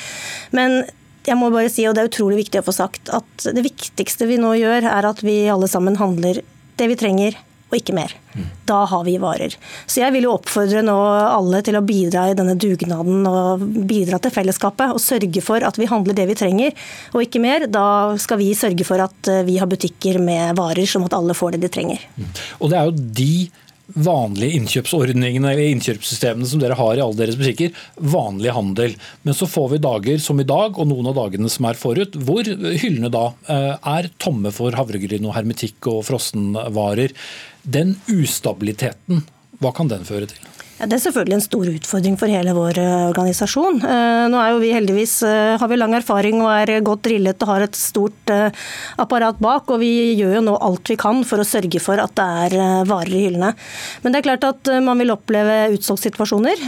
Men 0.56 0.80
jeg 1.28 1.36
må 1.36 1.50
bare 1.52 1.68
si, 1.68 1.84
og 1.86 1.94
det 1.94 2.06
er 2.06 2.08
utrolig 2.08 2.40
viktig 2.40 2.62
å 2.62 2.64
få 2.64 2.72
sagt, 2.76 3.12
at 3.12 3.46
det 3.52 3.66
viktigste 3.66 4.30
vi 4.30 4.40
nå 4.40 4.54
gjør, 4.62 4.88
er 4.94 5.10
at 5.10 5.20
vi 5.20 5.42
alle 5.52 5.68
sammen 5.68 6.00
handler 6.00 6.40
det 6.80 6.88
vi 6.88 6.96
trenger, 6.98 7.36
og 7.72 7.78
ikke 7.80 7.94
mer. 7.96 8.12
Da 8.68 8.82
har 8.88 9.04
vi 9.06 9.14
varer. 9.20 9.54
Så 9.88 10.02
jeg 10.02 10.12
vil 10.12 10.26
jo 10.26 10.34
oppfordre 10.36 10.82
nå 10.84 10.96
alle 11.24 11.62
til 11.64 11.78
å 11.78 11.84
bidra 11.84 12.26
i 12.28 12.36
denne 12.36 12.54
dugnaden 12.60 13.24
og 13.28 13.64
bidra 13.88 14.20
til 14.20 14.34
fellesskapet. 14.34 14.92
Og 14.92 15.00
sørge 15.00 15.42
for 15.44 15.64
at 15.64 15.80
vi 15.80 15.88
handler 15.88 16.16
det 16.16 16.28
vi 16.28 16.36
trenger, 16.36 16.76
og 17.16 17.24
ikke 17.24 17.40
mer. 17.42 17.66
Da 17.72 17.86
skal 18.20 18.42
vi 18.42 18.52
sørge 18.58 18.86
for 18.88 19.00
at 19.04 19.32
eh, 19.32 19.44
vi 19.48 19.56
har 19.60 19.70
butikker 19.70 20.20
med 20.22 20.60
varer, 20.60 20.84
sånn 20.88 21.08
at 21.08 21.16
alle 21.16 21.36
får 21.36 21.56
det 21.56 21.64
de 21.64 21.72
trenger. 21.72 22.04
Og 22.60 22.72
det 22.72 22.78
er 22.78 22.90
jo 22.90 23.10
de 23.22 23.32
vanlige 23.92 24.56
innkjøpsordningene 24.58 25.52
eller 25.52 25.72
innkjøpssystemene 25.72 26.48
som 26.48 26.62
dere 26.62 26.78
har 26.78 26.96
i 26.96 27.02
alle 27.04 27.18
deres 27.18 27.38
butikker, 27.40 27.74
vanlig 27.96 28.54
handel. 28.56 28.96
Men 29.26 29.36
så 29.36 29.48
får 29.50 29.72
vi 29.74 29.82
dager 29.84 30.22
som 30.22 30.40
i 30.40 30.48
dag, 30.48 30.78
og 30.78 30.88
noen 30.88 31.10
av 31.10 31.18
dagene 31.18 31.50
som 31.52 31.68
er 31.68 31.80
forut, 31.80 32.16
hvor 32.16 32.46
hyllene 32.46 33.12
da 33.12 33.26
eh, 33.52 33.74
er 33.96 34.10
tomme 34.22 34.54
for 34.54 34.74
havregryn 34.78 35.28
og 35.28 35.36
hermetikk 35.36 35.90
og 35.92 36.04
frossenvarer. 36.08 37.14
Den 37.62 37.96
ustabiliteten, 38.10 39.24
hva 39.62 39.74
kan 39.76 39.90
den 39.92 40.08
føre 40.08 40.30
til? 40.30 40.51
Ja, 40.82 40.88
det 40.90 40.96
er 40.96 41.02
selvfølgelig 41.04 41.36
en 41.36 41.44
stor 41.44 41.68
utfordring 41.70 42.16
for 42.18 42.26
hele 42.26 42.52
vår 42.56 42.78
eh, 42.82 43.04
organisasjon. 43.12 43.76
Eh, 43.86 44.24
nå 44.32 44.38
er 44.42 44.48
jo 44.50 44.56
vi 44.58 44.72
heldigvis, 44.74 45.12
eh, 45.22 45.52
har 45.60 45.68
vi 45.70 45.76
lang 45.78 45.92
erfaring 45.94 46.40
og 46.42 46.48
er 46.50 46.82
godt 46.82 47.04
drillet 47.06 47.44
og 47.44 47.52
har 47.52 47.62
et 47.68 47.78
stort 47.78 48.32
apparat 48.98 49.38
bak. 49.38 49.70
Og 49.70 49.78
vi 49.78 50.16
gjør 50.18 50.40
jo 50.40 50.42
nå 50.48 50.56
alt 50.58 50.90
vi 50.90 50.96
kan 50.98 51.20
for 51.22 51.38
å 51.38 51.46
sørge 51.46 51.78
for 51.78 52.02
at 52.02 52.16
det 52.18 52.24
er 52.26 52.88
varer 52.90 53.14
i 53.14 53.20
hyllene. 53.28 53.52
Men 54.02 54.10
det 54.10 54.18
er 54.18 54.26
klart 54.26 54.46
at 54.48 54.72
man 54.82 54.98
vil 54.98 55.14
oppleve 55.14 55.70
utsalgssituasjoner. 55.76 56.64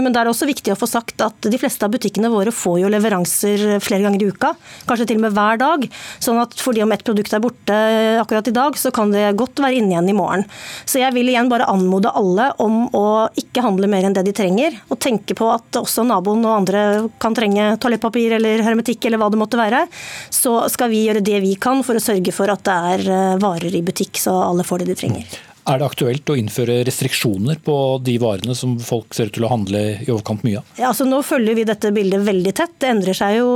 Men 0.00 0.14
det 0.14 0.22
er 0.22 0.30
også 0.30 0.48
viktig 0.48 0.72
å 0.72 0.78
få 0.78 0.88
sagt 0.88 1.20
at 1.24 1.50
de 1.50 1.60
fleste 1.60 1.84
av 1.84 1.92
butikkene 1.92 2.32
våre 2.32 2.54
får 2.54 2.80
jo 2.86 2.92
leveranser 2.92 3.66
flere 3.84 4.06
ganger 4.06 4.24
i 4.24 4.30
uka. 4.32 4.54
Kanskje 4.88 5.10
til 5.10 5.20
og 5.20 5.26
med 5.26 5.36
hver 5.36 5.60
dag. 5.60 5.84
Sånn 6.24 6.40
at 6.40 6.56
fordi 6.62 6.86
om 6.86 6.94
et 6.96 7.04
produkt 7.04 7.36
er 7.36 7.44
borte 7.44 7.78
akkurat 8.22 8.48
i 8.48 8.56
dag, 8.62 8.80
så 8.80 8.94
kan 8.94 9.12
det 9.12 9.26
godt 9.36 9.60
være 9.60 9.82
inne 9.82 9.96
igjen 9.96 10.12
i 10.14 10.16
morgen. 10.16 10.46
Så 10.88 11.02
jeg 11.02 11.12
vil 11.18 11.34
igjen 11.34 11.52
bare 11.52 11.68
anmode 11.68 12.14
alle 12.16 12.48
om 12.64 12.86
å 12.96 13.06
ikke 13.36 13.57
ikke 13.58 13.66
handler 13.66 13.90
mer 13.90 14.06
enn 14.06 14.14
det 14.14 14.24
de 14.28 14.34
trenger, 14.36 14.76
og 14.88 15.00
tenke 15.02 15.34
på 15.38 15.50
at 15.50 15.80
også 15.80 16.06
naboen 16.06 16.46
og 16.46 16.54
andre 16.60 16.82
kan 17.22 17.34
trenge 17.36 17.74
toalettpapir 17.82 18.36
eller 18.38 18.62
hermetikk 18.66 19.08
eller 19.08 19.20
hva 19.20 19.30
det 19.32 19.40
måtte 19.40 19.58
være, 19.58 19.84
så 20.30 20.60
skal 20.70 20.92
vi 20.92 21.04
gjøre 21.08 21.24
det 21.24 21.42
vi 21.42 21.56
kan 21.60 21.82
for 21.86 21.98
å 21.98 22.02
sørge 22.02 22.34
for 22.34 22.50
at 22.52 22.64
det 22.68 22.78
er 22.94 23.06
eh, 23.10 23.36
varer 23.42 23.74
i 23.74 23.84
butikk 23.84 24.20
så 24.22 24.36
alle 24.46 24.66
får 24.66 24.84
det 24.84 24.92
de 24.92 24.98
trenger. 25.02 25.38
Er 25.68 25.82
det 25.82 25.84
aktuelt 25.84 26.30
å 26.32 26.36
innføre 26.38 26.78
restriksjoner 26.86 27.58
på 27.60 27.74
de 28.00 28.14
varene 28.22 28.54
som 28.56 28.78
folk 28.80 29.12
ser 29.12 29.28
ut 29.28 29.34
til 29.36 29.44
å 29.44 29.50
handle 29.52 29.82
i 30.00 30.08
overkant 30.08 30.46
mye 30.46 30.62
av? 30.62 30.70
Ja, 30.78 30.88
altså 30.92 31.04
Nå 31.04 31.18
følger 31.26 31.58
vi 31.58 31.66
dette 31.68 31.90
bildet 31.92 32.24
veldig 32.24 32.54
tett. 32.56 32.72
Det 32.80 32.88
endrer 32.88 33.16
seg 33.16 33.36
jo 33.36 33.50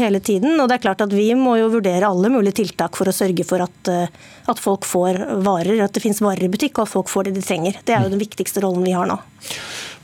hele 0.00 0.20
tiden. 0.20 0.60
og 0.60 0.68
det 0.68 0.78
er 0.78 0.84
klart 0.86 1.04
at 1.04 1.12
Vi 1.12 1.32
må 1.34 1.56
jo 1.60 1.70
vurdere 1.72 2.08
alle 2.08 2.30
mulige 2.32 2.62
tiltak 2.62 2.96
for 2.96 3.08
å 3.08 3.14
sørge 3.14 3.44
for 3.44 3.64
at, 3.64 3.88
eh, 3.88 4.06
at 4.46 4.62
folk 4.62 4.84
får 4.84 5.42
varer, 5.42 5.82
at 5.82 5.92
det 5.92 6.02
finnes 6.02 6.22
varer 6.22 6.44
i 6.44 6.52
butikk 6.52 6.78
og 6.78 6.86
at 6.86 6.94
folk 6.94 7.08
får 7.12 7.28
det 7.28 7.36
de 7.38 7.44
trenger. 7.46 7.80
Det 7.84 7.94
er 7.94 8.04
jo 8.04 8.14
den 8.14 8.22
viktigste 8.22 8.62
rollen 8.64 8.84
vi 8.84 8.96
har 8.96 9.06
nå. 9.08 9.18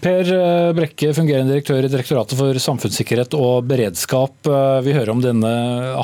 Per 0.03 0.32
eh, 0.34 0.72
Brekke, 0.74 1.12
fungerende 1.14 1.55
direktør 1.55 1.86
i 1.86 1.90
Direktoratet 1.93 2.34
for 2.38 2.59
samfunnssikkerhet 2.64 3.36
og 3.38 3.68
beredskap. 3.70 4.34
Eh, 4.51 4.80
vi 4.82 4.97
hører 4.97 5.14
om 5.14 5.22
denne 5.22 5.53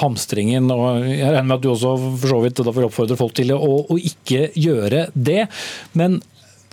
hamstringen, 0.05 0.71
og 0.71 1.03
jeg 1.09 1.27
regner 1.27 1.49
med 1.49 1.59
at 1.59 1.65
du 1.65 1.73
også 1.73 1.97
for 2.21 2.31
så 2.31 2.43
vidt 2.45 2.63
da 2.63 2.75
vil 2.77 2.87
oppfordre 2.87 3.19
folk 3.19 3.35
til 3.35 3.51
å, 3.57 3.73
å 3.91 3.99
ikke 3.99 4.53
gjøre 4.55 5.09
det. 5.19 5.49
Men 5.99 6.21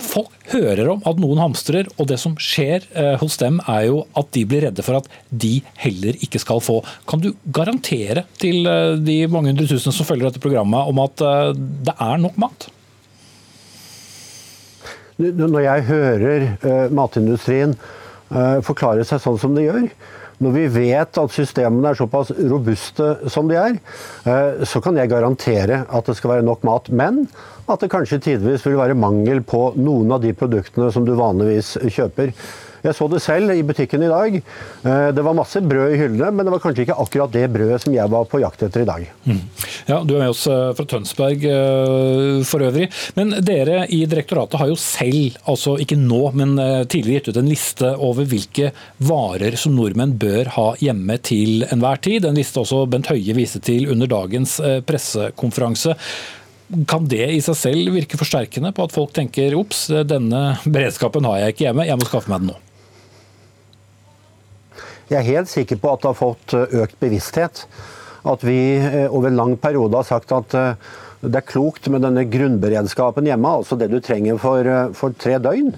folk 0.02 0.32
hører 0.52 0.90
om 0.92 1.02
at 1.08 1.20
noen 1.20 1.40
hamstrer, 1.40 1.88
og 1.96 2.08
det 2.10 2.18
som 2.22 2.36
skjer 2.40 2.86
eh, 2.96 3.14
hos 3.20 3.38
dem 3.40 3.58
er 3.64 3.86
jo 3.88 4.02
at 4.18 4.30
de 4.36 4.44
blir 4.48 4.66
redde 4.66 4.84
for 4.86 5.00
at 5.00 5.10
de 5.30 5.58
heller 5.82 6.18
ikke 6.24 6.40
skal 6.42 6.62
få. 6.64 6.78
Kan 7.08 7.24
du 7.24 7.32
garantere 7.54 8.26
til 8.40 8.66
de 9.02 9.18
mange 9.32 9.52
hundre 9.52 9.68
tusen 9.70 9.94
som 9.94 10.08
følger 10.08 10.30
dette 10.30 10.42
programmet 10.42 10.90
om 10.90 11.00
at 11.04 11.24
det 11.88 11.94
er 11.96 12.20
nok 12.22 12.36
mat? 12.40 12.68
Når 15.16 15.62
jeg 15.64 15.86
hører 15.88 16.48
matindustrien 16.92 17.72
forklare 18.66 19.04
seg 19.08 19.22
sånn 19.22 19.38
som 19.40 19.56
de 19.56 19.64
gjør, 19.64 19.88
når 20.42 20.54
vi 20.56 20.64
vet 20.74 21.18
at 21.20 21.32
systemene 21.32 21.92
er 21.92 21.98
såpass 21.98 22.32
robuste 22.36 23.30
som 23.32 23.48
de 23.48 23.56
er, 23.60 23.78
uh, 24.26 24.64
så 24.68 24.82
kan 24.84 24.98
jeg 25.00 25.12
garantere 25.12 25.84
at 25.86 26.08
det 26.08 26.16
skal 26.18 26.36
være 26.36 26.46
nok 26.46 26.66
mat. 26.68 26.90
Men 26.92 27.24
at 27.66 27.82
det 27.82 27.90
kanskje 27.92 28.20
tidvis 28.22 28.66
vil 28.66 28.78
være 28.78 28.98
mangel 28.98 29.42
på 29.46 29.70
noen 29.80 30.12
av 30.14 30.22
de 30.22 30.34
produktene 30.36 30.92
som 30.94 31.06
du 31.06 31.14
vanligvis 31.18 31.76
kjøper. 31.82 32.34
Jeg 32.84 32.96
så 32.96 33.08
det 33.10 33.22
selv 33.24 33.52
i 33.54 33.62
butikken 33.66 34.04
i 34.04 34.10
dag. 34.10 34.36
Eh, 34.36 35.08
det 35.16 35.24
var 35.24 35.36
masse 35.36 35.60
brød 35.64 35.94
i 35.94 36.00
hyllene, 36.00 36.30
men 36.34 36.46
det 36.46 36.52
var 36.54 36.62
kanskje 36.62 36.86
ikke 36.86 36.98
akkurat 37.02 37.32
det 37.34 37.46
brødet 37.54 37.80
som 37.82 37.94
jeg 37.94 38.12
var 38.12 38.28
på 38.30 38.40
jakt 38.42 38.64
etter 38.66 38.84
i 38.84 38.88
dag. 38.88 39.06
Mm. 39.24 39.40
Ja, 39.88 40.02
Du 40.06 40.14
er 40.16 40.24
med 40.24 40.34
oss 40.34 40.46
eh, 40.50 40.72
fra 40.76 40.86
Tønsberg 40.90 41.46
eh, 41.50 42.44
for 42.48 42.66
øvrig. 42.66 42.88
Men 43.18 43.36
dere 43.46 43.84
i 43.92 44.02
direktoratet 44.08 44.60
har 44.60 44.70
jo 44.70 44.78
selv, 44.80 45.38
altså 45.48 45.76
ikke 45.82 45.98
nå, 46.00 46.22
men 46.36 46.56
tidligere 46.90 47.20
gitt 47.20 47.30
ut 47.32 47.40
en 47.40 47.50
liste 47.50 47.92
over 48.02 48.26
hvilke 48.28 48.70
varer 49.06 49.56
som 49.60 49.74
nordmenn 49.76 50.16
bør 50.20 50.50
ha 50.56 50.66
hjemme 50.82 51.18
til 51.24 51.66
enhver 51.70 52.00
tid. 52.02 52.26
En 52.28 52.38
liste 52.38 52.60
også 52.62 52.84
Bent 52.90 53.10
Høie 53.12 53.36
viste 53.36 53.62
til 53.64 53.88
under 53.92 54.10
dagens 54.10 54.58
pressekonferanse. 54.86 55.96
Kan 56.90 57.06
det 57.06 57.28
i 57.30 57.42
seg 57.44 57.58
selv 57.58 57.94
virke 57.94 58.18
forsterkende 58.18 58.72
på 58.74 58.86
at 58.86 58.94
folk 58.94 59.12
tenker 59.14 59.54
ops, 59.58 59.86
denne 60.08 60.58
beredskapen 60.64 61.26
har 61.28 61.44
jeg 61.44 61.54
ikke 61.54 61.68
hjemme, 61.68 61.86
jeg 61.86 62.00
må 62.00 62.08
skaffe 62.08 62.32
meg 62.32 62.42
den 62.42 62.54
nå? 62.54 62.62
Jeg 65.06 65.20
er 65.20 65.28
helt 65.36 65.50
sikker 65.50 65.78
på 65.78 65.92
at 65.94 66.02
det 66.02 66.10
har 66.10 66.18
fått 66.18 66.54
eh, 66.56 66.80
økt 66.82 66.96
bevissthet. 67.02 67.62
At 68.26 68.42
vi 68.42 68.58
eh, 68.80 69.04
over 69.06 69.30
en 69.30 69.38
lang 69.38 69.52
periode 69.62 69.94
har 69.94 70.08
sagt 70.08 70.34
at 70.34 70.56
eh, 70.58 70.72
det 71.22 71.38
er 71.38 71.46
klokt 71.46 71.86
med 71.92 72.02
denne 72.02 72.24
grunnberedskapen 72.30 73.28
hjemme, 73.28 73.52
altså 73.60 73.78
det 73.78 73.88
du 73.92 74.00
trenger 74.02 74.40
for, 74.42 74.66
for 74.98 75.14
tre 75.18 75.38
døgn. 75.42 75.72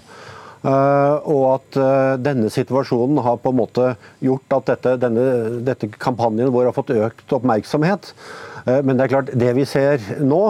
og 0.66 1.42
at 1.52 1.76
denne 2.18 2.50
situasjonen 2.50 3.20
har 3.22 3.38
på 3.38 3.52
en 3.52 3.58
måte 3.60 3.84
gjort 4.18 4.56
at 4.56 4.66
dette, 4.72 4.96
denne, 5.06 5.22
dette 5.64 5.88
kampanjen 5.94 6.50
vår 6.52 6.68
har 6.68 6.76
fått 6.76 6.90
økt 6.90 7.32
oppmerksomhet. 7.32 8.10
men 8.82 8.98
det 8.98 9.06
er 9.06 9.12
klart, 9.14 9.30
det 9.32 9.54
vi 9.54 9.64
ser 9.64 10.02
nå, 10.18 10.42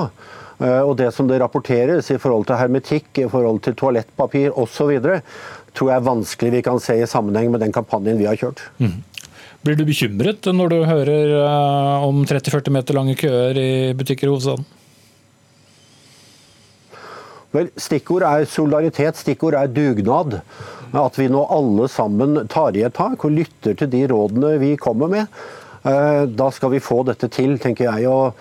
og 0.59 0.97
det 0.99 1.13
som 1.15 1.29
det 1.29 1.39
rapporteres 1.45 2.09
i 2.11 2.19
forhold 2.19 2.49
til 2.49 2.59
hermetikk, 2.59 3.13
i 3.21 3.29
forhold 3.29 3.61
til 3.69 3.77
toalettpapir 3.77 4.57
osv., 4.59 4.97
tror 5.77 5.93
jeg 5.93 6.01
er 6.01 6.09
vanskelig 6.09 6.55
vi 6.57 6.65
kan 6.67 6.81
se 6.83 6.97
i 6.99 7.09
sammenheng 7.09 7.53
med 7.53 7.63
den 7.65 7.75
kampanjen 7.75 8.19
vi 8.21 8.29
har 8.29 8.39
kjørt. 8.39 8.63
Mm. 8.79 9.01
Blir 9.67 9.79
du 9.79 9.85
bekymret 9.89 10.47
når 10.55 10.71
du 10.71 10.79
hører 10.87 11.37
eh, 11.43 12.07
om 12.07 12.23
30-40 12.29 12.75
meter 12.75 12.97
lange 12.97 13.17
køer 13.19 13.59
i 13.59 13.71
butikker 13.99 14.29
i 14.29 14.33
hovedstaden? 14.33 14.67
Vel, 17.57 17.71
Stikkord 17.81 18.27
er 18.29 18.45
solidaritet, 18.49 19.17
stikkord 19.17 19.57
er 19.57 19.71
dugnad. 19.73 20.41
At 20.97 21.17
vi 21.21 21.29
nå 21.33 21.43
alle 21.53 21.89
sammen 21.93 22.45
tar 22.49 22.77
i 22.77 22.85
et 22.87 22.97
tak 22.97 23.25
og 23.25 23.35
lytter 23.35 23.77
til 23.77 23.91
de 23.93 24.05
rådene 24.09 24.55
vi 24.61 24.75
kommer 24.81 25.11
med. 25.13 25.41
Eh, 25.83 26.23
da 26.29 26.51
skal 26.55 26.73
vi 26.77 26.85
få 26.85 27.03
dette 27.09 27.29
til, 27.33 27.57
tenker 27.61 27.89
jeg. 27.89 28.09
og 28.09 28.37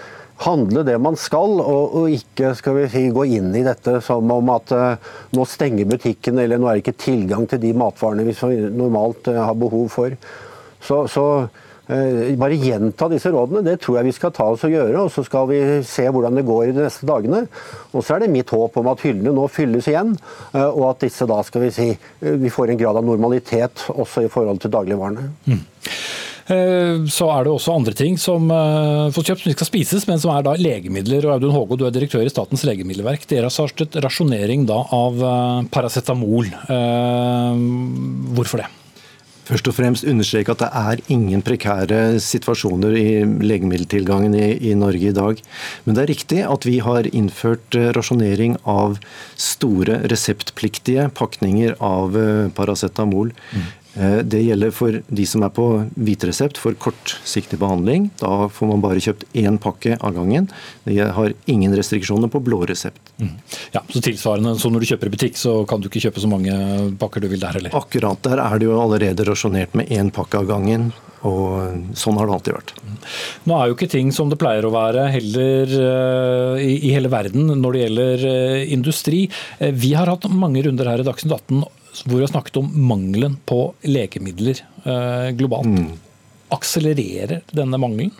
handle 0.45 0.83
det 0.85 0.97
man 1.01 1.17
skal, 1.19 1.59
og, 1.61 1.93
og 1.97 2.13
ikke 2.13 2.53
skal 2.57 2.81
si, 2.91 3.07
gå 3.13 3.27
inn 3.37 3.53
i 3.57 3.65
dette 3.65 3.97
som 4.05 4.29
om 4.33 4.51
at 4.53 4.73
uh, 4.75 5.13
nå 5.33 5.45
stenger 5.49 5.89
butikken, 5.89 6.41
eller 6.41 6.61
nå 6.61 6.69
er 6.69 6.77
det 6.77 6.85
ikke 6.85 7.05
tilgang 7.07 7.47
til 7.49 7.61
de 7.63 7.73
matvarene 7.77 8.27
vi 8.27 8.35
normalt 8.69 9.31
uh, 9.31 9.47
har 9.49 9.57
behov 9.57 9.89
for. 9.93 10.13
Så, 10.83 10.99
så 11.09 11.25
uh, 11.47 12.35
bare 12.37 12.59
gjenta 12.61 13.09
disse 13.09 13.31
rådene. 13.33 13.65
Det 13.65 13.79
tror 13.81 13.99
jeg 13.99 14.09
vi 14.11 14.15
skal 14.19 14.35
ta 14.37 14.51
oss 14.53 14.67
og 14.67 14.75
gjøre. 14.77 15.07
og 15.07 15.09
Så 15.13 15.25
skal 15.25 15.49
vi 15.49 15.61
se 15.87 16.05
hvordan 16.05 16.37
det 16.37 16.45
går 16.45 16.67
i 16.67 16.77
de 16.77 16.85
neste 16.85 17.09
dagene. 17.09 17.47
Og 17.93 18.05
så 18.05 18.15
er 18.15 18.25
det 18.25 18.31
mitt 18.35 18.53
håp 18.53 18.77
om 18.77 18.93
at 18.93 19.01
hyllene 19.07 19.33
nå 19.33 19.49
fylles 19.49 19.89
igjen, 19.89 20.13
og 20.53 20.83
at 20.91 21.07
disse 21.07 21.25
da 21.29 21.41
skal 21.47 21.65
vi 21.65 21.73
si 21.73 21.89
vi 22.21 22.53
får 22.53 22.75
en 22.75 22.81
grad 22.83 23.01
av 23.01 23.09
normalitet 23.09 23.87
også 23.95 24.27
i 24.27 24.31
forhold 24.31 24.61
til 24.61 24.75
dagligvarene. 24.77 25.31
Mm. 25.49 25.65
Eh, 26.47 27.03
så 27.11 27.27
er 27.33 27.43
det 27.43 27.51
også 27.51 27.75
andre 27.75 27.93
ting 27.97 28.15
som 28.21 28.47
eh, 28.53 29.09
får 29.15 29.29
kjøpt 29.29 29.43
som 29.43 29.51
ikke 29.51 29.59
skal 29.65 29.71
spises, 29.71 30.07
men 30.07 30.21
som 30.23 30.31
er 30.31 30.45
da 30.47 30.55
legemidler. 30.59 31.27
og 31.27 31.37
Audun 31.37 31.55
Hågå, 31.55 31.79
du 31.79 31.85
er 31.87 31.95
direktør 31.95 32.23
i 32.23 32.31
Statens 32.31 32.63
legemiddelverk. 32.67 33.27
Dere 33.27 33.49
har 33.49 33.55
startet 33.55 33.99
rasjonering 34.03 34.67
da 34.69 34.79
av 34.95 35.19
eh, 35.19 35.61
paracetamol. 35.73 36.51
Hvorfor 38.37 38.63
det? 38.63 38.73
Først 39.47 39.67
og 39.71 39.75
fremst 39.77 40.03
understreke 40.03 40.51
at 40.51 40.59
det 40.59 40.67
er 40.75 41.01
ingen 41.13 41.39
prekære 41.45 42.17
situasjoner 42.19 42.95
i 42.99 43.11
legemiddeltilgangen 43.47 44.33
i, 44.35 44.49
i, 44.59 44.73
Norge 44.75 45.07
i 45.07 45.15
dag. 45.15 45.39
Men 45.85 45.95
det 45.95 46.03
er 46.03 46.11
riktig 46.11 46.41
at 46.43 46.67
vi 46.67 46.81
har 46.83 47.07
innført 47.15 47.77
rasjonering 47.95 48.57
av 48.67 48.97
store 49.39 50.01
reseptpliktige 50.11 51.07
pakninger 51.15 51.77
av 51.79 52.19
paracetamol. 52.59 53.31
Mm. 53.55 53.69
Eh, 53.97 54.19
det 54.23 54.41
gjelder 54.45 54.73
for 54.75 54.99
de 55.07 55.25
som 55.25 55.43
er 55.45 55.53
på 55.53 55.65
hvitresept 55.95 56.59
for 56.61 56.77
kortsiktig 56.77 57.57
behandling. 57.61 58.09
Da 58.21 58.47
får 58.53 58.69
man 58.69 58.83
bare 58.83 59.01
kjøpt 59.01 59.25
én 59.37 59.57
pakke 59.61 59.97
av 59.97 60.13
gangen. 60.17 60.49
Det 60.85 60.99
har 61.17 61.33
ingen 61.49 61.73
restriksjoner 61.77 62.31
på 62.31 62.41
blå 62.45 62.63
resept. 62.69 63.01
Mm. 63.17 63.33
Ja, 63.73 63.81
så 63.89 64.03
tilsvarende, 64.03 64.57
så 64.59 64.69
Når 64.69 64.83
du 64.83 64.89
kjøper 64.91 65.07
i 65.07 65.15
butikk, 65.15 65.37
så 65.39 65.65
kan 65.65 65.81
du 65.81 65.87
ikke 65.89 66.03
kjøpe 66.03 66.21
så 66.21 66.29
mange 66.29 66.53
pakker 66.99 67.23
du 67.23 67.27
vil 67.31 67.41
der 67.41 67.55
heller? 67.57 67.73
Akkurat. 67.73 68.21
Der 68.21 68.37
er 68.43 68.59
det 68.59 68.67
jo 68.67 68.79
allerede 68.81 69.25
rasjonert 69.25 69.73
med 69.73 69.89
én 69.89 70.11
pakke 70.13 70.37
av 70.37 70.45
gangen. 70.49 70.91
Og 71.25 71.95
sånn 71.97 72.17
har 72.19 72.27
det 72.27 72.35
alltid 72.35 72.53
vært. 72.53 72.73
Nå 73.49 73.55
er 73.57 73.67
jo 73.67 73.77
ikke 73.77 73.89
ting 73.89 74.11
som 74.13 74.29
det 74.29 74.37
pleier 74.37 74.67
å 74.67 74.73
være 74.73 75.07
heller 75.09 75.73
uh, 75.73 76.61
i, 76.61 76.91
hele 76.93 77.09
verden 77.09 77.49
når 77.57 77.73
det 77.73 77.81
gjelder 77.81 78.25
uh, 78.27 78.73
industri. 78.77 79.23
Vi 79.57 79.95
har 79.97 80.11
hatt 80.11 80.29
mange 80.29 80.61
runder 80.67 80.91
her 80.91 81.01
i 81.01 81.07
Dagsnytt 81.07 81.33
18 81.33 81.65
hvor 82.05 82.19
vi 82.19 82.25
har 82.25 82.33
snakket 82.33 82.59
om 82.61 82.69
mangelen 82.89 83.37
på 83.49 83.71
legemidler 83.87 84.61
eh, 84.83 85.29
globalt. 85.37 85.69
Mm. 85.71 85.93
Akselererer 86.53 87.43
denne 87.51 87.79
mangelen 87.81 88.15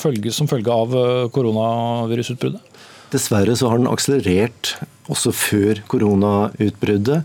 følge, 0.00 0.32
som 0.34 0.48
følge 0.50 0.72
av 0.72 0.94
eh, 0.96 1.26
koronavirusutbruddet? 1.34 2.72
Dessverre 3.12 3.54
så 3.56 3.70
har 3.70 3.78
den 3.78 3.90
akselerert 3.90 4.74
også 5.12 5.32
før 5.34 5.82
koronautbruddet. 5.90 7.22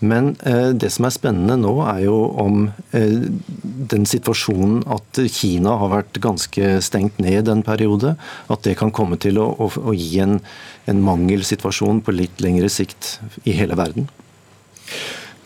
Men 0.00 0.32
eh, 0.48 0.70
det 0.72 0.88
som 0.94 1.04
er 1.04 1.12
spennende 1.12 1.58
nå, 1.60 1.74
er 1.84 2.06
jo 2.06 2.16
om 2.40 2.70
eh, 2.96 3.28
den 3.92 4.06
situasjonen 4.08 4.80
at 4.90 5.20
Kina 5.28 5.76
har 5.82 5.92
vært 5.92 6.20
ganske 6.24 6.78
stengt 6.84 7.20
ned 7.20 7.50
en 7.52 7.64
periode, 7.66 8.14
at 8.48 8.64
det 8.64 8.78
kan 8.80 8.92
komme 8.96 9.20
til 9.20 9.38
å, 9.42 9.50
å, 9.60 9.68
å 9.68 9.94
gi 9.96 10.22
en, 10.24 10.38
en 10.88 11.04
mangelsituasjon 11.04 12.00
på 12.06 12.16
litt 12.16 12.40
lengre 12.40 12.72
sikt 12.72 13.18
i 13.44 13.54
hele 13.60 13.76
verden. 13.78 14.08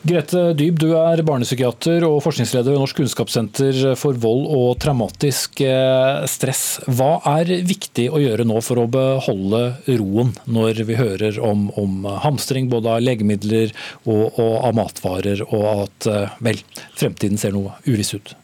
Grete 0.05 0.51
Dyb, 0.53 0.77
du 0.83 0.91
er 1.01 1.23
barnepsykiater 1.25 2.05
og 2.05 2.19
forskningsleder 2.27 2.75
ved 2.75 2.83
Norsk 2.83 2.99
kunnskapssenter 2.99 3.95
for 3.97 4.19
vold 4.21 4.43
og 4.53 4.75
traumatisk 4.85 5.63
eh, 5.65 6.27
stress. 6.29 6.65
Hva 6.85 7.23
er 7.39 7.49
viktig 7.65 8.11
å 8.13 8.21
gjøre 8.21 8.45
nå 8.45 8.61
for 8.61 8.83
å 8.83 8.85
beholde 8.85 9.63
roen 9.89 10.35
når 10.45 10.83
vi 10.85 10.99
hører 10.99 11.39
om, 11.41 11.71
om 11.81 12.05
hamstring 12.21 12.69
både 12.69 12.93
av 12.93 13.01
legemidler 13.01 13.73
og, 14.05 14.37
og, 14.37 14.53
av 14.69 14.77
matvarer, 14.77 15.41
og 15.49 15.65
at 15.73 16.11
eh, 16.13 16.37
vel, 16.51 16.61
fremtiden 17.01 17.41
ser 17.41 17.57
noe 17.57 17.73
uviss 17.89 18.13
ut? 18.13 18.35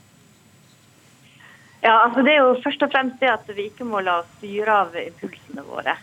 Ja, 1.84 2.06
altså 2.06 2.24
Det 2.24 2.38
er 2.38 2.40
jo 2.40 2.56
først 2.64 2.88
og 2.88 2.96
fremst 2.96 3.20
det 3.20 3.34
at 3.34 3.52
vi 3.52 3.68
ikke 3.68 3.84
må 3.84 4.00
la 4.00 4.22
oss 4.22 4.32
styre 4.38 4.80
av 4.86 4.96
impulsene 5.04 5.68
våre. 5.68 6.00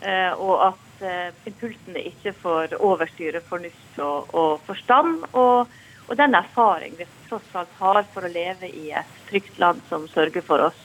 Eh, 0.00 0.32
og 0.32 0.70
at 0.70 0.93
Eh, 1.04 1.32
impulsene 1.44 2.00
ikke 2.08 2.32
får 2.40 2.76
overstyre 2.80 3.42
fornuft 3.44 3.98
og, 4.00 4.30
og 4.32 4.62
forstand. 4.64 5.26
Og, 5.36 5.68
og, 6.06 6.14
den 6.16 6.36
erfaring 6.38 6.96
vi 6.96 7.06
tross 7.28 7.50
alt 7.58 7.72
har 7.80 8.00
for 8.14 8.24
å 8.24 8.32
leve 8.32 8.70
i 8.70 8.88
et 8.96 9.18
trygt 9.28 9.58
land 9.60 9.82
som 9.90 10.06
sørger 10.08 10.44
for 10.46 10.64
oss. 10.70 10.80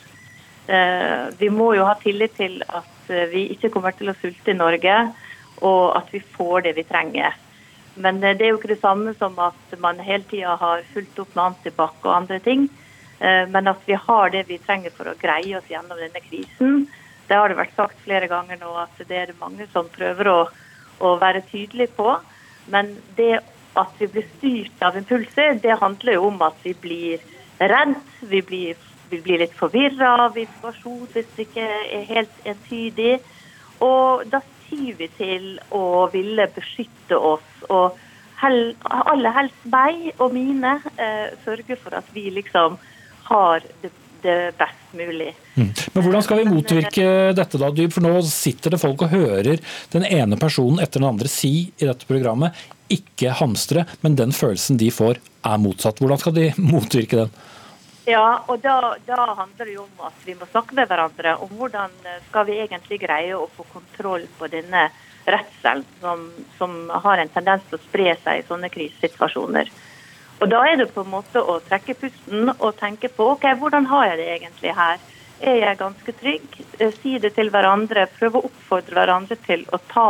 Eh, 0.68 1.30
vi 1.40 1.52
må 1.54 1.72
jo 1.78 1.88
ha 1.88 1.96
tillit 2.02 2.36
til 2.36 2.60
at 2.68 3.14
eh, 3.14 3.30
vi 3.32 3.48
ikke 3.56 3.72
kommer 3.72 3.96
til 3.96 4.12
å 4.12 4.18
sulte 4.20 4.52
i 4.52 4.60
Norge, 4.60 4.98
og 5.64 5.86
at 5.96 6.12
vi 6.12 6.24
får 6.36 6.68
det 6.68 6.76
vi 6.76 6.88
trenger. 6.90 7.40
Men 8.00 8.20
det 8.24 8.36
er 8.36 8.52
jo 8.52 8.60
ikke 8.60 8.74
det 8.74 8.84
samme 8.84 9.16
som 9.20 9.40
at 9.44 9.80
man 9.80 10.00
hele 10.04 10.28
tida 10.28 10.60
har 10.60 10.84
fulgt 10.94 11.20
opp 11.20 11.32
med 11.36 11.46
antibac 11.50 11.96
og 12.04 12.16
andre 12.16 12.38
ting. 12.44 12.70
Men 13.20 13.68
at 13.68 13.82
vi 13.84 13.98
har 14.00 14.30
det 14.32 14.46
vi 14.48 14.56
trenger 14.64 14.94
for 14.96 15.10
å 15.12 15.18
greie 15.20 15.58
oss 15.58 15.68
gjennom 15.68 16.00
denne 16.00 16.22
krisen. 16.24 16.86
Det 17.30 17.38
har 17.38 17.52
det 17.52 17.60
vært 17.60 17.78
sagt 17.78 18.02
flere 18.04 18.28
ganger 18.32 18.58
nå 18.58 18.74
at 18.82 19.02
det 19.06 19.16
er 19.16 19.32
det 19.32 19.40
mange 19.40 19.68
som 19.74 19.90
prøver 19.94 20.32
å, 20.32 20.40
å 21.06 21.16
være 21.22 21.46
tydelige 21.52 21.94
på. 21.98 22.16
Men 22.74 22.96
det 23.18 23.40
at 23.78 24.00
vi 24.02 24.10
blir 24.12 24.26
styrt 24.38 24.82
av 24.84 24.98
impulser, 24.98 25.60
det 25.62 25.78
handler 25.80 26.18
jo 26.18 26.30
om 26.32 26.42
at 26.44 26.58
vi 26.66 26.74
blir 26.74 27.22
redd, 27.62 27.96
vi 28.32 28.42
blir, 28.46 28.80
vi 29.12 29.22
blir 29.22 29.44
litt 29.44 29.56
forvirra 29.60 30.16
av 30.26 30.38
informasjon 30.42 31.06
hvis 31.14 31.30
det 31.38 31.48
ikke 31.48 31.68
er 32.00 32.08
helt 32.10 32.46
entydig. 32.50 33.20
Og 33.86 34.26
da 34.34 34.42
sier 34.68 34.98
vi 35.00 35.08
til 35.18 35.52
å 35.72 36.10
ville 36.14 36.50
beskytte 36.56 37.18
oss. 37.18 37.50
og 37.70 37.98
hel, 38.42 38.60
aller 38.90 39.36
helst 39.36 39.66
meg 39.72 40.10
og 40.18 40.34
mine 40.36 40.78
eh, 40.96 41.32
sørge 41.46 41.78
for 41.82 41.96
at 41.98 42.08
vi 42.16 42.30
liksom 42.34 42.78
har 43.30 43.66
det, 43.84 43.92
det 44.24 44.38
best 44.60 44.94
mulig. 44.98 45.34
Mm. 45.56 45.70
Men 45.94 46.04
Hvordan 46.04 46.26
skal 46.26 46.42
vi 46.42 46.50
motvirke 46.50 47.08
dette, 47.38 47.62
da, 47.62 47.70
Dyb? 47.76 47.94
For 47.94 48.06
nå 48.06 48.14
sitter 48.28 48.76
det 48.76 48.82
folk 48.82 49.06
og 49.06 49.14
hører 49.14 49.62
den 49.94 50.08
ene 50.08 50.40
personen 50.40 50.82
etter 50.84 51.02
den 51.02 51.10
andre 51.12 51.32
si 51.32 51.54
i 51.78 51.88
dette 51.88 52.10
programmet 52.10 52.58
ikke 52.90 53.36
hamstre, 53.38 53.86
men 54.02 54.18
den 54.18 54.34
følelsen 54.34 54.80
de 54.82 54.90
får 54.94 55.20
er 55.46 55.62
motsatt. 55.62 56.02
Hvordan 56.02 56.22
skal 56.22 56.36
de 56.38 56.50
motvirke 56.72 57.24
den? 57.24 57.34
Ja, 58.10 58.42
og 58.50 58.64
da, 58.64 58.96
da, 59.06 59.20
handler 59.38 59.68
det 59.68 59.76
jo 59.76 59.84
om 59.86 60.08
at 60.08 60.24
vi 60.26 60.34
må 60.38 60.48
snakke 60.50 60.74
med 60.78 60.90
hverandre 60.90 61.36
om 61.44 61.52
hvordan 61.60 61.94
skal 62.30 62.48
vi 62.48 62.58
egentlig 62.64 62.98
greie 63.04 63.36
å 63.38 63.50
få 63.54 63.68
kontroll 63.70 64.26
på 64.40 64.50
denne 64.50 64.88
redselen 65.30 65.84
som, 66.00 66.24
som, 66.58 66.80
har 67.04 67.22
en 67.22 67.30
tendens 67.30 67.68
til 67.70 67.78
å 67.78 67.84
spre 67.84 68.16
seg 68.24 68.40
i 68.40 68.48
sånne 68.48 68.72
krisesituasjoner. 68.74 69.70
Og 70.40 70.50
Da 70.50 70.60
er 70.66 70.78
det 70.80 70.92
på 70.94 71.04
en 71.04 71.12
måte 71.12 71.42
å 71.44 71.60
trekke 71.68 71.98
pusten 72.00 72.52
og 72.54 72.78
tenke 72.80 73.10
på 73.12 73.34
ok, 73.34 73.46
hvordan 73.60 73.90
har 73.92 74.06
jeg 74.12 74.20
det 74.22 74.28
egentlig 74.38 74.76
her. 74.76 75.00
Er 75.40 75.56
jeg 75.56 75.80
ganske 75.80 76.14
trygg? 76.20 76.60
Eh, 76.80 76.92
si 77.02 77.18
det 77.20 77.34
til 77.36 77.52
hverandre. 77.52 78.08
Prøve 78.20 78.40
å 78.40 78.48
oppfordre 78.48 78.96
hverandre 78.96 79.36
til 79.46 79.66
å 79.72 79.80
ta 79.92 80.10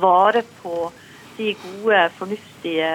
vare 0.00 0.42
på 0.60 0.90
de 1.38 1.54
gode, 1.62 2.06
fornuftige 2.18 2.92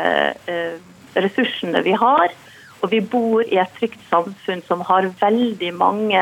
eh, 0.50 0.78
ressursene 1.18 1.82
vi 1.86 1.94
har. 1.98 2.34
Og 2.82 2.92
vi 2.94 3.02
bor 3.02 3.42
i 3.46 3.58
et 3.62 3.78
trygt 3.80 4.02
samfunn 4.10 4.62
som 4.68 4.84
har 4.86 5.10
veldig 5.22 5.72
mange 5.78 6.22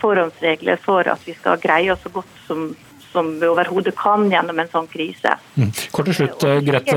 forhåndsregler 0.00 0.78
for 0.80 1.08
at 1.10 1.24
vi 1.26 1.34
skal 1.36 1.60
greie 1.60 1.92
oss 1.92 2.04
så 2.04 2.12
godt 2.14 2.36
som, 2.46 2.70
som 3.12 3.30
vi 3.40 3.48
overhodet 3.48 3.94
kan 3.98 4.26
gjennom 4.30 4.58
en 4.58 4.70
sånn 4.72 4.88
krise. 4.90 5.34
Mm. 5.56 5.70
Kort 5.94 6.10
til 6.10 6.18
slutt, 6.20 6.46
Grete. 6.66 6.96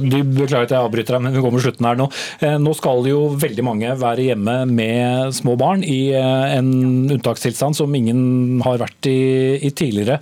Du 0.00 0.18
beklager 0.22 0.66
at 0.66 0.74
jeg 0.74 0.80
avbryter 0.80 1.16
deg, 1.16 1.24
men 1.26 1.34
vi 1.36 1.42
kommer 1.44 1.62
slutten 1.64 1.88
her 1.88 1.98
nå. 1.98 2.08
Eh, 2.44 2.56
nå 2.60 2.74
skal 2.78 3.04
jo 3.08 3.26
veldig 3.40 3.66
mange 3.66 3.96
være 4.00 4.28
hjemme 4.30 4.56
med 4.70 5.34
små 5.36 5.56
barn 5.60 5.84
i 5.86 6.14
eh, 6.16 6.56
en 6.58 6.70
unntakstilstand 7.12 7.78
som 7.78 7.94
ingen 7.94 8.62
har 8.64 8.80
vært 8.82 9.10
i, 9.10 9.20
i 9.64 9.72
tidligere. 9.74 10.20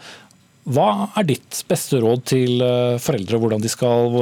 Hva 0.73 1.09
er 1.19 1.27
ditt 1.27 1.65
beste 1.67 1.99
råd 2.03 2.25
til 2.31 2.63
eh, 2.63 2.99
foreldre 3.03 3.41
hvordan 3.43 3.63
de 3.63 3.71
skal 3.73 4.19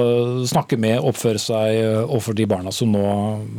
snakke 0.49 0.81
med 0.81 1.01
oppføre 1.05 1.43
seg 1.43 1.81
overfor 2.07 2.37
de 2.37 2.49
barna 2.49 2.73
som 2.75 2.93
nå 2.93 3.07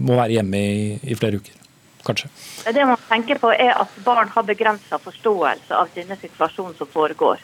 må 0.02 0.18
være 0.18 0.40
hjemme 0.40 0.62
i, 0.62 0.86
i 1.02 1.18
flere 1.18 1.42
uker? 1.42 1.61
Kanskje? 2.06 2.30
Det 2.74 2.86
man 2.88 3.00
tenker 3.10 3.40
på 3.42 3.52
er 3.54 3.76
at 3.78 3.98
Barn 4.06 4.32
har 4.34 4.48
begrensa 4.48 5.00
forståelse 5.02 5.76
av 5.78 5.92
denne 5.96 6.18
situasjonen 6.22 6.78
som 6.80 6.90
foregår. 6.90 7.42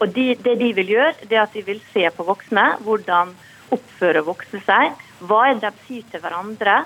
Og 0.00 0.08
de, 0.14 0.32
Det 0.34 0.56
de 0.58 0.72
vil 0.74 0.94
gjøre, 0.96 1.14
det 1.28 1.36
er 1.36 1.44
at 1.44 1.54
de 1.54 1.62
vil 1.62 1.82
se 1.92 2.08
på 2.10 2.26
voksne. 2.26 2.64
Hvordan 2.82 3.34
oppfører 3.72 4.26
voksne 4.26 4.62
seg? 4.66 4.96
Hva 5.22 5.44
er 5.50 5.60
det 5.60 5.70
de 5.70 5.86
sier 5.86 6.08
til 6.10 6.20
hverandre? 6.24 6.82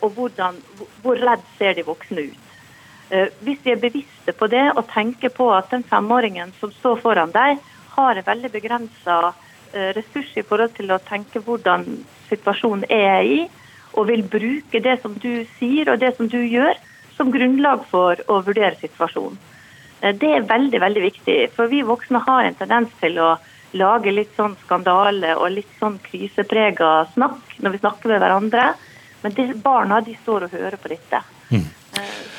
Og 0.00 0.12
hvordan, 0.16 0.56
hvor 1.02 1.18
redd 1.20 1.42
ser 1.58 1.74
de 1.76 1.84
voksne 1.84 2.30
ut? 2.30 2.48
Eh, 3.10 3.28
hvis 3.40 3.60
vi 3.64 3.72
er 3.72 3.80
bevisste 3.80 4.34
på 4.36 4.46
det 4.52 4.66
og 4.74 4.84
tenker 4.92 5.32
på 5.32 5.46
at 5.54 5.70
den 5.72 5.84
femåringen 5.88 6.52
som 6.60 6.72
står 6.74 6.98
foran 7.00 7.32
deg, 7.32 7.60
har 7.96 8.18
en 8.20 8.26
veldig 8.26 8.50
begrensa 8.52 9.16
eh, 9.72 9.94
ressurs 9.96 10.34
i 10.36 10.44
forhold 10.44 10.74
til 10.76 10.92
å 10.92 11.00
tenke 11.08 11.40
hvordan 11.40 11.86
situasjonen 12.28 12.84
er 12.92 13.24
i, 13.24 13.38
og 13.94 14.08
vil 14.10 14.24
bruke 14.26 14.80
det 14.84 14.98
som 15.02 15.14
du 15.18 15.44
sier 15.58 15.90
og 15.92 16.00
det 16.02 16.14
som 16.16 16.28
du 16.30 16.38
gjør, 16.42 16.76
som 17.16 17.32
grunnlag 17.34 17.84
for 17.90 18.20
å 18.30 18.40
vurdere 18.46 18.78
situasjonen. 18.80 19.38
Eh, 20.00 20.14
det 20.14 20.32
er 20.34 20.50
veldig 20.50 20.80
veldig 20.80 21.04
viktig, 21.08 21.38
for 21.56 21.70
vi 21.72 21.84
voksne 21.86 22.22
har 22.26 22.46
en 22.46 22.58
tendens 22.58 22.92
til 23.00 23.18
å 23.22 23.36
lage 23.76 24.12
litt 24.14 24.30
sånn 24.36 24.54
skandale 24.62 25.34
og 25.36 25.50
litt 25.52 25.72
sånn 25.80 25.98
kriseprega 26.04 27.08
snakk 27.12 27.58
når 27.60 27.74
vi 27.74 27.82
snakker 27.82 28.14
med 28.14 28.22
hverandre. 28.22 28.70
Men 29.22 29.34
de, 29.34 29.48
barna 29.62 29.98
de 30.04 30.14
står 30.22 30.46
og 30.46 30.54
hører 30.54 30.78
på 30.78 30.92
dette. 30.92 31.20
Mm. 31.50 31.66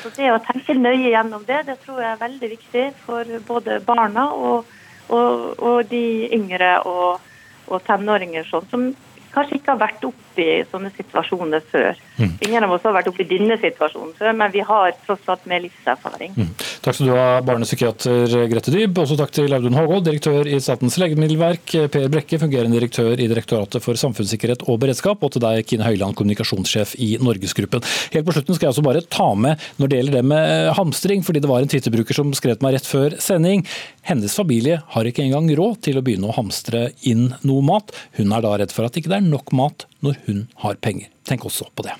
Så 0.00 0.08
det 0.16 0.30
å 0.32 0.40
tenke 0.40 0.74
nøye 0.74 1.10
gjennom 1.12 1.42
det, 1.44 1.58
det 1.68 1.76
tror 1.82 2.00
jeg 2.00 2.14
er 2.14 2.22
veldig 2.22 2.48
viktig 2.54 2.84
for 3.04 3.34
både 3.46 3.80
barna 3.84 4.30
og, 4.32 4.70
og, 5.12 5.42
og 5.60 5.90
de 5.90 6.30
yngre 6.32 6.78
og, 6.88 7.20
og 7.68 7.84
tenåringer 7.84 8.48
sånn, 8.48 8.68
som 8.72 8.86
kanskje 9.34 9.58
ikke 9.58 9.74
har 9.74 9.82
vært 9.82 10.06
oppe 10.30 10.46
i 10.46 10.64
sånne 10.70 10.90
situasjoner 10.94 11.62
før. 11.70 11.98
Mm. 12.18 12.32
Ingen 12.46 12.64
av 12.66 12.74
oss 12.74 12.84
har 12.86 12.94
vært 12.94 13.10
oppe 13.10 13.24
i 13.24 13.28
denne 13.28 13.56
situasjonen 13.60 14.14
før, 14.18 14.32
men 14.36 14.52
vi 14.54 14.62
har 14.66 14.94
tross 15.04 15.26
alt 15.30 15.46
mer 15.50 15.62
livserfaring. 15.64 16.34
Mm. 16.36 16.50
Takk 16.84 16.96
skal 16.96 17.10
du 17.10 17.14
ha, 17.14 17.26
barnepsykiater 17.44 18.36
Grete 18.50 18.74
Dyb. 18.74 19.00
Også 19.02 19.18
takk 19.18 19.34
til 19.34 19.52
Audun 19.56 19.76
Hågård, 19.76 20.04
direktør 20.06 20.48
i 20.48 20.60
Statens 20.62 20.98
legemiddelverk, 21.00 21.74
Per 21.92 22.08
Brekke, 22.12 22.40
fungerende 22.40 22.78
direktør 22.78 23.18
i 23.18 23.28
Direktoratet 23.30 23.84
for 23.84 23.98
samfunnssikkerhet 24.00 24.64
og 24.70 24.80
beredskap, 24.82 25.22
og 25.22 25.34
til 25.34 25.44
deg, 25.44 25.64
Kine 25.68 25.86
Høiland, 25.86 26.16
kommunikasjonssjef 26.18 26.96
i 27.02 27.12
Norgesgruppen. 27.22 27.84
Helt 28.14 28.28
på 28.28 28.36
slutten 28.36 28.56
skal 28.56 28.68
jeg 28.68 28.76
også 28.76 28.86
bare 28.86 29.04
ta 29.10 29.30
med 29.34 29.60
når 29.80 29.90
det 29.90 30.00
gjelder 30.00 30.18
det 30.20 30.24
med 30.30 30.72
hamstring, 30.78 31.24
fordi 31.26 31.42
det 31.42 31.50
var 31.50 31.64
en 31.64 31.70
Twitter-bruker 31.70 32.16
som 32.16 32.32
skrev 32.36 32.58
til 32.58 32.66
meg 32.66 32.78
rett 32.78 32.88
før 32.88 33.16
sending. 33.22 33.66
Hennes 34.06 34.34
familie 34.36 34.80
har 34.94 35.08
ikke 35.08 35.24
engang 35.26 35.50
råd 35.58 35.82
til 35.86 36.00
å 36.00 36.04
begynne 36.04 36.30
å 36.30 36.36
hamstre 36.36 36.90
inn 37.06 37.30
noe 37.46 37.64
mat. 37.64 37.92
Hun 38.18 38.32
er 38.34 38.44
da 38.44 38.56
redd 38.60 38.74
for 38.74 38.86
at 38.86 38.94
det 38.94 39.04
ikke 39.04 39.16
er 39.18 39.26
nok 39.26 39.52
mat 39.56 39.89
når 40.00 40.20
hun 40.26 40.46
har 40.64 40.74
penger. 40.74 41.08
Tenk 41.24 41.44
også 41.44 41.70
på 41.74 41.86
det. 41.86 41.96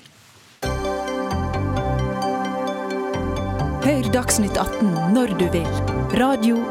Hør 3.81 4.11
Dagsnytt 4.13 4.57
18 4.57 4.93
når 5.15 5.33
du 5.39 5.47
vil. 5.53 5.67
Radio 6.21 6.61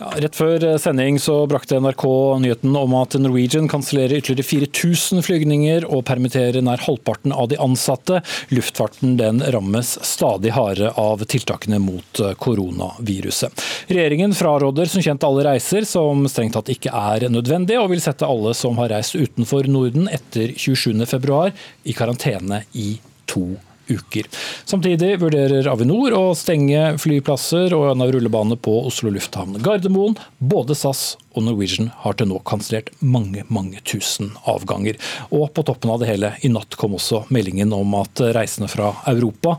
Rett 0.00 0.36
før 0.36 0.64
sending 0.80 1.18
så 1.20 1.34
brakte 1.50 1.76
NRK 1.76 2.04
nyheten 2.40 2.76
om 2.78 2.94
at 2.96 3.18
Norwegian 3.20 3.68
kansellerer 3.68 4.22
ytterligere 4.22 4.48
4000 4.48 5.24
flygninger 5.26 5.84
og 5.84 6.06
permitterer 6.08 6.64
nær 6.64 6.80
halvparten 6.86 7.34
av 7.36 7.50
de 7.52 7.58
ansatte. 7.60 8.22
Luftfarten 8.48 9.18
den 9.20 9.44
rammes 9.52 9.92
stadig 10.06 10.54
hardere 10.56 10.94
av 11.00 11.20
tiltakene 11.28 11.82
mot 11.84 12.22
koronaviruset. 12.40 13.64
Regjeringen 13.92 14.32
fraråder 14.36 14.88
som 14.88 15.04
kjent 15.04 15.26
alle 15.28 15.44
reiser 15.50 15.84
som 15.88 16.24
strengt 16.32 16.56
tatt 16.56 16.72
ikke 16.72 16.94
er 16.96 17.28
nødvendig, 17.28 17.76
og 17.76 17.92
vil 17.92 18.04
sette 18.04 18.28
alle 18.28 18.56
som 18.56 18.80
har 18.80 18.94
reist 18.96 19.18
utenfor 19.20 19.68
Norden 19.68 20.08
etter 20.08 20.56
27.2 20.56 21.42
i 21.84 21.96
karantene 21.96 22.64
i 22.72 22.94
to 23.28 23.50
år 23.52 23.69
uker. 23.90 24.28
Samtidig 24.64 25.16
vurderer 25.20 25.68
Avinor 25.70 26.14
å 26.16 26.24
stenge 26.38 26.96
flyplasser 27.00 27.74
og 27.76 27.90
en 27.90 28.04
av 28.04 28.12
rullebanene 28.14 28.58
på 28.60 28.76
Oslo 28.88 29.12
lufthavn 29.14 29.58
Gardermoen. 29.64 30.18
Både 30.38 30.76
SAS 30.78 31.16
og 31.34 31.46
Norwegian 31.46 31.92
har 32.02 32.18
til 32.18 32.30
nå 32.30 32.40
kansellert 32.48 32.92
mange 33.00 33.44
mange 33.48 33.82
tusen 33.86 34.32
avganger. 34.50 34.98
Og 35.34 35.50
på 35.54 35.64
toppen 35.66 35.92
av 35.92 36.02
det 36.02 36.10
hele, 36.10 36.34
i 36.42 36.50
natt 36.52 36.78
kom 36.80 36.98
også 36.98 37.24
meldingen 37.34 37.74
om 37.76 37.96
at 38.00 38.22
reisende 38.34 38.70
fra 38.70 38.94
Europa 39.10 39.58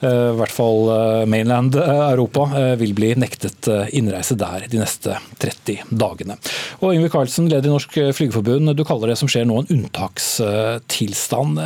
i 0.00 0.36
hvert 0.38 0.52
fall 0.52 0.90
eh, 0.92 1.22
mainland 1.30 1.76
eh, 1.80 2.02
Europa, 2.10 2.46
vil 2.80 2.94
bli 2.96 3.12
nektet 3.18 3.68
innreise 3.96 4.36
der 4.38 4.66
de 4.70 4.80
neste 4.80 5.16
30 5.42 5.86
dagene. 5.90 6.36
Og 6.80 6.94
Yngve 6.94 7.10
Carlsen, 7.12 7.48
leder 7.50 7.70
i 7.70 7.74
Norsk 7.74 7.96
Flygerforbund, 8.16 8.74
du 8.76 8.84
kaller 8.86 9.12
det 9.12 9.18
som 9.20 9.30
skjer 9.30 9.46
nå 9.48 9.62
en 9.62 9.70
unntakstilstand. 9.76 11.62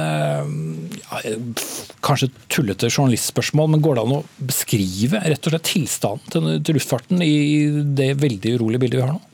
Kanskje 2.05 2.31
tullete 2.53 2.91
journalistspørsmål, 2.91 3.75
men 3.75 3.85
går 3.85 3.99
det 3.99 4.05
an 4.07 4.19
å 4.21 4.23
beskrive 4.51 5.25
rett 5.25 5.47
og 5.47 5.55
slett 5.55 5.69
tilstanden 5.71 6.63
til 6.65 6.79
luftfarten 6.79 7.25
i 7.25 7.35
det 7.97 8.15
veldig 8.21 8.57
urolige 8.59 8.85
bildet 8.87 9.01
vi 9.01 9.07
har 9.07 9.17
nå? 9.17 9.30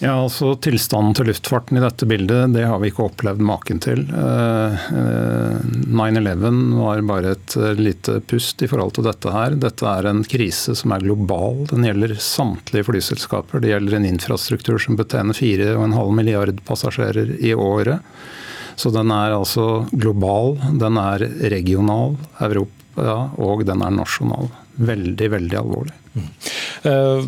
Ja, 0.00 0.14
altså 0.16 0.54
Tilstanden 0.64 1.12
til 1.16 1.26
luftfarten 1.28 1.76
i 1.76 1.80
dette 1.84 2.06
bildet 2.08 2.54
det 2.54 2.62
har 2.64 2.78
vi 2.80 2.88
ikke 2.88 3.04
opplevd 3.10 3.42
maken 3.44 3.82
til. 3.84 4.06
9-11 4.08 6.32
eh, 6.32 6.46
var 6.80 7.02
bare 7.10 7.34
et 7.36 7.56
eh, 7.60 7.76
lite 7.76 8.24
pust 8.24 8.64
i 8.64 8.68
forhold 8.70 8.94
til 8.96 9.04
dette 9.04 9.28
her. 9.34 9.52
Dette 9.60 9.84
er 9.84 10.08
en 10.08 10.24
krise 10.24 10.72
som 10.80 10.96
er 10.96 11.04
global. 11.04 11.68
Den 11.68 11.84
gjelder 11.84 12.16
samtlige 12.16 12.88
flyselskaper. 12.88 13.60
Det 13.60 13.68
gjelder 13.74 14.00
en 14.00 14.08
infrastruktur 14.08 14.80
som 14.80 14.96
betjener 14.96 15.36
4,5 15.36 15.92
milliard 16.16 16.64
passasjerer 16.64 17.36
i 17.36 17.52
året. 17.52 18.00
Så 18.80 18.88
den 18.94 19.10
er 19.12 19.34
altså 19.36 19.84
global, 19.92 20.56
den 20.80 20.96
er 20.96 21.28
regional, 21.52 22.16
Europa, 22.40 23.28
og 23.36 23.68
den 23.68 23.84
er 23.84 23.92
nasjonal. 23.92 24.48
Veldig, 24.80 25.28
veldig 25.34 25.58
alvorlig. 25.60 25.92
Mm. 26.16 26.28
Uh, 26.88 27.20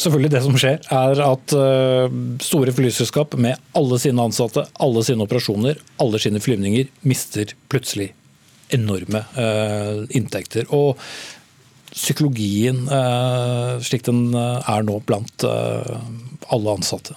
selvfølgelig 0.00 0.32
det 0.34 0.42
som 0.44 0.58
skjer, 0.58 0.80
er 0.94 1.22
at 1.24 1.54
uh, 1.56 2.16
store 2.42 2.74
flyselskap 2.74 3.36
med 3.40 3.60
alle 3.78 3.98
sine 4.02 4.24
ansatte, 4.24 4.66
alle 4.82 5.04
sine 5.06 5.26
operasjoner, 5.26 5.80
alle 6.02 6.20
sine 6.22 6.42
flyvninger, 6.42 6.90
mister 7.08 7.54
plutselig 7.72 8.10
enorme 8.74 9.24
uh, 9.38 10.04
inntekter. 10.16 10.68
Og 10.74 11.00
psykologien 11.94 12.88
slik 13.86 14.02
den 14.08 14.32
er 14.34 14.82
nå 14.82 14.96
blant 15.06 15.44
alle 15.46 16.72
ansatte? 16.74 17.14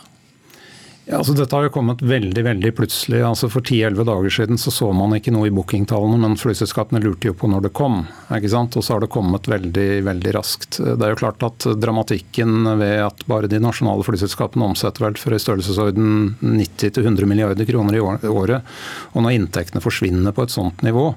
Ja, 1.07 1.21
altså 1.21 1.31
Dette 1.37 1.55
har 1.55 1.63
jo 1.63 1.71
kommet 1.71 2.01
veldig 2.03 2.41
veldig 2.43 2.69
plutselig. 2.75 3.21
altså 3.23 3.47
For 3.47 3.63
10-11 3.63 4.03
dager 4.09 4.33
siden 4.33 4.57
så 4.59 4.73
så 4.75 4.89
man 4.91 5.13
ikke 5.15 5.31
noe 5.31 5.47
i 5.47 5.53
bookingtallene, 5.55 6.17
men 6.19 6.33
flyselskapene 6.35 6.99
lurte 6.99 7.29
jo 7.29 7.35
på 7.37 7.47
når 7.47 7.63
det 7.63 7.71
kom. 7.79 8.01
ikke 8.35 8.51
sant? 8.51 8.75
Og 8.75 8.83
så 8.83 8.97
har 8.97 9.05
det 9.05 9.09
kommet 9.13 9.47
veldig 9.47 9.85
veldig 10.03 10.33
raskt. 10.35 10.81
Det 10.83 10.97
er 10.99 11.13
jo 11.13 11.19
klart 11.21 11.45
at 11.47 11.69
Dramatikken 11.79 12.67
ved 12.81 13.05
at 13.05 13.23
bare 13.31 13.47
de 13.47 13.61
nasjonale 13.63 14.03
flyselskapene 14.03 14.67
omsetter 14.67 15.05
vel 15.05 15.15
for 15.21 15.37
i 15.37 15.39
størrelsesorden 15.39 16.35
90-100 16.43 17.31
milliarder 17.31 17.71
kroner 17.71 17.95
i 17.95 18.03
året, 18.03 18.75
og 19.15 19.23
når 19.23 19.37
inntektene 19.37 19.83
forsvinner 19.83 20.35
på 20.35 20.43
et 20.43 20.57
sånt 20.57 20.83
nivå, 20.83 21.07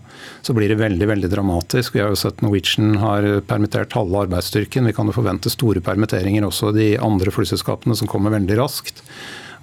så 0.46 0.54
blir 0.54 0.70
det 0.70 0.78
veldig 0.84 1.10
veldig 1.16 1.34
dramatisk. 1.34 1.98
Vi 1.98 2.04
har 2.04 2.14
jo 2.14 2.22
sett 2.22 2.46
Norwegian 2.46 2.94
har 3.02 3.26
permittert 3.50 3.98
halve 3.98 4.22
arbeidsstyrken. 4.22 4.86
Vi 4.86 4.94
kan 4.94 5.10
jo 5.10 5.18
forvente 5.18 5.50
store 5.50 5.82
permitteringer 5.82 6.46
også 6.46 6.70
de 6.78 6.92
andre 7.02 7.34
flyselskapene 7.34 7.98
som 7.98 8.10
kommer 8.10 8.38
veldig 8.38 8.62
raskt. 8.62 9.02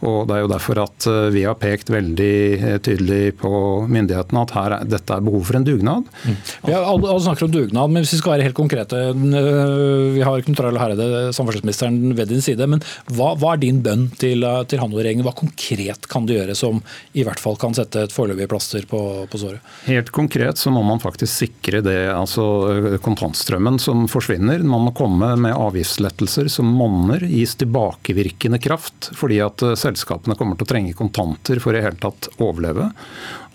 Og 0.05 0.27
Det 0.29 0.35
er 0.35 0.43
jo 0.43 0.49
derfor 0.51 0.79
at 0.83 1.07
eh, 1.09 1.29
vi 1.33 1.43
har 1.47 1.57
pekt 1.57 1.89
veldig 1.89 2.33
eh, 2.57 2.77
tydelig 2.85 3.37
på 3.41 3.49
myndighetene 3.89 4.43
at 4.43 4.53
her, 4.53 4.75
dette 4.85 5.15
er 5.15 5.23
behov 5.25 5.47
for 5.47 5.57
en 5.57 5.65
dugnad. 5.65 6.09
Mm. 6.21 6.35
Ja, 6.69 6.81
alle, 6.83 7.09
alle, 7.09 7.23
snakker 7.25 7.47
om 7.47 7.53
dugnad, 7.55 7.93
men 7.93 8.05
hvis 8.05 8.13
vi 8.13 8.19
skal 8.21 8.35
være 8.35 8.45
helt 8.45 8.57
konkrete. 8.57 8.99
Eh, 9.09 10.11
vi 10.13 10.21
har 10.25 10.45
Knut 10.45 10.61
Arild 10.61 10.81
Hareide, 10.81 11.07
samferdselsministeren, 11.33 12.13
ved 12.17 12.29
din 12.29 12.45
side. 12.45 12.67
Men 12.69 12.83
hva, 13.09 13.31
hva 13.41 13.55
er 13.55 13.63
din 13.63 13.81
bønn 13.85 14.05
til, 14.21 14.45
til 14.69 14.83
han 14.83 14.93
og 14.93 15.01
regjeringen? 15.01 15.25
Hva 15.25 15.33
konkret 15.37 16.05
kan 16.11 16.29
du 16.29 16.35
gjøre 16.35 16.57
som 16.57 16.83
i 17.17 17.25
hvert 17.25 17.41
fall 17.41 17.57
kan 17.59 17.73
sette 17.77 18.05
et 18.05 18.13
foreløpig 18.13 18.49
plaster 18.51 18.85
på, 18.89 19.01
på 19.31 19.41
såret? 19.41 19.65
Helt 19.87 20.13
konkret 20.13 20.61
så 20.61 20.73
må 20.73 20.85
man 20.85 21.01
faktisk 21.01 21.33
sikre 21.33 21.81
det, 21.85 21.97
altså 22.13 22.99
kontantstrømmen 23.03 23.81
som 23.81 24.05
forsvinner. 24.11 24.61
Man 24.61 24.85
må 24.87 24.93
komme 24.97 25.33
med 25.41 25.57
avgiftslettelser 25.57 26.51
som 26.53 26.69
monner, 26.77 27.25
gis 27.25 27.57
tilbakevirkende 27.57 28.61
kraft. 28.61 29.09
fordi 29.17 29.41
at 29.41 29.65
selskapene 29.87 30.37
kommer 30.37 30.59
til 30.59 30.67
å 30.67 30.71
trenge 30.73 30.95
kontanter 30.97 31.61
for 31.63 31.75
i 31.75 31.81
hele 31.83 31.99
tatt 32.01 32.29
overleve. 32.37 32.89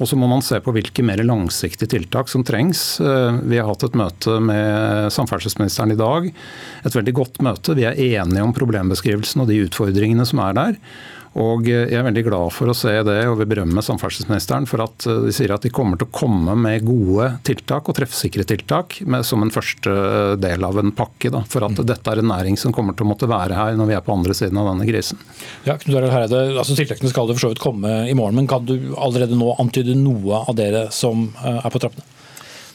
Og 0.00 0.08
så 0.08 0.18
må 0.18 0.28
man 0.30 0.44
se 0.44 0.58
på 0.62 0.74
hvilke 0.74 1.04
mer 1.06 1.22
langsiktige 1.24 1.92
tiltak 1.94 2.32
som 2.32 2.44
trengs. 2.46 2.82
Eh, 3.00 3.40
vi 3.46 3.60
har 3.60 3.68
hatt 3.70 3.86
et 3.86 3.98
møte 3.98 4.38
med 4.42 5.12
samferdselsministeren 5.14 5.94
i 5.94 6.00
dag. 6.00 6.30
Et 6.82 6.98
veldig 6.98 7.16
godt 7.20 7.42
møte. 7.44 7.76
Vi 7.78 7.86
er 7.88 7.98
enige 7.98 8.44
om 8.44 8.54
problembeskrivelsen 8.56 9.44
og 9.44 9.50
de 9.52 9.62
utfordringene 9.66 10.26
som 10.28 10.42
er 10.44 10.58
der. 10.58 10.78
Og 11.40 11.64
Jeg 11.64 11.96
er 11.96 12.04
veldig 12.04 12.24
glad 12.26 12.52
for 12.52 12.68
å 12.68 12.76
se 12.76 12.92
det, 13.06 13.16
og 13.30 13.38
vil 13.40 13.48
berømme 13.48 13.80
samferdselsministeren 13.84 14.66
for 14.68 14.84
at 14.84 15.06
eh, 15.08 15.22
de 15.26 15.32
sier 15.32 15.54
at 15.54 15.64
de 15.64 15.72
kommer 15.72 15.96
til 16.00 16.10
å 16.10 16.12
komme 16.12 16.56
med 16.58 16.84
gode 16.84 17.30
tiltak 17.46 17.88
og 17.88 17.96
treffsikre 17.96 18.44
tiltak 18.48 18.98
med, 19.08 19.24
som 19.24 19.44
en 19.44 19.52
første 19.52 19.94
del 20.42 20.66
av 20.68 20.80
en 20.82 20.92
pakke. 20.96 21.32
Da, 21.32 21.44
for 21.48 21.64
at 21.64 21.78
mm. 21.78 21.86
dette 21.88 22.12
er 22.12 22.20
en 22.20 22.30
næring 22.34 22.58
som 22.60 22.74
kommer 22.76 22.96
til 22.96 23.06
å 23.06 23.12
måtte 23.14 23.30
være 23.30 23.56
her 23.56 23.78
når 23.80 23.92
vi 23.92 23.96
er 23.96 24.04
på 24.04 24.16
andre 24.16 24.36
siden 24.36 24.60
av 24.60 24.68
denne 24.72 24.88
krisen. 24.88 25.20
Ja, 25.68 25.78
Knut 25.80 25.96
Hereide, 26.02 26.44
altså 26.52 26.76
Tiltakene 26.76 27.12
skal 27.12 27.30
jo 27.30 27.38
for 27.38 27.46
så 27.46 27.52
vidt 27.54 27.64
komme 27.64 28.02
i 28.10 28.16
morgen, 28.18 28.36
men 28.36 28.50
kan 28.50 28.66
du 28.68 28.92
allerede 29.00 29.38
nå 29.38 29.54
antyde 29.62 29.96
noe 29.96 30.44
av 30.44 30.58
dere 30.58 30.90
som 30.92 31.30
eh, 31.40 31.62
er 31.62 31.72
på 31.72 31.80
trappene? 31.80 32.04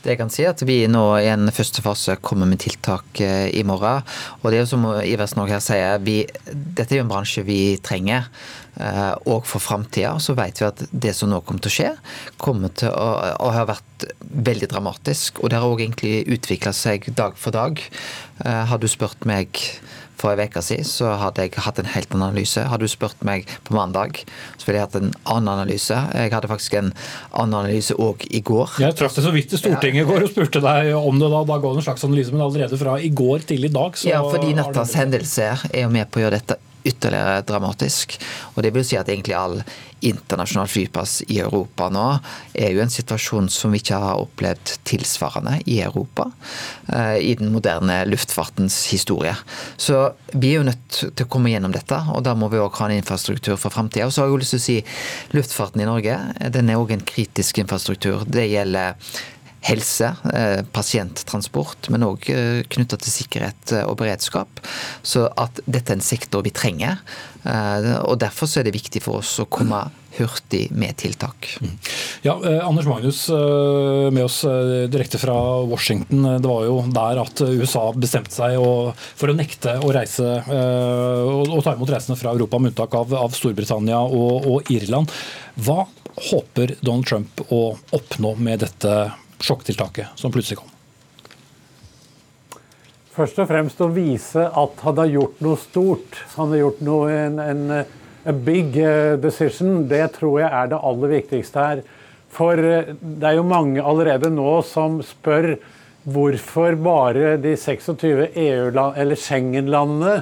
Det 0.08 0.14
jeg 0.14 0.22
kan 0.22 0.30
si 0.32 0.46
at 0.48 0.62
Vi 0.64 0.78
nå 0.88 1.02
i 1.20 1.26
en 1.28 1.50
første 1.52 1.84
fase 1.84 2.14
kommer 2.24 2.48
med 2.48 2.62
tiltak 2.64 3.20
eh, 3.20 3.50
i 3.52 3.64
morgen. 3.68 4.06
og 4.40 4.46
det 4.48 4.56
er 4.56 4.64
jo 4.64 4.70
som 4.72 4.86
Iversen 5.04 5.44
her 5.50 5.60
sier, 5.60 6.00
vi, 6.00 6.22
Dette 6.48 6.96
er 6.96 7.02
jo 7.02 7.04
en 7.04 7.12
bransje 7.12 7.44
vi 7.44 7.76
trenger. 7.84 8.30
Eh, 8.80 9.14
og 9.28 9.44
for 9.50 9.60
framtida 9.60 10.14
så 10.24 10.32
vet 10.38 10.62
vi 10.62 10.68
at 10.70 10.86
det 10.92 11.12
som 11.18 11.28
nå 11.28 11.42
kommer 11.44 11.60
til 11.60 11.74
å 11.74 11.76
skje, 11.76 11.92
kommer 12.40 12.72
til 12.72 12.88
å, 12.88 13.10
å 13.36 13.52
ha 13.52 13.66
vært 13.68 14.08
veldig 14.48 14.72
dramatisk. 14.72 15.44
Og 15.44 15.52
det 15.52 15.60
har 15.60 15.68
òg 15.68 15.84
egentlig 15.84 16.24
utvikla 16.38 16.72
seg 16.72 17.12
dag 17.12 17.36
for 17.36 17.52
dag. 17.52 17.84
Eh, 18.46 18.64
har 18.72 18.80
du 18.80 18.88
spurt 18.88 19.28
meg 19.28 19.60
for 20.18 20.34
en 20.34 20.42
uke 20.50 20.64
siden 20.66 20.88
så 20.88 21.14
hadde 21.22 21.46
jeg 21.46 21.56
hatt 21.64 21.80
en 21.82 21.90
helt 21.94 22.14
annen 22.14 22.28
analyse. 22.30 22.64
Hadde 22.72 22.88
du 22.88 22.92
spurt 22.92 23.24
meg 23.28 23.48
på 23.68 23.76
mandag, 23.78 24.24
så 24.58 24.68
ville 24.68 24.82
jeg 24.82 24.88
hatt 24.88 25.00
en 25.00 25.12
annen 25.26 25.52
analyse. 25.54 25.98
Jeg 26.18 26.34
hadde 26.34 26.52
faktisk 26.52 26.78
en 26.80 26.92
annen 27.32 27.58
analyse 27.62 27.96
òg 28.02 28.26
i 28.34 28.42
går. 28.46 28.78
Jeg 28.84 28.98
traff 29.00 29.18
deg 29.18 29.28
så 29.28 29.34
vidt 29.36 29.54
i 29.54 29.62
Stortinget 29.62 30.06
i 30.06 30.08
går 30.10 30.28
og 30.28 30.32
spurte 30.34 30.64
deg 30.64 30.94
om 30.98 31.22
det. 31.22 31.32
Da, 31.34 31.44
da 31.48 31.60
går 31.62 31.76
det 31.76 31.84
en 31.84 31.90
slags 31.90 32.08
analyse, 32.08 32.34
men 32.34 32.46
allerede 32.46 32.80
fra 32.82 32.98
i 33.02 33.12
går 33.14 33.46
til 33.50 33.68
i 33.68 33.74
dag 33.74 33.98
så 33.98 34.10
Ja, 34.12 34.24
fordi 34.26 34.56
nattas 34.58 34.96
hendelser 34.98 35.68
er 35.74 35.86
jo 35.86 35.94
med 35.94 36.10
på 36.12 36.22
å 36.22 36.28
gjøre 36.28 36.42
dette 36.42 36.62
ytterligere 36.88 37.44
dramatisk. 37.48 38.18
Og 38.56 38.64
det 38.66 38.74
vil 38.76 38.86
si 38.88 38.98
at 39.00 39.10
egentlig 39.12 39.38
all 39.38 39.62
internasjonal 40.00 40.68
flyplass 40.70 41.24
i 41.28 41.40
Europa 41.42 41.88
nå 41.90 42.06
er 42.54 42.74
jo 42.76 42.82
en 42.84 42.92
situasjon 42.94 43.48
som 43.50 43.74
vi 43.74 43.82
ikke 43.82 43.98
har 43.98 44.22
opplevd 44.22 44.76
tilsvarende 44.86 45.56
i 45.66 45.80
Europa 45.82 46.28
eh, 46.94 47.18
i 47.18 47.34
den 47.40 47.50
moderne 47.54 48.04
luftfartens 48.10 48.78
historie. 48.92 49.34
Så 49.78 50.12
vi 50.34 50.52
er 50.52 50.60
jo 50.60 50.68
nødt 50.70 51.00
til 51.02 51.26
å 51.26 51.30
komme 51.32 51.52
gjennom 51.54 51.74
dette, 51.74 51.98
og 52.14 52.22
da 52.28 52.36
må 52.38 52.52
vi 52.54 52.62
òg 52.62 52.78
ha 52.78 52.90
en 52.90 53.00
infrastruktur 53.00 53.58
for 53.58 53.74
framtida. 53.74 54.06
Og 54.06 54.14
så 54.14 54.22
har 54.22 54.30
jeg 54.30 54.36
jo 54.36 54.44
lyst 54.44 54.56
til 54.56 54.62
å 54.62 54.68
si 54.68 54.78
luftfarten 55.38 55.82
i 55.82 55.90
Norge 55.90 56.20
den 56.54 56.70
er 56.70 56.82
òg 56.82 56.94
en 56.94 57.08
kritisk 57.08 57.64
infrastruktur. 57.64 58.28
Det 58.30 58.46
gjelder 58.52 59.02
helse, 59.68 60.16
eh, 60.34 60.64
pasienttransport, 60.72 61.90
men 61.94 62.06
òg 62.08 62.30
eh, 62.32 62.64
knytta 62.72 63.00
til 63.02 63.14
sikkerhet 63.14 63.76
eh, 63.76 63.86
og 63.88 63.98
beredskap. 64.00 64.62
Så 65.04 65.28
at 65.36 65.62
dette 65.66 65.94
er 65.94 66.00
en 66.00 66.06
sektor 66.06 66.46
vi 66.46 66.56
trenger. 66.56 67.02
Og 67.48 68.18
Derfor 68.20 68.50
er 68.60 68.66
det 68.68 68.74
viktig 68.76 69.00
for 69.06 69.22
oss 69.22 69.38
å 69.40 69.46
komme 69.48 69.78
hurtig 70.18 70.66
med 70.76 70.98
tiltak. 71.00 71.46
Mm. 71.64 71.76
Ja, 72.26 72.34
Anders 72.66 72.90
Magnus, 72.90 73.22
med 73.32 74.20
oss 74.26 74.42
direkte 74.92 75.22
fra 75.22 75.36
Washington. 75.64 76.26
Det 76.42 76.50
var 76.50 76.66
jo 76.68 76.82
der 76.92 77.22
at 77.22 77.40
USA 77.46 77.86
bestemte 77.96 78.36
seg 78.36 78.58
for 78.60 79.32
å 79.32 79.38
nekte 79.38 79.78
å 79.80 79.94
reise 79.96 80.26
og 80.28 81.62
ta 81.64 81.78
imot 81.78 81.94
reisende 81.94 82.20
fra 82.20 82.34
Europa, 82.36 82.60
med 82.60 82.74
unntak 82.74 82.98
av, 83.00 83.16
Storbritannia 83.38 84.02
og, 84.04 84.68
Irland. 84.74 85.14
Hva 85.56 85.86
håper 86.32 86.76
Donald 86.82 87.08
Trump 87.08 87.46
å 87.48 87.62
oppnå 87.96 88.36
med 88.44 88.66
dette 88.66 88.98
sjokktiltaket 89.44 90.18
som 90.20 90.34
plutselig 90.34 90.62
kom? 90.62 90.74
Først 93.18 93.40
og 93.42 93.48
fremst 93.50 93.80
å 93.82 93.90
vise 93.90 94.44
at 94.46 94.82
han 94.86 95.00
har 95.02 95.08
gjort 95.10 95.40
noe 95.42 95.58
stort. 95.58 96.20
Han 96.36 96.52
har 96.54 96.60
gjort 96.68 96.82
noe, 96.86 97.08
en, 97.10 97.40
en, 97.42 97.64
a 98.28 98.34
big 98.34 98.78
eh, 98.78 99.16
decision. 99.18 99.88
Det 99.90 100.04
tror 100.20 100.44
jeg 100.44 100.52
er 100.54 100.70
det 100.70 100.82
aller 100.90 101.14
viktigste 101.16 101.64
her. 101.64 101.82
For 102.38 102.62
eh, 102.62 102.92
det 102.94 103.26
er 103.32 103.40
jo 103.40 103.48
mange 103.48 103.82
allerede 103.82 104.30
nå 104.30 104.60
som 104.68 105.00
spør 105.06 105.56
hvorfor 106.08 106.78
bare 106.80 107.34
de 107.42 107.56
26 107.58 108.28
EU-land, 108.38 109.00
eller 109.02 109.20
Schengen-landene 109.20 110.14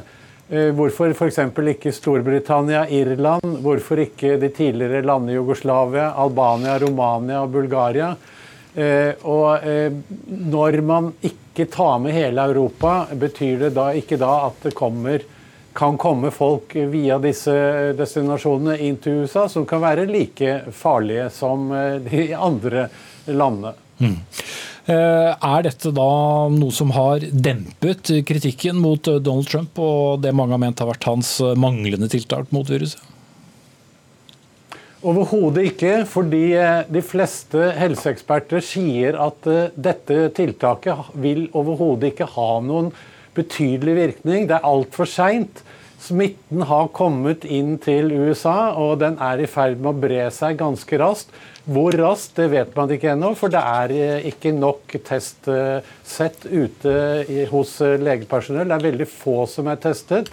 eh, 0.48 0.72
Hvorfor 0.78 1.12
f.eks. 1.12 1.42
ikke 1.76 1.94
Storbritannia, 1.94 2.86
Irland? 2.88 3.60
Hvorfor 3.66 4.06
ikke 4.06 4.38
de 4.40 4.54
tidligere 4.56 5.04
landene 5.04 5.36
Jugoslavia, 5.36 6.14
Albania, 6.16 6.80
Romania 6.80 7.44
og 7.44 7.52
Bulgaria? 7.60 8.14
Eh, 8.76 9.14
og 9.24 9.64
eh, 9.64 9.94
når 10.28 10.82
man 10.84 11.14
ikke 11.24 11.68
tar 11.72 12.02
med 12.04 12.16
hele 12.16 12.44
Europa, 12.52 13.06
betyr 13.16 13.66
det 13.66 13.72
da 13.78 13.88
ikke 13.96 14.20
da 14.20 14.34
at 14.50 14.68
det 14.68 14.76
kommer, 14.76 15.24
kan 15.76 15.96
komme 16.00 16.32
folk 16.32 16.76
via 16.92 17.18
disse 17.24 17.56
destinasjonene 17.96 18.78
inn 18.84 19.00
til 19.04 19.24
USA 19.24 19.48
som 19.52 19.68
kan 19.68 19.84
være 19.84 20.08
like 20.12 20.60
farlige 20.76 21.30
som 21.36 21.72
eh, 21.72 21.98
de 22.04 22.30
andre 22.36 22.90
landene? 23.32 23.76
Mm. 24.04 24.20
Er 24.86 25.64
dette 25.66 25.90
da 25.98 26.10
noe 26.54 26.74
som 26.76 26.92
har 26.94 27.24
dempet 27.32 28.12
kritikken 28.28 28.78
mot 28.78 29.02
Donald 29.02 29.48
Trump 29.50 29.80
og 29.82 30.20
det 30.22 30.36
mange 30.38 30.54
har 30.54 30.62
ment 30.62 30.84
har 30.84 30.92
vært 30.92 31.08
hans 31.10 31.32
manglende 31.58 32.12
tiltak 32.12 32.52
mot 32.54 32.70
viruset? 32.70 33.02
Overhodet 35.04 35.68
ikke, 35.74 35.96
fordi 36.08 36.54
eh, 36.56 36.86
de 36.88 37.02
fleste 37.04 37.72
helseeksperter 37.76 38.64
sier 38.64 39.18
at 39.20 39.48
eh, 39.52 39.74
dette 39.76 40.30
tiltaket 40.38 41.12
vil 41.20 41.50
overhodet 41.52 42.14
ikke 42.14 42.30
ha 42.38 42.52
noen 42.64 42.94
betydelig 43.36 43.96
virkning. 43.98 44.48
Det 44.48 44.56
er 44.56 44.70
altfor 44.70 45.10
seint. 45.10 45.66
Smitten 46.06 46.64
har 46.70 46.92
kommet 46.96 47.44
inn 47.50 47.76
til 47.82 48.12
USA, 48.14 48.72
og 48.80 49.02
den 49.02 49.18
er 49.20 49.42
i 49.42 49.50
ferd 49.50 49.82
med 49.82 49.92
å 49.92 50.02
bre 50.06 50.30
seg 50.32 50.60
ganske 50.62 51.02
raskt. 51.02 51.36
Hvor 51.66 51.96
raskt, 51.98 52.38
det 52.38 52.52
vet 52.54 52.76
man 52.78 52.92
ikke 52.94 53.12
ennå, 53.16 53.34
for 53.36 53.52
det 53.52 53.62
er 53.62 53.96
eh, 53.96 54.28
ikke 54.32 54.56
nok 54.56 54.96
testsett 55.04 56.46
ute 56.48 56.98
hos 57.52 57.80
legepersonell. 57.82 58.70
Det 58.70 58.80
er 58.80 58.92
veldig 58.94 59.10
få 59.12 59.42
som 59.50 59.68
er 59.68 59.82
testet. 59.82 60.32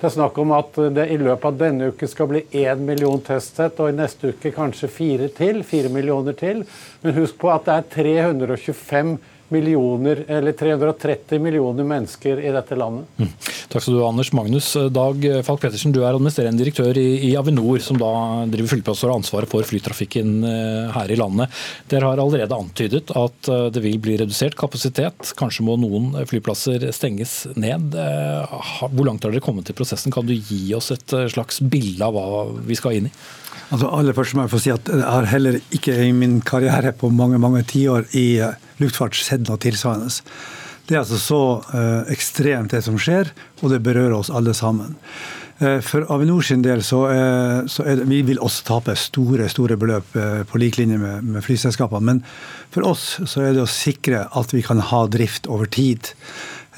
Det 0.00 0.06
er 0.08 0.14
snakk 0.14 0.38
om 0.40 0.54
at 0.56 0.78
det 0.96 1.04
i 1.12 1.18
løpet 1.20 1.44
av 1.44 1.56
denne 1.60 1.90
uken 1.92 2.08
skal 2.08 2.28
bli 2.30 2.40
én 2.56 2.86
million 2.88 3.20
testsett, 3.20 3.76
og 3.84 3.90
i 3.90 3.96
neste 3.98 4.30
uke 4.32 4.48
kanskje 4.54 4.88
fire 4.88 5.26
til. 5.36 5.60
Fire 5.60 5.90
millioner 5.92 6.32
til. 6.40 6.62
Men 7.02 7.18
husk 7.18 7.36
på 7.42 7.50
at 7.52 7.68
det 7.68 7.74
er 7.74 7.90
325 7.98 9.18
millioner, 9.50 10.24
eller 10.28 10.52
330 10.52 11.40
millioner 11.42 11.84
mennesker 11.84 12.40
i 12.40 12.52
dette 12.54 12.78
landet. 12.78 13.06
Mm. 13.16 13.30
Takk 13.70 13.82
skal 13.84 13.94
du 13.94 14.00
ha, 14.02 14.08
Anders 14.08 14.32
Magnus. 14.36 14.68
Dag 14.94 15.26
Falk 15.46 15.62
Pettersen, 15.62 15.94
du 15.94 16.00
er 16.02 16.12
administrerende 16.12 16.62
direktør 16.62 16.98
i, 16.98 17.08
i 17.28 17.32
Avinor, 17.38 17.82
som 17.84 17.98
da 18.00 18.10
driver 18.50 18.72
flyplasser 18.74 19.08
og 19.08 19.14
har 19.14 19.22
ansvaret 19.22 19.50
for 19.50 19.66
flytrafikken 19.66 20.32
eh, 20.46 20.92
her 20.94 21.12
i 21.12 21.18
landet. 21.18 21.60
Dere 21.90 22.12
har 22.12 22.22
allerede 22.22 22.56
antydet 22.56 23.12
at 23.16 23.50
eh, 23.50 23.66
det 23.74 23.84
vil 23.84 24.00
bli 24.02 24.16
redusert 24.22 24.58
kapasitet. 24.58 25.34
Kanskje 25.38 25.66
må 25.66 25.76
noen 25.80 26.14
flyplasser 26.30 26.88
stenges 26.96 27.44
ned. 27.58 27.94
Eh, 27.98 28.56
hvor 28.86 29.06
langt 29.06 29.26
har 29.26 29.34
dere 29.34 29.44
kommet 29.44 29.70
i 29.70 29.76
prosessen? 29.76 30.14
Kan 30.14 30.30
du 30.30 30.34
gi 30.34 30.70
oss 30.78 30.92
et 30.94 31.14
slags 31.34 31.62
bilde 31.62 32.06
av 32.06 32.16
hva 32.16 32.46
vi 32.66 32.78
skal 32.78 32.98
inn 32.98 33.10
i? 33.10 33.14
Altså, 33.70 33.86
aller 33.94 34.14
først 34.16 34.34
må 34.34 34.44
Jeg 34.46 34.50
få 34.50 34.58
si 34.62 34.72
at 34.74 34.88
jeg 34.90 35.06
har 35.06 35.28
heller 35.30 35.60
ikke 35.70 35.94
i 36.02 36.10
min 36.14 36.40
karriere 36.42 36.90
på 36.96 37.10
mange 37.14 37.38
mange 37.38 37.62
tiår 37.70 38.08
i 38.18 38.26
sett 38.80 39.50
og 39.50 39.60
tilsvarende. 39.60 40.10
Det 40.90 40.96
er 40.96 41.04
altså 41.04 41.20
så 41.22 41.42
uh, 41.70 42.08
ekstremt 42.10 42.72
det 42.74 42.80
som 42.82 42.96
skjer, 42.98 43.28
og 43.62 43.70
det 43.70 43.78
berører 43.86 44.16
oss 44.16 44.30
alle 44.34 44.50
sammen. 44.58 44.96
Uh, 45.60 45.78
for 45.86 46.02
Avinor 46.10 46.42
sin 46.42 46.64
del 46.64 46.82
så, 46.82 47.04
uh, 47.06 47.60
så 47.70 47.84
er 47.86 48.00
det, 48.00 48.08
vi 48.10 48.24
vil 48.26 48.40
også 48.42 48.64
tape 48.66 48.96
store 48.98 49.46
store 49.52 49.76
beløp 49.78 50.16
på 50.50 50.58
lik 50.58 50.80
linje 50.80 50.98
med, 50.98 51.28
med 51.30 51.46
flyselskapene. 51.46 52.02
Men 52.08 52.24
for 52.74 52.88
oss 52.90 53.20
så 53.22 53.44
er 53.44 53.54
det 53.54 53.62
å 53.62 53.70
sikre 53.70 54.24
at 54.34 54.56
vi 54.56 54.64
kan 54.66 54.82
ha 54.90 55.04
drift 55.06 55.46
over 55.46 55.70
tid. 55.70 56.10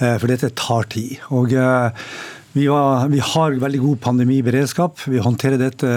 For 0.03 0.27
dette 0.27 0.49
tar 0.59 0.87
tid. 0.91 1.21
Og 1.31 1.53
vi, 1.53 2.65
var, 2.67 3.05
vi, 3.13 3.21
har 3.23 3.59
veldig 3.61 3.81
god 3.85 4.01
pandemiberedskap. 4.03 5.05
Vi 5.07 5.21
håndterer 5.23 5.61
dette 5.61 5.91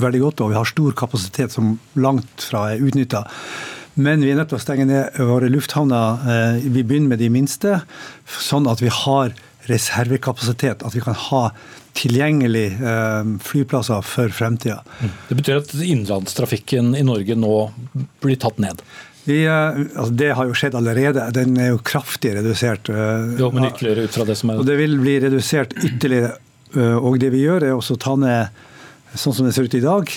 veldig 0.00 0.22
godt, 0.22 0.40
og 0.40 0.52
vi 0.54 0.56
har 0.56 0.70
stor 0.70 0.94
kapasitet 0.96 1.52
som 1.52 1.74
langt 2.00 2.46
fra 2.48 2.68
er 2.72 2.86
utnytta. 2.86 3.26
Men 3.94 4.24
vi 4.24 4.32
er 4.32 4.38
nødt 4.38 4.50
til 4.50 4.58
å 4.58 4.62
stenge 4.62 4.86
ned 4.88 5.18
våre 5.22 5.48
lufthavner. 5.52 6.26
Eh, 6.26 6.66
vi 6.66 6.82
begynner 6.82 7.14
med 7.14 7.22
de 7.22 7.30
minste, 7.30 7.78
sånn 8.26 8.66
at 8.70 8.82
vi 8.82 8.90
har 8.90 9.34
reservekapasitet. 9.70 10.82
At 10.82 10.96
vi 10.96 11.02
kan 11.04 11.16
ha 11.28 11.44
tilgjengelig 11.94 12.66
eh, 12.74 13.32
flyplasser 13.46 14.02
for 14.06 14.34
fremtida. 14.34 14.80
Mm. 14.98 15.14
Det 15.30 15.38
betyr 15.40 15.62
at 15.62 15.74
innenlandstrafikken 15.78 16.94
i 16.98 17.04
Norge 17.06 17.38
nå 17.38 17.54
blir 18.24 18.40
tatt 18.42 18.58
ned? 18.62 18.82
Vi, 19.24 19.44
eh, 19.46 19.80
altså 19.94 20.10
det 20.24 20.34
har 20.40 20.50
jo 20.50 20.58
skjedd 20.58 20.74
allerede. 20.80 21.30
Den 21.38 21.54
er 21.62 21.70
jo 21.76 21.80
kraftig 21.86 22.34
redusert. 22.40 22.90
Jo, 23.38 23.54
men 23.54 23.70
ytterligere 23.70 24.08
ut 24.08 24.18
fra 24.18 24.26
det 24.26 24.40
som 24.42 24.50
er... 24.50 24.58
Og 24.58 24.68
Det 24.68 24.78
vil 24.80 24.98
bli 24.98 25.18
redusert 25.28 25.78
ytterligere. 25.78 26.34
Og 26.74 27.20
det 27.22 27.28
vi 27.30 27.44
gjør, 27.44 27.62
er 27.62 27.76
også 27.76 27.94
å 27.94 27.98
ta 28.02 28.16
ned 28.18 28.62
sånn 29.14 29.36
som 29.36 29.46
det 29.46 29.52
ser 29.54 29.68
ut 29.68 29.76
i 29.78 29.82
dag, 29.84 30.10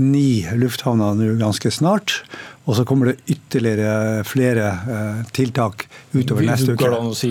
ni 0.00 0.40
lufthavner 0.56 1.18
nå 1.18 1.34
ganske 1.36 1.68
snart. 1.68 2.22
Og 2.68 2.76
så 2.76 2.84
kommer 2.84 3.08
det 3.08 3.32
ytterligere 3.32 4.24
flere 4.28 4.64
eh, 4.68 5.20
tiltak 5.32 5.86
utover 6.12 6.44
neste 6.44 6.74
uke. 6.74 6.82
Går 6.82 6.92
det 6.92 6.98
an 7.00 7.12
å 7.14 7.16
si 7.16 7.30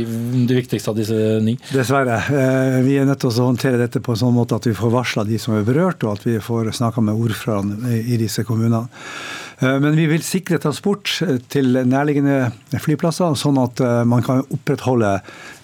det 0.50 0.58
viktigste 0.58 0.90
av 0.90 0.98
disse 0.98 1.18
ni? 1.46 1.54
Dessverre. 1.70 2.18
Eh, 2.34 2.78
vi 2.88 2.96
er 2.98 3.06
nødt 3.06 3.22
til 3.22 3.30
å 3.30 3.52
håndtere 3.52 3.78
dette 3.84 4.02
på 4.02 4.16
en 4.16 4.22
sånn 4.24 4.34
måte 4.34 4.58
at 4.58 4.66
vi 4.66 4.74
får 4.78 4.96
varsla 4.96 5.28
de 5.30 5.38
som 5.42 5.54
er 5.54 5.68
berørt, 5.68 6.02
og 6.02 6.18
at 6.18 6.26
vi 6.26 6.40
får 6.42 6.72
snakka 6.80 7.06
med 7.06 7.22
ordførerne 7.22 8.00
i 8.02 8.18
disse 8.18 8.48
kommunene. 8.50 8.90
Eh, 9.62 9.78
men 9.78 9.94
vi 10.00 10.10
vil 10.10 10.26
sikre 10.26 10.58
transport 10.64 11.14
til 11.54 11.84
nærliggende 11.86 12.80
flyplasser, 12.82 13.38
sånn 13.38 13.62
at 13.62 13.86
man 14.10 14.26
kan 14.26 14.42
opprettholde 14.42 15.20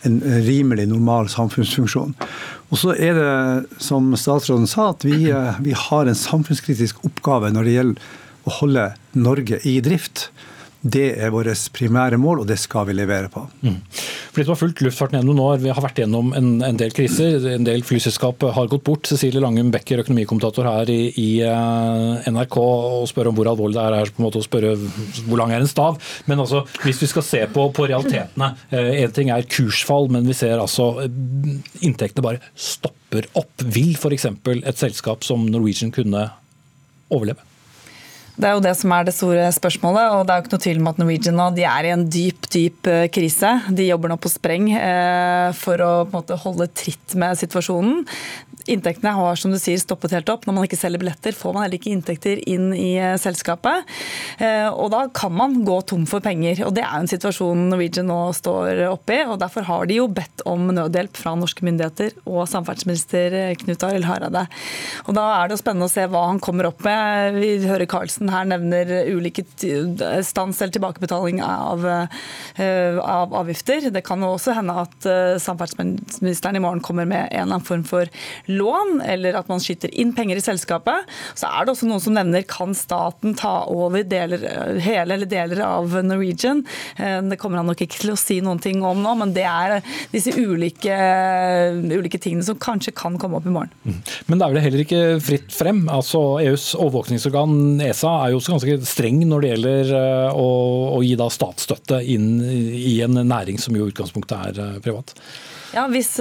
en 0.06 0.22
rimelig 0.46 0.86
normal 0.94 1.34
samfunnsfunksjon. 1.34 2.14
Og 2.70 2.78
så 2.78 2.94
er 2.94 3.18
det, 3.18 3.38
som 3.82 4.14
statsråden 4.14 4.70
sa, 4.70 4.92
at 4.94 5.02
vi, 5.06 5.32
vi 5.66 5.74
har 5.90 6.06
en 6.06 6.26
samfunnskritisk 6.28 7.02
oppgave 7.10 7.50
når 7.54 7.66
det 7.66 7.80
gjelder 7.80 8.12
å 8.44 8.62
holde 8.62 8.92
Norge 9.14 9.62
i 9.70 9.80
drift. 9.86 10.28
Det 10.84 11.14
er 11.16 11.32
vårt 11.32 11.48
primære 11.72 12.18
mål, 12.20 12.42
og 12.44 12.48
det 12.50 12.58
skal 12.60 12.84
vi 12.90 12.96
levere 12.98 13.30
på. 13.32 13.46
Mm. 13.64 13.78
Fordi 14.34 14.44
Du 14.44 14.52
har 14.52 14.60
fulgt 14.60 14.82
luftfarten 14.84 15.16
gjennom 15.16 15.38
nå, 15.38 15.46
Vi 15.64 15.72
har 15.72 15.82
vært 15.82 16.02
gjennom 16.02 16.34
en, 16.36 16.62
en, 16.62 16.76
del 16.78 16.92
kriser. 16.92 17.40
En 17.54 17.64
del 17.64 17.84
flyselskap 17.88 18.44
har 18.52 18.68
gått 18.68 18.84
bort. 18.84 19.08
Cecilie 19.08 19.40
Langum 19.40 19.72
Becker, 19.72 20.02
økonomikommentator 20.04 20.68
her 20.68 20.90
i, 20.92 21.14
i 21.16 21.30
uh, 21.48 22.20
NRK, 22.28 22.58
og 22.58 23.08
spør 23.08 23.32
om 23.32 23.38
hvor 23.38 23.48
alvorlig 23.54 23.78
det 23.78 23.86
er. 23.86 23.96
er 24.02 24.12
på 24.12 24.20
en 24.20 24.28
måte 24.28 24.42
å 24.42 24.44
spørre 24.44 24.74
hvor 25.24 25.40
lang 25.40 25.56
er 25.56 25.64
en 25.64 25.72
stav. 25.72 26.02
Men 26.28 26.44
altså, 26.44 26.66
hvis 26.84 27.00
vi 27.06 27.12
skal 27.14 27.28
se 27.30 27.46
på, 27.48 27.70
på 27.72 27.88
realitetene. 27.88 28.52
Én 28.74 29.08
uh, 29.08 29.16
ting 29.16 29.32
er 29.32 29.48
kursfall, 29.48 30.12
men 30.12 30.28
vi 30.28 30.36
ser 30.36 30.60
altså 30.60 30.90
uh, 31.00 31.08
inntektene 31.80 32.28
bare 32.28 32.44
stopper 32.60 33.32
opp. 33.40 33.56
Vil 33.64 33.96
f.eks. 33.96 34.28
et 34.28 34.84
selskap 34.84 35.24
som 35.24 35.48
Norwegian 35.48 35.96
kunne 35.96 36.28
overleve? 37.14 37.53
Det 38.34 38.50
er 38.50 38.56
jo 38.56 38.64
det 38.66 38.74
som 38.80 38.94
er 38.96 39.06
det 39.06 39.14
store 39.14 39.50
spørsmålet. 39.54 40.16
og 40.16 40.26
Det 40.26 40.34
er 40.34 40.40
jo 40.40 40.46
ikke 40.46 40.54
noe 40.56 40.66
tvil 40.66 40.80
om 40.82 40.90
at 40.90 41.02
Norwegian 41.02 41.38
nå 41.38 41.50
de 41.54 41.66
er 41.70 41.88
i 41.88 41.94
en 41.94 42.06
dyp 42.10 42.48
dyp 42.54 42.90
eh, 42.90 43.06
krise. 43.14 43.52
De 43.70 43.86
jobber 43.88 44.12
nå 44.12 44.18
på 44.22 44.32
spreng 44.32 44.72
eh, 44.74 45.50
for 45.58 45.84
å 45.84 45.92
på 46.08 46.18
måte, 46.18 46.40
holde 46.42 46.70
tritt 46.74 47.16
med 47.20 47.38
situasjonen. 47.40 48.04
Inntektene 48.72 49.16
har 49.18 49.40
som 49.40 49.54
du 49.54 49.60
sier, 49.62 49.80
stoppet 49.82 50.16
helt 50.16 50.30
opp. 50.32 50.48
Når 50.48 50.58
man 50.58 50.68
ikke 50.68 50.80
selger 50.80 51.02
billetter, 51.02 51.36
får 51.36 51.56
man 51.56 51.66
heller 51.66 51.80
ikke 51.80 51.94
inntekter 51.94 52.42
inn 52.50 52.72
i 52.76 52.96
eh, 53.00 53.16
selskapet. 53.22 53.90
Og 54.74 54.90
Da 54.94 55.06
kan 55.14 55.34
man 55.36 55.56
gå 55.66 55.76
tom 55.88 56.06
for 56.10 56.24
penger. 56.24 56.64
og 56.68 56.74
Det 56.76 56.84
er 56.84 56.96
en 56.98 57.10
situasjon 57.10 57.68
Norwegian 57.70 58.08
nå 58.10 58.20
står 58.36 58.84
oppe 58.90 59.18
i. 59.18 59.22
og 59.26 59.40
Derfor 59.42 59.66
har 59.68 59.88
de 59.90 60.00
jo 60.00 60.08
bedt 60.12 60.44
om 60.50 60.68
nødhjelp 60.74 61.18
fra 61.18 61.36
norske 61.40 61.66
myndigheter 61.66 62.14
og 62.26 62.48
samferdselsminister 62.50 63.56
Knut 63.62 63.86
Arild 63.88 64.08
Hareide. 64.10 64.46
Og 65.08 65.16
Da 65.18 65.26
er 65.38 65.48
det 65.48 65.58
jo 65.58 65.64
spennende 65.64 65.90
å 65.90 65.94
se 65.94 66.06
hva 66.10 66.26
han 66.30 66.42
kommer 66.44 66.70
opp 66.70 66.84
med. 66.86 67.40
Vi 67.40 67.52
hører 67.68 67.90
Karlsen 67.90 68.32
her 68.34 68.48
nevner 68.50 68.92
ulike 69.12 69.46
stans 70.24 70.62
eller 70.62 70.74
tilbakebetaling 70.74 71.42
av, 71.44 71.86
eh, 71.88 73.00
av, 73.00 73.34
avgifter. 73.34 73.90
Det 73.92 74.04
kan 74.06 74.22
jo 74.22 74.34
også 74.36 74.56
hende 74.58 74.76
at 74.84 75.08
eh, 75.10 75.36
samferdselsministeren 75.42 76.58
i 76.58 76.64
morgen 76.64 76.84
kommer 76.84 77.06
med 77.06 77.28
en 77.28 77.44
eller 77.44 77.58
annen 77.58 77.68
form 77.68 77.84
for 77.88 78.10
lån, 78.58 79.00
eller 79.06 79.40
at 79.40 79.50
man 79.52 79.62
skyter 79.64 79.92
inn 79.94 80.14
penger 80.16 80.40
i 80.40 80.46
selskapet. 80.46 81.10
Så 81.38 81.50
er 81.50 81.66
det 81.66 81.74
også 81.74 81.90
noen 81.90 82.04
som 82.04 82.16
nevner 82.16 82.46
kan 82.48 82.74
staten 82.78 83.36
ta 83.40 83.64
over 83.72 84.06
deler, 84.08 84.44
hele 84.84 85.18
eller 85.18 85.30
deler 85.30 85.64
av 85.66 85.96
Norwegian. 86.06 86.64
Eh, 86.98 87.20
det 87.30 87.40
kommer 87.42 87.62
han 87.62 87.70
nok 87.70 87.84
ikke 87.86 88.02
til 88.02 88.14
å 88.14 88.20
si 88.20 88.40
noen 88.44 88.62
ting 88.64 88.84
om 88.86 89.02
nå, 89.04 89.16
men 89.20 89.34
det 89.36 89.46
er 89.50 89.80
disse 90.14 90.34
ulike, 90.36 90.98
ulike 91.94 92.22
tingene 92.22 92.46
som 92.46 92.60
kanskje 92.62 92.96
kan 92.98 93.18
komme 93.22 93.40
opp 93.40 93.48
i 93.50 93.54
morgen. 93.54 93.74
Mm. 93.86 94.02
Men 94.30 94.42
da 94.42 94.50
er 94.50 94.58
det 94.58 94.66
heller 94.68 94.86
ikke 94.86 95.04
fritt 95.24 95.54
frem. 95.54 95.86
Altså 95.92 96.22
EUs 96.44 96.72
overvåkningsorgan 96.78 97.82
ESA 97.90 98.14
er 98.26 98.34
jo 98.34 98.42
også 98.42 98.58
ganske 98.58 98.78
streng 98.90 99.24
når 99.28 99.44
det 99.44 99.54
gjelder 99.54 99.96
eh, 100.02 100.30
å, 100.38 100.52
å 100.98 101.02
gi 101.06 101.16
da 101.20 101.30
statsstøtte 101.34 102.04
inn 102.14 102.38
i 102.44 103.00
en 103.06 103.24
næring 103.24 103.60
som 103.62 103.76
jo 103.78 103.88
i 103.88 103.94
utgangspunktet 103.94 104.54
er 104.54 104.64
eh, 104.68 104.80
privat. 104.84 105.16
Ja, 105.74 105.88
hvis, 105.90 106.12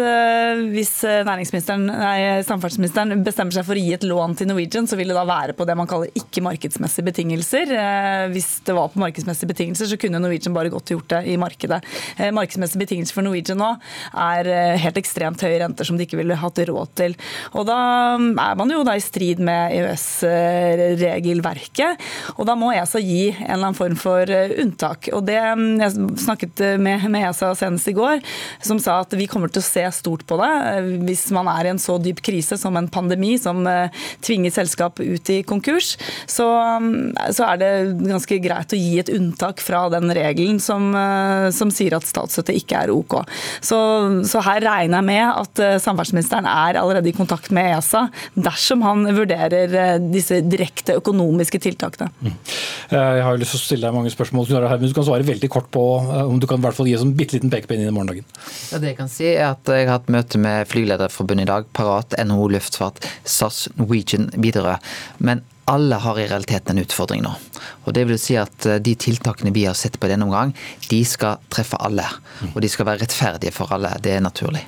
hvis 0.73 0.93
næringsministeren, 1.05 1.83
nei, 1.85 2.22
samferdselsministeren 2.47 3.25
bestemmer 3.25 3.55
seg 3.57 3.65
for 3.67 3.75
å 3.79 3.83
gi 3.83 3.93
et 3.97 4.05
lån 4.07 4.37
til 4.39 4.47
Norwegian, 4.51 4.87
så 4.89 4.97
vil 4.99 5.09
det 5.13 5.19
da 5.19 5.25
være 5.29 5.53
på 5.57 5.67
det 5.69 5.77
man 5.79 5.89
kaller 5.91 6.09
ikke-markedsmessige 6.19 7.07
betingelser. 7.09 7.67
Eh, 7.77 8.25
hvis 8.35 8.51
det 8.67 8.75
var 8.77 8.87
på 8.93 9.03
markedsmessige 9.03 9.51
betingelser, 9.53 9.87
så 9.91 9.97
kunne 10.01 10.23
Norwegian 10.23 10.57
bare 10.57 10.73
godt 10.73 10.93
gjort 10.95 11.11
det 11.15 11.23
i 11.33 11.35
markedet. 11.41 11.81
Eh, 12.17 12.31
markedsmessige 12.35 12.83
betingelser 12.85 13.15
for 13.17 13.25
Norwegian 13.27 13.61
nå 13.63 13.71
er 14.23 14.43
helt 14.83 15.01
ekstremt 15.01 15.41
høye 15.45 15.61
renter 15.63 15.85
som 15.89 15.97
de 15.99 16.05
ikke 16.07 16.21
ville 16.21 16.37
hatt 16.39 16.59
råd 16.69 16.91
til. 16.99 17.13
Og 17.57 17.63
da 17.69 17.79
mm, 18.21 18.33
er 18.43 18.55
man 18.59 18.69
jo 18.75 18.81
da 18.87 18.93
i 18.99 19.05
strid 19.05 19.39
med 19.43 19.63
EØS-regelverket, 19.79 21.93
og 22.37 22.43
da 22.49 22.55
må 22.59 22.67
ESA 22.77 22.99
gi 23.03 23.25
en 23.33 23.37
eller 23.47 23.67
annen 23.69 23.79
form 23.79 23.97
for 24.01 24.25
unntak. 24.63 25.01
Og 25.17 25.23
det 25.29 25.41
mm, 25.41 25.81
Jeg 25.83 25.91
snakket 26.23 26.57
med, 26.83 26.99
ESA 27.23 27.49
senest 27.59 27.91
i 27.91 27.97
går, 27.97 28.17
som 28.65 28.79
sa 28.83 28.93
at 29.03 29.13
vi 29.17 29.27
kommer 29.31 29.49
til 29.53 29.63
å 29.63 29.67
se 29.67 29.85
stort 29.95 30.25
på 30.29 30.35
det. 30.41 30.51
Eh, 30.73 30.91
hvis 31.07 31.25
man 31.35 31.49
er 31.53 31.67
i 31.67 31.73
en 31.73 31.81
så 31.83 31.97
dyp 32.03 32.12
krise 32.21 32.59
som 32.61 32.77
en 32.77 32.89
pandemi 32.93 33.37
som 33.41 33.65
eh, 33.67 33.93
tvinger 34.25 34.53
selskap 34.55 35.01
ut 35.01 35.31
i 35.33 35.41
konkurs, 35.47 35.95
så, 36.31 36.47
mm, 36.83 37.33
så 37.33 37.47
er 37.53 37.61
det 37.63 37.71
ganske 38.03 38.39
greit 38.45 38.75
å 38.75 38.81
gi 38.81 38.99
et 39.01 39.13
unntak 39.13 39.63
fra 39.65 39.87
den 39.93 40.13
regelen 40.15 40.61
som, 40.63 40.91
eh, 40.99 41.49
som 41.55 41.73
sier 41.75 41.97
at 41.97 42.09
statsstøtte 42.09 42.57
ikke 42.59 42.85
er 42.85 42.95
OK. 42.95 43.21
Så, 43.61 43.79
så, 44.29 44.43
her 44.43 44.63
regner 44.65 44.99
jeg 44.99 45.07
med 45.07 45.25
at 45.29 45.61
samferdselsministeren 45.85 46.49
er 46.51 46.81
allerede 46.81 47.09
i 47.11 47.17
kontakt 47.17 47.53
med 47.55 47.77
ESA 47.77 48.07
dersom 48.35 48.83
han 48.83 49.07
vurderer 49.15 50.01
disse 50.03 50.41
direkte 50.43 50.97
økonomiske 50.99 51.61
tiltakene. 51.63 52.11
Mm. 52.21 52.35
Jeg 52.93 53.25
har 53.25 53.39
lyst 53.39 53.55
til 53.55 53.61
å 53.61 53.63
stille 53.63 53.87
deg 53.87 53.97
mange 53.97 54.13
spørsmål, 54.13 54.51
men 54.51 54.89
du 54.89 54.97
kan 54.97 55.07
svare 55.07 55.27
veldig 55.27 55.51
kort 55.53 55.71
på 55.73 55.85
om 56.03 56.41
du 56.43 56.49
kan 56.51 56.61
i 56.61 56.67
hvert 56.67 56.77
fall 56.77 56.91
gi 56.91 56.97
oss 56.97 57.05
en 57.07 57.15
bitte 57.17 57.37
liten 57.37 57.53
pekepinn 57.53 57.83
inn 57.83 57.93
i 57.93 57.95
morgendagen. 57.95 58.27
Ja, 58.73 58.81
det 58.83 58.93
jeg 58.93 58.99
kan 58.99 59.11
si 59.13 59.29
er 59.31 59.53
at 59.53 59.69
jeg 59.71 59.87
har 59.87 59.99
hatt 59.99 60.11
møte 60.13 60.41
med 60.43 60.69
Flygelederforbundet 60.71 61.47
i 61.47 61.51
dag. 61.51 61.69
Parat, 61.77 62.02
NHO 62.11 62.49
Luftfart, 62.49 62.99
SAS, 63.25 63.69
Norwegian, 63.77 64.31
Widerøe. 64.37 64.79
Men 65.19 65.43
alle 65.73 65.97
har 66.05 66.19
i 66.21 66.27
realiteten 66.27 66.77
en 66.77 66.85
utfordring 66.85 67.23
nå. 67.25 67.33
Og 67.87 67.95
det 67.97 68.05
vil 68.09 68.19
si 68.21 68.37
at 68.39 68.67
eh, 68.69 68.81
De 68.83 68.95
tiltakene 68.99 69.53
vi 69.55 69.65
har 69.67 69.77
sett 69.79 69.99
på 70.01 70.09
denne 70.11 70.27
omgang, 70.27 70.53
de 70.91 71.01
skal 71.09 71.41
treffe 71.53 71.79
alle. 71.83 72.05
Og 72.53 72.61
de 72.63 72.71
skal 72.71 72.87
være 72.89 73.03
rettferdige 73.05 73.55
for 73.55 73.73
alle. 73.75 73.95
Det 74.03 74.17
er 74.17 74.25
naturlig. 74.25 74.63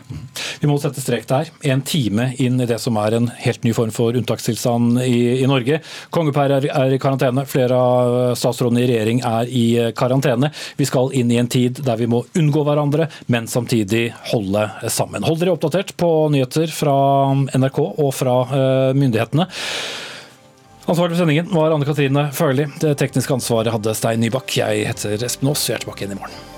Vi 0.61 0.71
må 0.71 0.79
sette 0.81 1.03
strek 1.03 1.27
der. 1.31 1.51
En 1.71 1.83
time 1.87 2.31
inn 2.43 2.61
i 2.61 2.69
det 2.69 2.79
som 2.83 2.97
er 3.01 3.19
en 3.19 3.29
helt 3.45 3.67
ny 3.67 3.75
form 3.77 3.93
for 3.95 4.17
unntakstilstand 4.17 5.03
i, 5.05 5.43
i 5.43 5.49
Norge. 5.51 5.81
Kongepær 6.15 6.57
er, 6.59 6.69
er, 6.71 6.95
i 6.95 7.01
karantene, 7.03 7.45
flere 7.49 7.79
av 7.79 8.39
statsrådene 8.39 8.85
i 8.85 8.89
regjering 8.91 9.23
er 9.29 9.51
i 9.51 9.67
karantene. 9.97 10.51
Vi 10.79 10.89
skal 10.89 11.13
inn 11.19 11.33
i 11.35 11.41
en 11.43 11.51
tid 11.51 11.83
der 11.85 12.01
vi 12.01 12.09
må 12.11 12.25
unngå 12.39 12.65
hverandre, 12.67 13.11
men 13.33 13.51
samtidig 13.51 14.07
holde 14.33 14.67
sammen. 14.89 15.27
Hold 15.27 15.43
dere 15.43 15.55
oppdatert 15.57 15.95
på 16.01 16.11
nyheter 16.33 16.73
fra 16.73 16.97
NRK 17.55 17.85
og 17.85 18.11
fra 18.17 18.41
uh, 18.49 18.97
myndighetene. 18.97 19.49
Ansvarlig 20.87 21.15
for 21.15 21.23
sendingen 21.23 21.47
var 21.49 21.71
Anne 21.73 21.87
Katrine 21.89 22.27
Førli. 22.33 22.67
Det 22.81 22.99
tekniske 23.01 23.33
ansvaret 23.33 23.73
hadde 23.73 23.95
Stein 23.97 24.21
Nybakk. 24.21 24.53
Jeg 24.61 24.85
heter 24.91 25.25
Espen 25.25 25.49
Aas, 25.49 25.65
vi 25.65 25.79
er 25.79 25.81
tilbake 25.81 26.05
igjen 26.05 26.19
i 26.19 26.21
morgen. 26.21 26.54